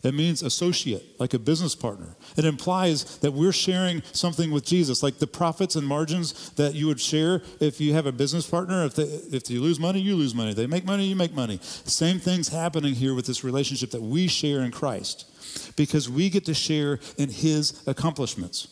It 0.05 0.15
means 0.15 0.43
associate, 0.43 1.19
like 1.19 1.35
a 1.35 1.39
business 1.41 1.75
partner. 1.75 2.15
It 2.37 2.45
implies 2.45 3.19
that 3.19 3.33
we're 3.33 3.53
sharing 3.53 4.03
something 4.13 4.53
with 4.53 4.65
Jesus, 4.65 5.03
like 5.03 5.19
the 5.19 5.27
profits 5.27 5.75
and 5.75 5.87
margins 5.87 6.51
that 6.51 6.75
you 6.75 6.87
would 6.87 7.01
share 7.01 7.43
if 7.61 7.81
you 7.81 7.95
have 7.95 8.07
a 8.07 8.13
business 8.13 8.49
partner. 8.49 8.85
If, 8.85 8.95
they, 8.95 9.03
if 9.03 9.51
you 9.51 9.61
lose 9.61 9.81
money, 9.81 9.99
you 10.01 10.15
lose 10.15 10.37
money. 10.37 10.55
They 10.55 10.69
make 10.69 10.85
money, 10.85 11.07
you 11.07 11.17
make 11.17 11.35
money. 11.35 11.59
Same 11.63 12.21
thing's 12.21 12.49
happening 12.49 12.95
here 12.95 13.13
with 13.13 13.27
this 13.27 13.43
relationship 13.43 13.91
that 13.91 14.03
we 14.03 14.29
share 14.29 14.61
in 14.61 14.71
Christ 14.71 15.77
because 15.77 16.09
we 16.09 16.31
get 16.31 16.45
to 16.45 16.55
share 16.55 17.01
in 17.17 17.29
his 17.29 17.83
accomplishments. 17.89 18.69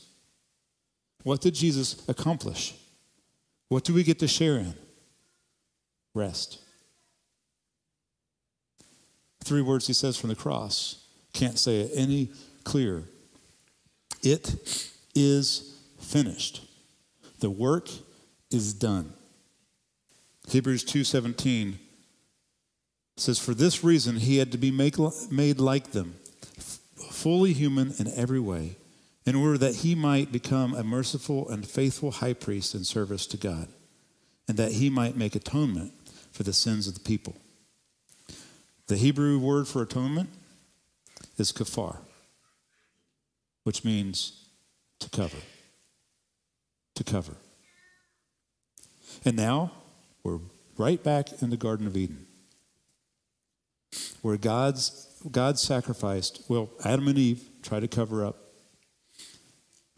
What 1.25 1.41
did 1.41 1.55
Jesus 1.55 2.09
accomplish? 2.09 2.75
What 3.69 3.83
do 3.83 3.93
we 3.93 4.05
get 4.05 4.21
to 4.21 4.29
share 4.29 4.59
in? 4.59 4.75
Rest. 6.17 6.59
Three 9.45 9.63
words 9.63 9.87
he 9.87 9.93
says 9.93 10.17
from 10.17 10.31
the 10.31 10.35
cross. 10.35 11.05
Can't 11.33 11.59
say 11.59 11.83
it 11.83 11.93
any 11.95 12.31
clearer. 12.65 13.05
It 14.23 14.57
is 15.15 15.79
finished. 16.01 16.63
The 17.41 17.51
work 17.51 17.89
is 18.51 18.73
done. 18.73 19.13
Hebrews 20.49 20.85
2:17 20.85 21.79
says 23.17 23.39
for 23.39 23.55
this 23.55 23.85
reason 23.85 24.17
he 24.17 24.39
had 24.39 24.53
to 24.53 24.59
be 24.59 24.71
make, 24.71 24.97
made 25.31 25.59
like 25.59 25.93
them 25.93 26.17
fully 27.11 27.53
human 27.53 27.93
in 27.99 28.09
every 28.15 28.41
way 28.41 28.77
in 29.25 29.35
order 29.35 29.59
that 29.59 29.77
he 29.77 29.95
might 29.95 30.31
become 30.31 30.75
a 30.75 30.85
merciful 30.85 31.49
and 31.49 31.67
faithful 31.67 32.11
high 32.11 32.33
priest 32.33 32.75
in 32.75 32.85
service 32.85 33.27
to 33.27 33.37
God 33.37 33.69
and 34.49 34.57
that 34.57 34.73
he 34.73 34.91
might 34.91 35.17
make 35.17 35.35
atonement 35.35 35.93
for 36.37 36.43
the 36.43 36.53
sins 36.53 36.87
of 36.87 36.93
the 36.93 37.01
people. 37.01 37.35
The 38.89 38.99
Hebrew 38.99 39.39
word 39.39 39.67
for 39.67 39.81
atonement 39.81 40.29
is 41.39 41.51
kafar, 41.51 41.97
which 43.65 43.87
means 43.87 44.47
to 44.99 45.09
cover. 45.09 45.39
To 46.95 47.05
cover. 47.05 47.33
And 49.25 49.35
now 49.35 49.73
we're 50.23 50.41
right 50.77 51.03
back 51.03 51.41
in 51.41 51.49
the 51.49 51.57
Garden 51.57 51.87
of 51.87 51.97
Eden, 51.97 52.27
where 54.21 54.37
God's 54.37 55.07
God 55.33 55.59
sacrificed, 55.59 56.43
well, 56.49 56.69
Adam 56.85 57.09
and 57.09 57.17
Eve 57.17 57.49
tried 57.63 57.81
to 57.81 57.89
cover 57.89 58.27
up, 58.27 58.37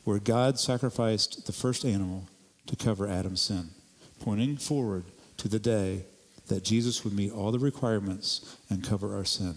where 0.04 0.20
God 0.20 0.60
sacrificed 0.60 1.46
the 1.46 1.52
first 1.52 1.84
animal 1.84 2.28
to 2.68 2.76
cover 2.76 3.08
Adam's 3.08 3.42
sin, 3.42 3.70
pointing 4.20 4.56
forward 4.56 5.02
to 5.38 5.48
the 5.48 5.58
day 5.58 6.04
that 6.48 6.64
Jesus 6.64 7.04
would 7.04 7.12
meet 7.12 7.32
all 7.32 7.52
the 7.52 7.58
requirements 7.58 8.56
and 8.68 8.82
cover 8.82 9.16
our 9.16 9.24
sin, 9.24 9.56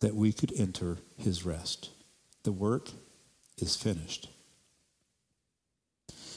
that 0.00 0.14
we 0.14 0.32
could 0.32 0.52
enter 0.58 0.98
his 1.16 1.44
rest. 1.44 1.90
The 2.44 2.52
work 2.52 2.90
is 3.58 3.76
finished. 3.76 4.28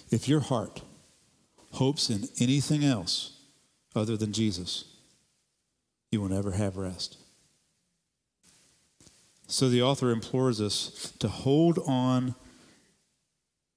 If 0.09 0.27
your 0.27 0.39
heart 0.39 0.81
hopes 1.71 2.09
in 2.09 2.29
anything 2.39 2.83
else 2.83 3.39
other 3.95 4.15
than 4.15 4.31
Jesus, 4.31 4.85
you 6.11 6.21
will 6.21 6.29
never 6.29 6.51
have 6.51 6.77
rest. 6.77 7.17
So 9.47 9.69
the 9.69 9.81
author 9.81 10.11
implores 10.11 10.61
us 10.61 11.13
to 11.19 11.27
hold 11.27 11.79
on, 11.87 12.35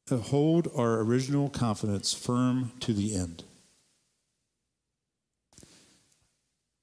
to 0.06 0.18
hold 0.18 0.68
our 0.76 1.00
original 1.00 1.48
confidence 1.48 2.12
firm 2.12 2.72
to 2.80 2.92
the 2.92 3.14
end. 3.14 3.44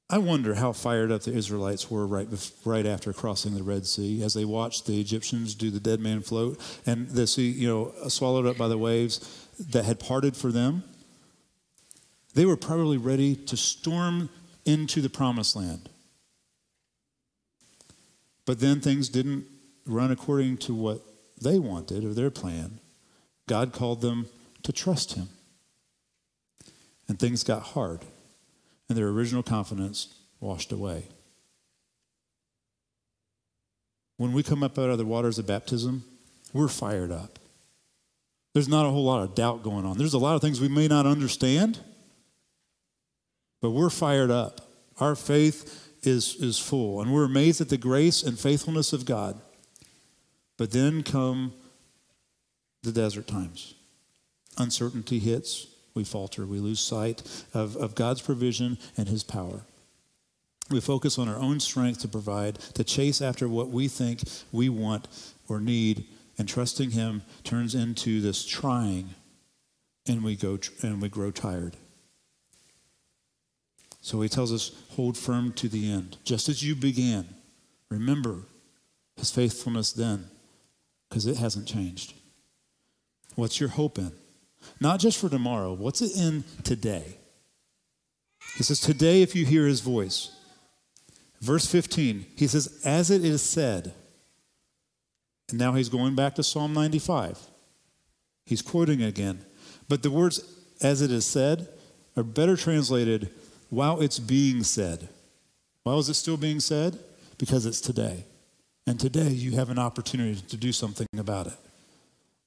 I 0.09 0.19
wonder 0.19 0.55
how 0.55 0.71
fired 0.71 1.11
up 1.11 1.23
the 1.23 1.33
Israelites 1.33 1.91
were 1.91 2.07
right, 2.07 2.27
right 2.63 2.85
after 2.85 3.11
crossing 3.11 3.55
the 3.55 3.63
Red 3.63 3.85
Sea 3.85 4.23
as 4.23 4.33
they 4.33 4.45
watched 4.45 4.85
the 4.85 5.01
Egyptians 5.01 5.53
do 5.53 5.69
the 5.69 5.81
dead 5.81 5.99
man 5.99 6.21
float 6.21 6.59
and 6.85 7.09
the 7.09 7.27
sea, 7.27 7.49
you 7.49 7.67
know, 7.67 7.93
swallowed 8.07 8.45
up 8.45 8.57
by 8.57 8.69
the 8.69 8.77
waves 8.77 9.47
that 9.59 9.83
had 9.83 9.99
parted 9.99 10.37
for 10.37 10.51
them. 10.51 10.83
They 12.35 12.45
were 12.45 12.55
probably 12.55 12.97
ready 12.97 13.35
to 13.35 13.57
storm 13.57 14.29
into 14.65 15.01
the 15.01 15.09
promised 15.09 15.55
land. 15.55 15.89
But 18.45 18.59
then 18.61 18.79
things 18.79 19.09
didn't 19.09 19.45
run 19.85 20.11
according 20.11 20.57
to 20.57 20.73
what 20.73 21.01
they 21.41 21.59
wanted 21.59 22.05
or 22.05 22.13
their 22.13 22.31
plan. 22.31 22.79
God 23.47 23.73
called 23.73 24.01
them 24.01 24.27
to 24.63 24.71
trust 24.71 25.13
Him. 25.13 25.27
And 27.09 27.19
things 27.19 27.43
got 27.43 27.61
hard, 27.61 28.01
and 28.89 28.97
their 28.97 29.07
original 29.07 29.43
confidence 29.43 30.15
washed 30.39 30.71
away. 30.71 31.03
When 34.17 34.33
we 34.33 34.43
come 34.43 34.63
up 34.63 34.77
out 34.79 34.89
of 34.89 34.97
the 34.97 35.05
waters 35.05 35.37
of 35.37 35.47
baptism, 35.47 36.03
we're 36.53 36.67
fired 36.67 37.11
up. 37.11 37.39
There's 38.53 38.67
not 38.67 38.85
a 38.85 38.89
whole 38.89 39.03
lot 39.03 39.23
of 39.23 39.35
doubt 39.35 39.61
going 39.61 39.85
on. 39.85 39.97
There's 39.97 40.15
a 40.15 40.19
lot 40.19 40.35
of 40.35 40.41
things 40.41 40.59
we 40.59 40.67
may 40.67 40.87
not 40.87 41.05
understand, 41.05 41.79
but 43.61 43.71
we're 43.71 43.91
fired 43.91 44.31
up. 44.31 44.61
Our 44.99 45.15
faith 45.15 45.87
is, 46.01 46.35
is 46.35 46.57
full. 46.57 47.01
And 47.01 47.13
we're 47.13 47.25
amazed 47.25 47.61
at 47.61 47.69
the 47.69 47.77
grace 47.77 48.23
and 48.23 48.39
faithfulness 48.39 48.93
of 48.93 49.05
God. 49.05 49.39
But 50.57 50.71
then 50.71 51.03
come 51.03 51.53
the 52.81 52.91
desert 52.91 53.27
times. 53.27 53.75
Uncertainty 54.57 55.19
hits, 55.19 55.67
we 55.97 56.05
falter, 56.05 56.45
we 56.45 56.59
lose 56.59 56.79
sight 56.79 57.21
of, 57.53 57.75
of 57.75 57.95
God's 57.95 58.21
provision 58.21 58.77
and 58.95 59.09
His 59.09 59.23
power. 59.23 59.63
We 60.69 60.79
focus 60.79 61.17
on 61.17 61.27
our 61.27 61.37
own 61.37 61.59
strength 61.59 61.99
to 62.01 62.07
provide, 62.07 62.55
to 62.75 62.83
chase 62.83 63.21
after 63.21 63.49
what 63.49 63.69
we 63.69 63.89
think 63.89 64.21
we 64.51 64.69
want 64.69 65.07
or 65.49 65.59
need, 65.59 66.05
and 66.37 66.47
trusting 66.47 66.91
Him 66.91 67.23
turns 67.43 67.75
into 67.75 68.21
this 68.21 68.45
trying, 68.45 69.09
and 70.07 70.23
we 70.23 70.35
go 70.35 70.57
and 70.81 71.01
we 71.01 71.09
grow 71.09 71.31
tired. 71.31 71.75
So 74.01 74.21
he 74.21 74.29
tells 74.29 74.53
us, 74.53 74.71
hold 74.91 75.17
firm 75.17 75.51
to 75.53 75.67
the 75.67 75.91
end. 75.91 76.15
Just 76.23 76.47
as 76.47 76.63
you 76.63 76.75
began, 76.75 77.27
remember 77.89 78.43
his 79.17 79.31
faithfulness 79.31 79.91
then, 79.91 80.29
because 81.09 81.25
it 81.25 81.35
hasn't 81.35 81.67
changed. 81.67 82.13
What's 83.35 83.59
your 83.59 83.69
hope 83.69 83.97
in? 83.97 84.13
Not 84.79 84.99
just 84.99 85.19
for 85.19 85.29
tomorrow, 85.29 85.73
what's 85.73 86.01
it 86.01 86.15
in 86.15 86.43
today? 86.63 87.17
He 88.55 88.63
says, 88.63 88.79
Today, 88.79 89.21
if 89.21 89.35
you 89.35 89.45
hear 89.45 89.65
his 89.65 89.81
voice. 89.81 90.31
Verse 91.41 91.65
15, 91.67 92.25
he 92.35 92.47
says, 92.47 92.81
As 92.83 93.11
it 93.11 93.23
is 93.23 93.41
said. 93.41 93.93
And 95.49 95.59
now 95.59 95.73
he's 95.73 95.89
going 95.89 96.15
back 96.15 96.35
to 96.35 96.43
Psalm 96.43 96.73
95. 96.73 97.39
He's 98.45 98.61
quoting 98.61 99.01
again. 99.01 99.45
But 99.87 100.03
the 100.03 100.11
words, 100.11 100.41
as 100.81 101.01
it 101.01 101.11
is 101.11 101.25
said, 101.25 101.67
are 102.15 102.23
better 102.23 102.57
translated 102.57 103.29
while 103.69 104.01
it's 104.01 104.19
being 104.19 104.63
said. 104.63 105.09
Why 105.83 105.93
is 105.95 106.09
it 106.09 106.15
still 106.15 106.37
being 106.37 106.59
said? 106.59 106.99
Because 107.37 107.65
it's 107.65 107.79
today. 107.79 108.25
And 108.85 108.99
today 108.99 109.29
you 109.29 109.51
have 109.51 109.69
an 109.69 109.79
opportunity 109.79 110.41
to 110.41 110.57
do 110.57 110.71
something 110.71 111.07
about 111.17 111.47
it. 111.47 111.57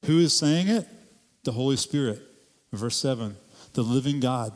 Who 0.07 0.19
is 0.19 0.37
saying 0.37 0.69
it? 0.69 0.89
The 1.45 1.53
Holy 1.53 1.77
Spirit. 1.77 2.21
Verse 2.73 2.97
7 2.97 3.37
The 3.75 3.83
living 3.83 4.21
God 4.21 4.53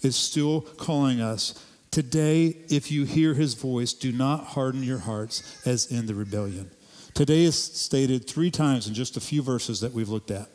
is 0.00 0.16
still 0.16 0.62
calling 0.62 1.20
us. 1.20 1.64
Today, 1.90 2.56
if 2.68 2.90
you 2.90 3.04
hear 3.04 3.34
his 3.34 3.54
voice, 3.54 3.92
do 3.92 4.12
not 4.12 4.44
harden 4.48 4.82
your 4.82 4.98
hearts 4.98 5.66
as 5.66 5.90
in 5.90 6.06
the 6.06 6.14
rebellion. 6.14 6.70
Today 7.14 7.44
is 7.44 7.60
stated 7.60 8.28
three 8.28 8.50
times 8.50 8.86
in 8.86 8.94
just 8.94 9.16
a 9.16 9.20
few 9.20 9.42
verses 9.42 9.80
that 9.80 9.92
we've 9.92 10.08
looked 10.08 10.30
at. 10.30 10.48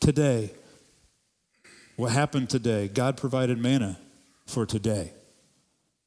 Today, 0.00 0.52
what 1.96 2.12
happened 2.12 2.48
today? 2.48 2.88
God 2.88 3.16
provided 3.16 3.58
manna 3.58 3.98
for 4.46 4.64
today. 4.64 5.12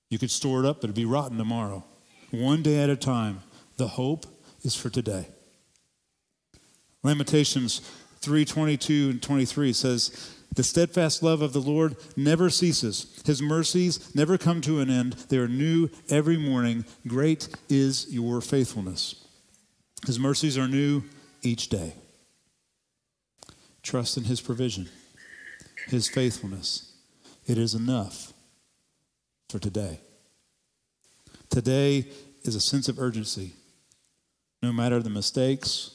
You 0.10 0.18
could 0.18 0.32
store 0.32 0.62
it 0.62 0.66
up, 0.66 0.78
but 0.78 0.86
it'd 0.86 0.96
be 0.96 1.06
rotten 1.06 1.38
tomorrow. 1.38 1.84
One 2.32 2.64
day 2.64 2.82
at 2.82 2.90
a 2.90 2.96
time. 2.96 3.42
The 3.78 3.88
hope 3.88 4.26
is 4.64 4.76
for 4.76 4.90
today. 4.90 5.28
Lamentations 7.04 7.82
3:22 8.22 9.10
and 9.10 9.22
23 9.22 9.74
says, 9.74 10.12
"The 10.56 10.64
steadfast 10.64 11.24
love 11.24 11.42
of 11.42 11.54
the 11.54 11.62
Lord 11.62 11.96
never 12.16 12.50
ceases. 12.50 13.08
His 13.26 13.42
mercies 13.42 14.00
never 14.14 14.38
come 14.38 14.62
to 14.62 14.80
an 14.80 14.90
end. 14.90 15.14
They 15.30 15.38
are 15.38 15.48
new 15.48 15.90
every 16.10 16.38
morning. 16.38 16.86
Great 17.08 17.48
is 17.70 18.08
your 18.10 18.42
faithfulness." 18.42 19.16
His 20.06 20.20
mercies 20.20 20.58
are 20.58 20.68
new 20.68 21.04
each 21.42 21.70
day. 21.70 21.96
Trust 23.84 24.18
in 24.18 24.26
his 24.26 24.42
provision 24.42 24.90
his 25.88 26.08
faithfulness. 26.08 26.94
It 27.46 27.58
is 27.58 27.74
enough 27.74 28.34
for 29.50 29.60
today. 29.60 30.00
Today 31.50 32.10
is 32.44 32.56
a 32.56 32.62
sense 32.62 32.88
of 32.88 33.00
urgency. 33.00 33.54
No 34.62 34.72
matter 34.72 35.02
the 35.02 35.10
mistakes, 35.10 35.92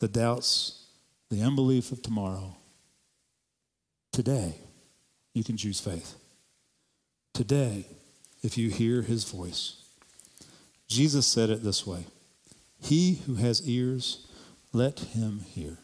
the 0.00 0.08
doubts, 0.08 0.86
the 1.30 1.42
unbelief 1.42 1.92
of 1.92 2.02
tomorrow, 2.02 2.56
today 4.12 4.54
you 5.34 5.44
can 5.44 5.56
choose 5.56 5.80
faith. 5.80 6.14
Today, 7.34 7.86
if 8.42 8.56
you 8.56 8.70
hear 8.70 9.02
his 9.02 9.24
voice, 9.24 9.84
Jesus 10.88 11.26
said 11.26 11.50
it 11.50 11.62
this 11.62 11.86
way 11.86 12.06
He 12.80 13.20
who 13.26 13.34
has 13.34 13.68
ears, 13.68 14.26
let 14.72 15.00
him 15.00 15.40
hear 15.40 15.78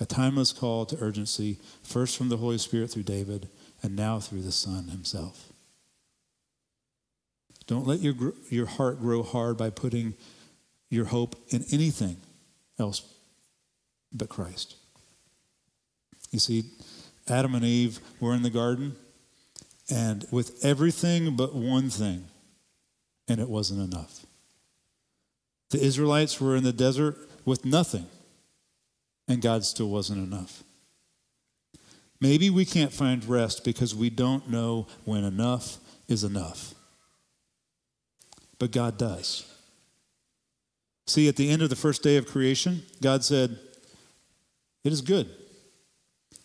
a 0.00 0.06
timeless 0.06 0.52
call 0.52 0.86
to 0.86 0.96
urgency, 1.00 1.58
first 1.82 2.16
from 2.16 2.30
the 2.30 2.38
Holy 2.38 2.56
Spirit 2.58 2.90
through 2.90 3.02
David, 3.02 3.48
and 3.82 3.94
now 3.94 4.18
through 4.18 4.40
the 4.40 4.52
Son 4.52 4.88
himself. 4.88 5.52
Don't 7.66 7.86
let 7.86 8.00
your, 8.00 8.32
your 8.48 8.66
heart 8.66 8.98
grow 9.00 9.22
hard 9.22 9.56
by 9.58 9.70
putting 9.70 10.14
your 10.88 11.04
hope 11.04 11.36
in 11.50 11.64
anything 11.70 12.16
else 12.78 13.02
but 14.12 14.28
Christ. 14.28 14.76
You 16.30 16.38
see, 16.38 16.64
Adam 17.28 17.54
and 17.54 17.64
Eve 17.64 18.00
were 18.20 18.34
in 18.34 18.42
the 18.42 18.50
garden, 18.50 18.96
and 19.90 20.26
with 20.30 20.64
everything 20.64 21.36
but 21.36 21.54
one 21.54 21.90
thing, 21.90 22.26
and 23.28 23.40
it 23.40 23.48
wasn't 23.48 23.80
enough. 23.80 24.24
The 25.70 25.80
Israelites 25.80 26.40
were 26.40 26.56
in 26.56 26.64
the 26.64 26.72
desert 26.72 27.16
with 27.44 27.64
nothing 27.64 28.06
and 29.30 29.40
God 29.40 29.64
still 29.64 29.88
wasn't 29.88 30.18
enough. 30.26 30.64
Maybe 32.20 32.50
we 32.50 32.64
can't 32.64 32.92
find 32.92 33.24
rest 33.24 33.64
because 33.64 33.94
we 33.94 34.10
don't 34.10 34.50
know 34.50 34.88
when 35.04 35.22
enough 35.22 35.78
is 36.08 36.24
enough. 36.24 36.74
But 38.58 38.72
God 38.72 38.98
does. 38.98 39.46
See, 41.06 41.28
at 41.28 41.36
the 41.36 41.48
end 41.48 41.62
of 41.62 41.70
the 41.70 41.76
first 41.76 42.02
day 42.02 42.16
of 42.16 42.26
creation, 42.26 42.82
God 43.00 43.22
said, 43.22 43.56
It 44.84 44.92
is 44.92 45.00
good. 45.00 45.28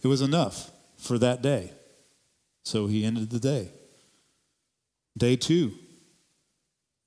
It 0.02 0.08
was 0.08 0.22
enough 0.22 0.72
for 0.98 1.18
that 1.20 1.42
day. 1.42 1.72
So 2.64 2.88
he 2.88 3.06
ended 3.06 3.30
the 3.30 3.40
day. 3.40 3.72
Day 5.18 5.36
two, 5.36 5.74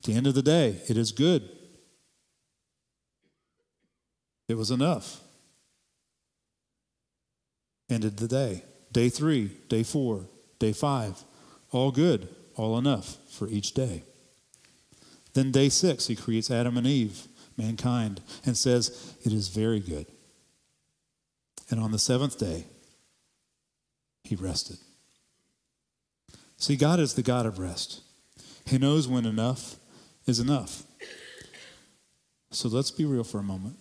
at 0.01 0.07
the 0.07 0.15
end 0.15 0.27
of 0.27 0.35
the 0.35 0.43
day, 0.43 0.81
it 0.89 0.97
is 0.97 1.13
good. 1.13 1.49
It 4.49 4.57
was 4.57 4.71
enough 4.71 5.21
ended 7.91 8.19
the 8.19 8.29
day. 8.29 8.63
Day 8.93 9.09
three, 9.09 9.51
day 9.69 9.83
four, 9.83 10.27
day 10.59 10.73
five, 10.73 11.23
all 11.71 11.91
good, 11.91 12.29
all 12.55 12.79
enough 12.79 13.17
for 13.31 13.49
each 13.49 13.75
day. 13.75 14.03
Then 15.35 15.53
day 15.53 15.69
six, 15.69 16.07
he 16.07 16.17
creates 16.17 16.51
Adam 16.51 16.77
and 16.77 16.87
Eve, 16.87 17.29
mankind, 17.57 18.21
and 18.45 18.57
says, 18.57 19.15
It 19.25 19.33
is 19.33 19.49
very 19.49 19.81
good. 19.81 20.07
And 21.71 21.81
on 21.81 21.93
the 21.93 21.99
seventh 21.99 22.39
day, 22.39 22.65
he 24.25 24.35
rested. 24.35 24.79
See, 26.57 26.77
God 26.77 26.99
is 26.99 27.15
the 27.15 27.23
God 27.23 27.47
of 27.47 27.59
rest. 27.59 28.03
He 28.65 28.79
knows 28.79 29.07
when 29.09 29.25
enough 29.27 29.77
is 30.27 30.41
enough. 30.41 30.83
So 32.51 32.69
let's 32.69 32.91
be 32.91 33.05
real 33.05 33.25
for 33.25 33.39
a 33.39 33.43
moment. 33.43 33.77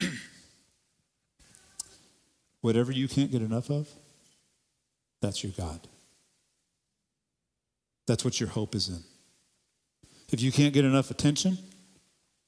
Whatever 2.60 2.92
you 2.92 3.08
can't 3.08 3.30
get 3.30 3.42
enough 3.42 3.70
of, 3.70 3.88
that's 5.20 5.42
your 5.42 5.52
God. 5.56 5.80
That's 8.06 8.24
what 8.24 8.40
your 8.40 8.50
hope 8.50 8.74
is 8.74 8.88
in. 8.88 9.02
If 10.30 10.42
you 10.42 10.52
can't 10.52 10.74
get 10.74 10.84
enough 10.84 11.10
attention, 11.10 11.58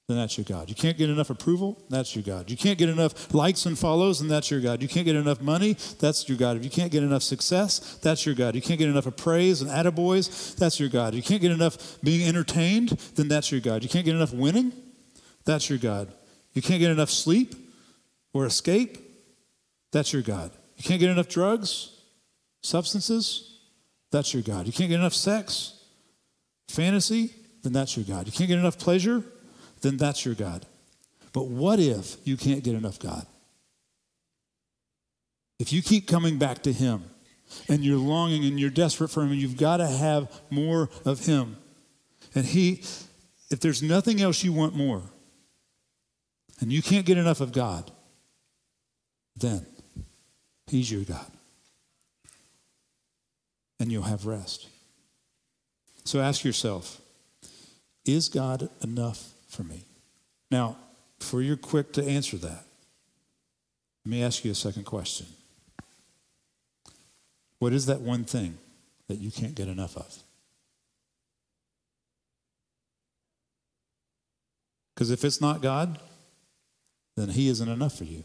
then 0.09 0.19
that's 0.19 0.39
your 0.39 0.45
God. 0.45 0.69
You 0.69 0.77
can't 0.77 0.97
get 0.97 1.11
enough 1.11 1.31
approval, 1.31 1.83
that's 1.91 2.15
your 2.15 2.23
God. 2.23 2.49
You 2.49 2.57
can't 2.57 2.79
get 2.79 2.89
enough 2.89 3.35
likes 3.35 3.67
and 3.67 3.77
follows, 3.77 4.21
and 4.21 4.31
that's 4.31 4.53
your 4.53 4.61
God. 4.61 4.81
You 4.81 4.87
can't 4.87 5.05
get 5.05 5.17
enough 5.17 5.41
money, 5.41 5.77
that's 5.99 6.29
your 6.29 6.39
God. 6.39 6.57
If 6.57 6.63
you 6.63 6.71
can't 6.71 6.93
get 6.93 7.03
enough 7.03 7.25
success, 7.25 7.99
that's 8.03 8.25
your 8.25 8.37
God. 8.37 8.55
You 8.55 8.63
can't 8.63 8.79
get 8.79 8.89
enough 8.89 9.07
of 9.07 9.17
praise 9.17 9.63
and 9.63 9.71
attaboys, 9.71 10.55
that's 10.55 10.79
your 10.79 10.89
God. 10.89 11.15
You 11.15 11.23
can't 11.23 11.43
get 11.43 11.51
enough 11.51 11.99
being 12.05 12.27
entertained, 12.27 12.91
then 13.17 13.27
that's 13.27 13.51
your 13.51 13.61
God. 13.61 13.83
You 13.83 13.89
can't 13.89 14.05
get 14.05 14.15
enough 14.15 14.33
winning, 14.33 14.73
that's 15.45 15.69
your 15.69 15.79
God. 15.79 16.13
You 16.53 16.63
can't 16.63 16.79
get 16.79 16.93
enough 16.93 17.11
sleep 17.11 17.55
or 18.33 18.47
escape, 18.47 18.99
that's 19.91 20.13
your 20.13 20.23
God. 20.23 20.53
You 20.77 20.85
can't 20.85 21.01
get 21.01 21.11
enough 21.11 21.29
drugs, 21.29 21.91
substances, 22.63 23.59
that's 24.13 24.33
your 24.33 24.43
God. 24.45 24.67
You 24.67 24.73
can't 24.73 24.89
get 24.89 25.01
enough 25.01 25.15
sex, 25.15 25.83
fantasy, 26.69 27.35
then 27.65 27.73
that's 27.73 27.97
your 27.97 28.05
God. 28.05 28.27
You 28.27 28.33
can't 28.33 28.49
get 28.49 28.59
enough 28.61 28.79
pleasure, 28.79 29.25
then 29.87 29.97
that's 29.97 30.25
your 30.25 30.35
God. 30.35 30.67
But 31.33 31.47
what 31.47 31.79
if 31.79 32.17
you 32.25 32.37
can't 32.37 32.65
get 32.65 32.75
enough 32.75 32.99
God? 32.99 33.25
If 35.61 35.73
you 35.73 35.81
keep 35.81 36.09
coming 36.09 36.39
back 36.39 36.65
to 36.65 36.73
Him 36.73 37.05
and 37.69 37.85
you're 37.85 37.97
longing 37.97 38.45
and 38.45 38.59
you're 38.59 38.69
desperate 38.69 39.09
for 39.09 39.23
Him 39.23 39.31
and 39.31 39.41
you've 39.41 39.57
got 39.57 39.77
to 39.77 39.87
have 39.87 40.29
more 40.51 40.91
of 41.05 41.25
Him, 41.25 41.57
and 42.35 42.45
He, 42.45 42.83
if 43.49 43.61
there's 43.61 43.81
nothing 43.81 44.21
else 44.21 44.43
you 44.43 44.53
want 44.53 44.75
more, 44.75 45.03
and 46.61 46.73
you 46.73 46.83
can't 46.83 47.07
get 47.07 47.17
enough 47.17 47.41
of 47.41 47.53
God, 47.53 47.91
then 49.37 49.65
He's 50.67 50.91
your 50.91 51.05
God. 51.05 51.31
And 53.79 53.93
you'll 53.93 54.03
have 54.03 54.27
rest. 54.27 54.67
So 56.05 56.21
ask 56.21 56.45
yourself 56.45 57.01
is 58.05 58.29
God 58.29 58.69
enough 58.83 59.36
for 59.57 59.65
me? 59.65 59.85
Now, 60.51 60.77
before 61.19 61.43
you're 61.43 61.57
quick 61.57 61.93
to 61.95 62.05
answer 62.05 62.37
that, 62.37 62.65
let 64.05 64.11
me 64.11 64.23
ask 64.23 64.45
you 64.45 64.53
a 64.53 64.55
second 64.55 64.85
question. 64.85 65.27
What 67.59 67.73
is 67.73 67.87
that 67.87 68.01
one 68.01 68.25
thing 68.25 68.59
that 69.09 69.19
you 69.19 69.31
can't 69.31 69.55
get 69.55 69.67
enough 69.67 69.97
of? 69.97 70.23
Because 74.95 75.11
if 75.11 75.25
it's 75.25 75.41
not 75.41 75.63
God, 75.63 75.99
then 77.17 77.31
He 77.31 77.49
isn't 77.49 77.69
enough 77.69 77.97
for 77.97 78.05
you. 78.05 78.25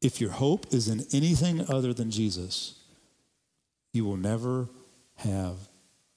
If 0.00 0.20
your 0.20 0.30
hope 0.30 0.66
is 0.74 0.88
in 0.88 1.06
anything 1.12 1.64
other 1.70 1.94
than 1.94 2.10
Jesus, 2.10 2.80
you 3.92 4.04
will 4.04 4.16
never 4.16 4.68
have 5.16 5.56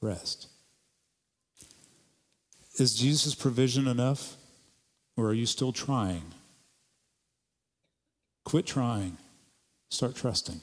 rest. 0.02 0.48
Is 2.78 2.94
Jesus' 2.94 3.36
provision 3.36 3.88
enough, 3.88 4.36
or 5.16 5.28
are 5.28 5.34
you 5.34 5.46
still 5.46 5.72
trying? 5.72 6.34
Quit 8.44 8.66
trying, 8.66 9.18
start 9.90 10.16
trusting. 10.16 10.60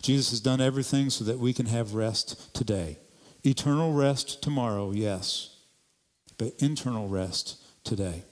Jesus 0.00 0.30
has 0.30 0.40
done 0.40 0.60
everything 0.60 1.10
so 1.10 1.24
that 1.24 1.38
we 1.38 1.52
can 1.52 1.66
have 1.66 1.94
rest 1.94 2.54
today. 2.54 2.98
Eternal 3.44 3.92
rest 3.92 4.42
tomorrow, 4.42 4.90
yes, 4.90 5.56
but 6.38 6.54
internal 6.58 7.08
rest 7.08 7.56
today. 7.84 8.24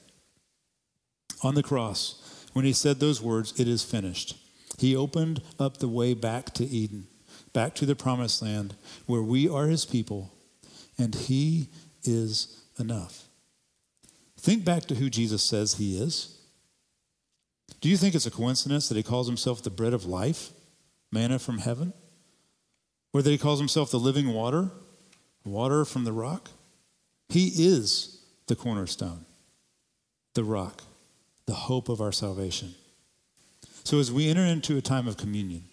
On 1.42 1.54
the 1.54 1.62
cross, 1.62 2.46
when 2.54 2.64
he 2.64 2.72
said 2.72 2.98
those 2.98 3.20
words, 3.20 3.58
it 3.60 3.68
is 3.68 3.84
finished, 3.84 4.36
he 4.78 4.96
opened 4.96 5.42
up 5.58 5.76
the 5.76 5.88
way 5.88 6.14
back 6.14 6.54
to 6.54 6.64
Eden. 6.64 7.08
back 7.54 7.74
to 7.76 7.86
the 7.86 7.96
promised 7.96 8.42
land 8.42 8.74
where 9.06 9.22
we 9.22 9.48
are 9.48 9.68
his 9.68 9.86
people 9.86 10.33
and 10.98 11.14
he 11.14 11.68
is 12.04 12.62
enough. 12.78 13.24
Think 14.38 14.64
back 14.64 14.82
to 14.84 14.94
who 14.94 15.08
Jesus 15.08 15.42
says 15.42 15.74
he 15.74 15.98
is. 15.98 16.38
Do 17.80 17.88
you 17.88 17.96
think 17.96 18.14
it's 18.14 18.26
a 18.26 18.30
coincidence 18.30 18.88
that 18.88 18.96
he 18.96 19.02
calls 19.02 19.26
himself 19.26 19.62
the 19.62 19.70
bread 19.70 19.94
of 19.94 20.04
life, 20.04 20.50
manna 21.10 21.38
from 21.38 21.58
heaven? 21.58 21.92
Or 23.12 23.22
that 23.22 23.30
he 23.30 23.38
calls 23.38 23.58
himself 23.58 23.90
the 23.90 23.98
living 23.98 24.32
water, 24.32 24.70
water 25.44 25.84
from 25.84 26.04
the 26.04 26.12
rock? 26.12 26.50
He 27.28 27.52
is 27.54 28.20
the 28.46 28.56
cornerstone, 28.56 29.24
the 30.34 30.44
rock, 30.44 30.82
the 31.46 31.54
hope 31.54 31.88
of 31.88 32.00
our 32.00 32.12
salvation. 32.12 32.74
So 33.84 33.98
as 33.98 34.10
we 34.10 34.28
enter 34.28 34.44
into 34.44 34.76
a 34.76 34.82
time 34.82 35.06
of 35.06 35.16
communion, 35.16 35.64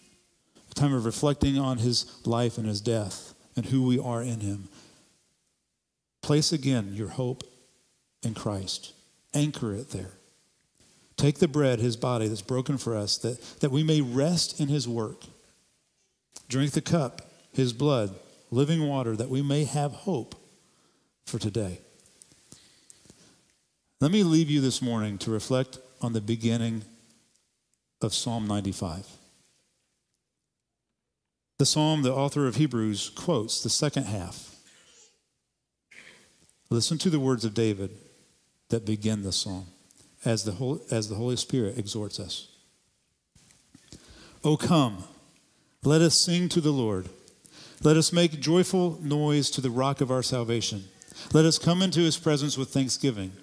a 0.69 0.74
time 0.74 0.93
of 0.93 1.05
reflecting 1.05 1.57
on 1.57 1.80
his 1.80 2.05
life 2.26 2.57
and 2.57 2.67
his 2.67 2.82
death 2.82 3.34
and 3.55 3.65
who 3.65 3.84
we 3.84 3.99
are 3.99 4.22
in 4.22 4.39
him, 4.39 4.69
place 6.22 6.51
again 6.51 6.93
your 6.93 7.09
hope 7.09 7.43
in 8.24 8.34
Christ. 8.34 8.93
Anchor 9.34 9.74
it 9.74 9.89
there. 9.91 10.13
Take 11.17 11.39
the 11.39 11.47
bread, 11.47 11.80
his 11.80 11.97
body 11.97 12.28
that's 12.28 12.41
broken 12.41 12.78
for 12.78 12.95
us, 12.95 13.17
that, 13.19 13.41
that 13.59 13.72
we 13.72 13.84
may 13.84 14.01
rest 14.01 14.59
in 14.59 14.67
his 14.67 14.88
work. 14.88 15.24
Drink 16.49 16.72
the 16.72 16.82
cup, 16.82 17.22
his 17.53 17.74
blood, 17.74 18.15
living 18.49 18.88
water, 18.88 19.15
that 19.15 19.30
we 19.30 19.41
may 19.41 19.65
have 19.65 19.91
hope 19.91 20.36
for 21.26 21.39
today. 21.39 21.80
Let 23.99 24.11
me 24.11 24.24
leave 24.24 24.49
you 24.49 24.61
this 24.61 24.82
morning 24.82 25.17
to 25.19 25.32
reflect 25.32 25.78
on 26.01 26.13
the 26.13 26.22
beginning 26.22 26.84
of 28.01 28.13
Psalm 28.13 28.47
95. 28.47 29.05
The 31.59 31.65
psalm 31.67 32.01
the 32.01 32.11
author 32.11 32.47
of 32.47 32.55
Hebrews 32.55 33.11
quotes, 33.15 33.61
the 33.61 33.69
second 33.69 34.05
half. 34.05 34.51
Listen 36.72 36.97
to 36.99 37.09
the 37.09 37.19
words 37.19 37.43
of 37.43 37.53
David 37.53 37.91
that 38.69 38.86
begin 38.86 39.24
the 39.24 39.34
psalm 39.34 39.67
as 40.24 40.45
the, 40.45 40.53
Holy, 40.53 40.80
as 40.89 41.09
the 41.09 41.15
Holy 41.15 41.36
Spirit 41.36 41.78
exhorts 41.78 42.17
us. 42.17 42.47
O 44.45 44.55
come, 44.55 45.03
let 45.84 46.01
us 46.01 46.15
sing 46.15 46.47
to 46.47 46.61
the 46.61 46.72
Lord. 46.72 47.09
Let 47.84 47.97
us 47.97 48.13
make 48.13 48.39
joyful 48.39 48.97
noise 49.01 49.49
to 49.51 49.59
the 49.59 49.69
rock 49.69 49.99
of 49.99 50.11
our 50.11 50.24
salvation. 50.24 50.86
Let 51.34 51.43
us 51.43 51.59
come 51.59 51.82
into 51.82 51.99
his 51.99 52.15
presence 52.15 52.57
with 52.57 52.69
thanksgiving. 52.69 53.34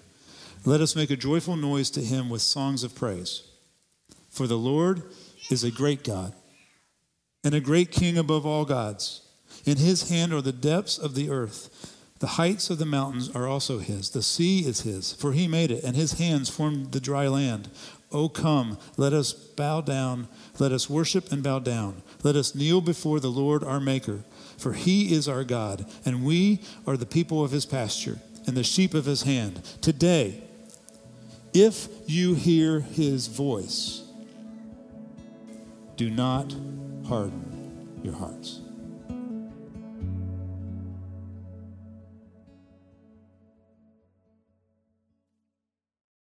Let 0.65 0.81
us 0.81 0.95
make 0.95 1.11
a 1.11 1.15
joyful 1.15 1.55
noise 1.55 1.91
to 1.91 2.01
him 2.01 2.31
with 2.31 2.41
songs 2.41 2.83
of 2.83 2.95
praise. 2.95 3.43
For 4.31 4.47
the 4.47 4.57
Lord 4.57 5.03
is 5.51 5.63
a 5.63 5.69
great 5.69 6.03
God 6.03 6.33
and 7.43 7.53
a 7.53 7.61
great 7.61 7.91
king 7.91 8.17
above 8.17 8.47
all 8.47 8.65
gods. 8.65 9.21
In 9.65 9.77
his 9.77 10.09
hand 10.09 10.33
are 10.33 10.41
the 10.41 10.51
depths 10.51 10.97
of 10.97 11.13
the 11.13 11.29
earth. 11.29 11.88
The 12.19 12.27
heights 12.27 12.69
of 12.69 12.79
the 12.79 12.85
mountains 12.85 13.29
are 13.33 13.47
also 13.47 13.79
his. 13.79 14.09
The 14.09 14.21
sea 14.21 14.59
is 14.59 14.81
his, 14.81 15.13
for 15.13 15.31
he 15.31 15.47
made 15.47 15.71
it, 15.71 15.83
and 15.83 15.95
his 15.95 16.13
hands 16.13 16.49
formed 16.49 16.91
the 16.91 16.99
dry 16.99 17.27
land. 17.27 17.69
O 18.11 18.27
come, 18.27 18.77
let 18.97 19.13
us 19.13 19.31
bow 19.31 19.81
down, 19.81 20.27
let 20.57 20.71
us 20.73 20.89
worship 20.89 21.31
and 21.31 21.41
bow 21.41 21.59
down. 21.59 22.01
Let 22.23 22.35
us 22.35 22.55
kneel 22.55 22.81
before 22.81 23.19
the 23.19 23.31
Lord 23.31 23.63
our 23.63 23.79
Maker, 23.79 24.23
for 24.57 24.73
he 24.73 25.13
is 25.13 25.29
our 25.29 25.45
God, 25.45 25.85
and 26.03 26.25
we 26.25 26.59
are 26.85 26.97
the 26.97 27.05
people 27.05 27.43
of 27.43 27.51
his 27.51 27.65
pasture 27.65 28.19
and 28.45 28.57
the 28.57 28.63
sheep 28.63 28.93
of 28.93 29.05
his 29.05 29.21
hand. 29.21 29.61
Today, 29.81 30.43
if 31.53 31.87
you 32.05 32.33
hear 32.33 32.81
his 32.81 33.27
voice, 33.27 34.03
do 35.95 36.09
not 36.09 36.53
harden 37.07 37.99
your 38.03 38.15
hearts. 38.15 38.59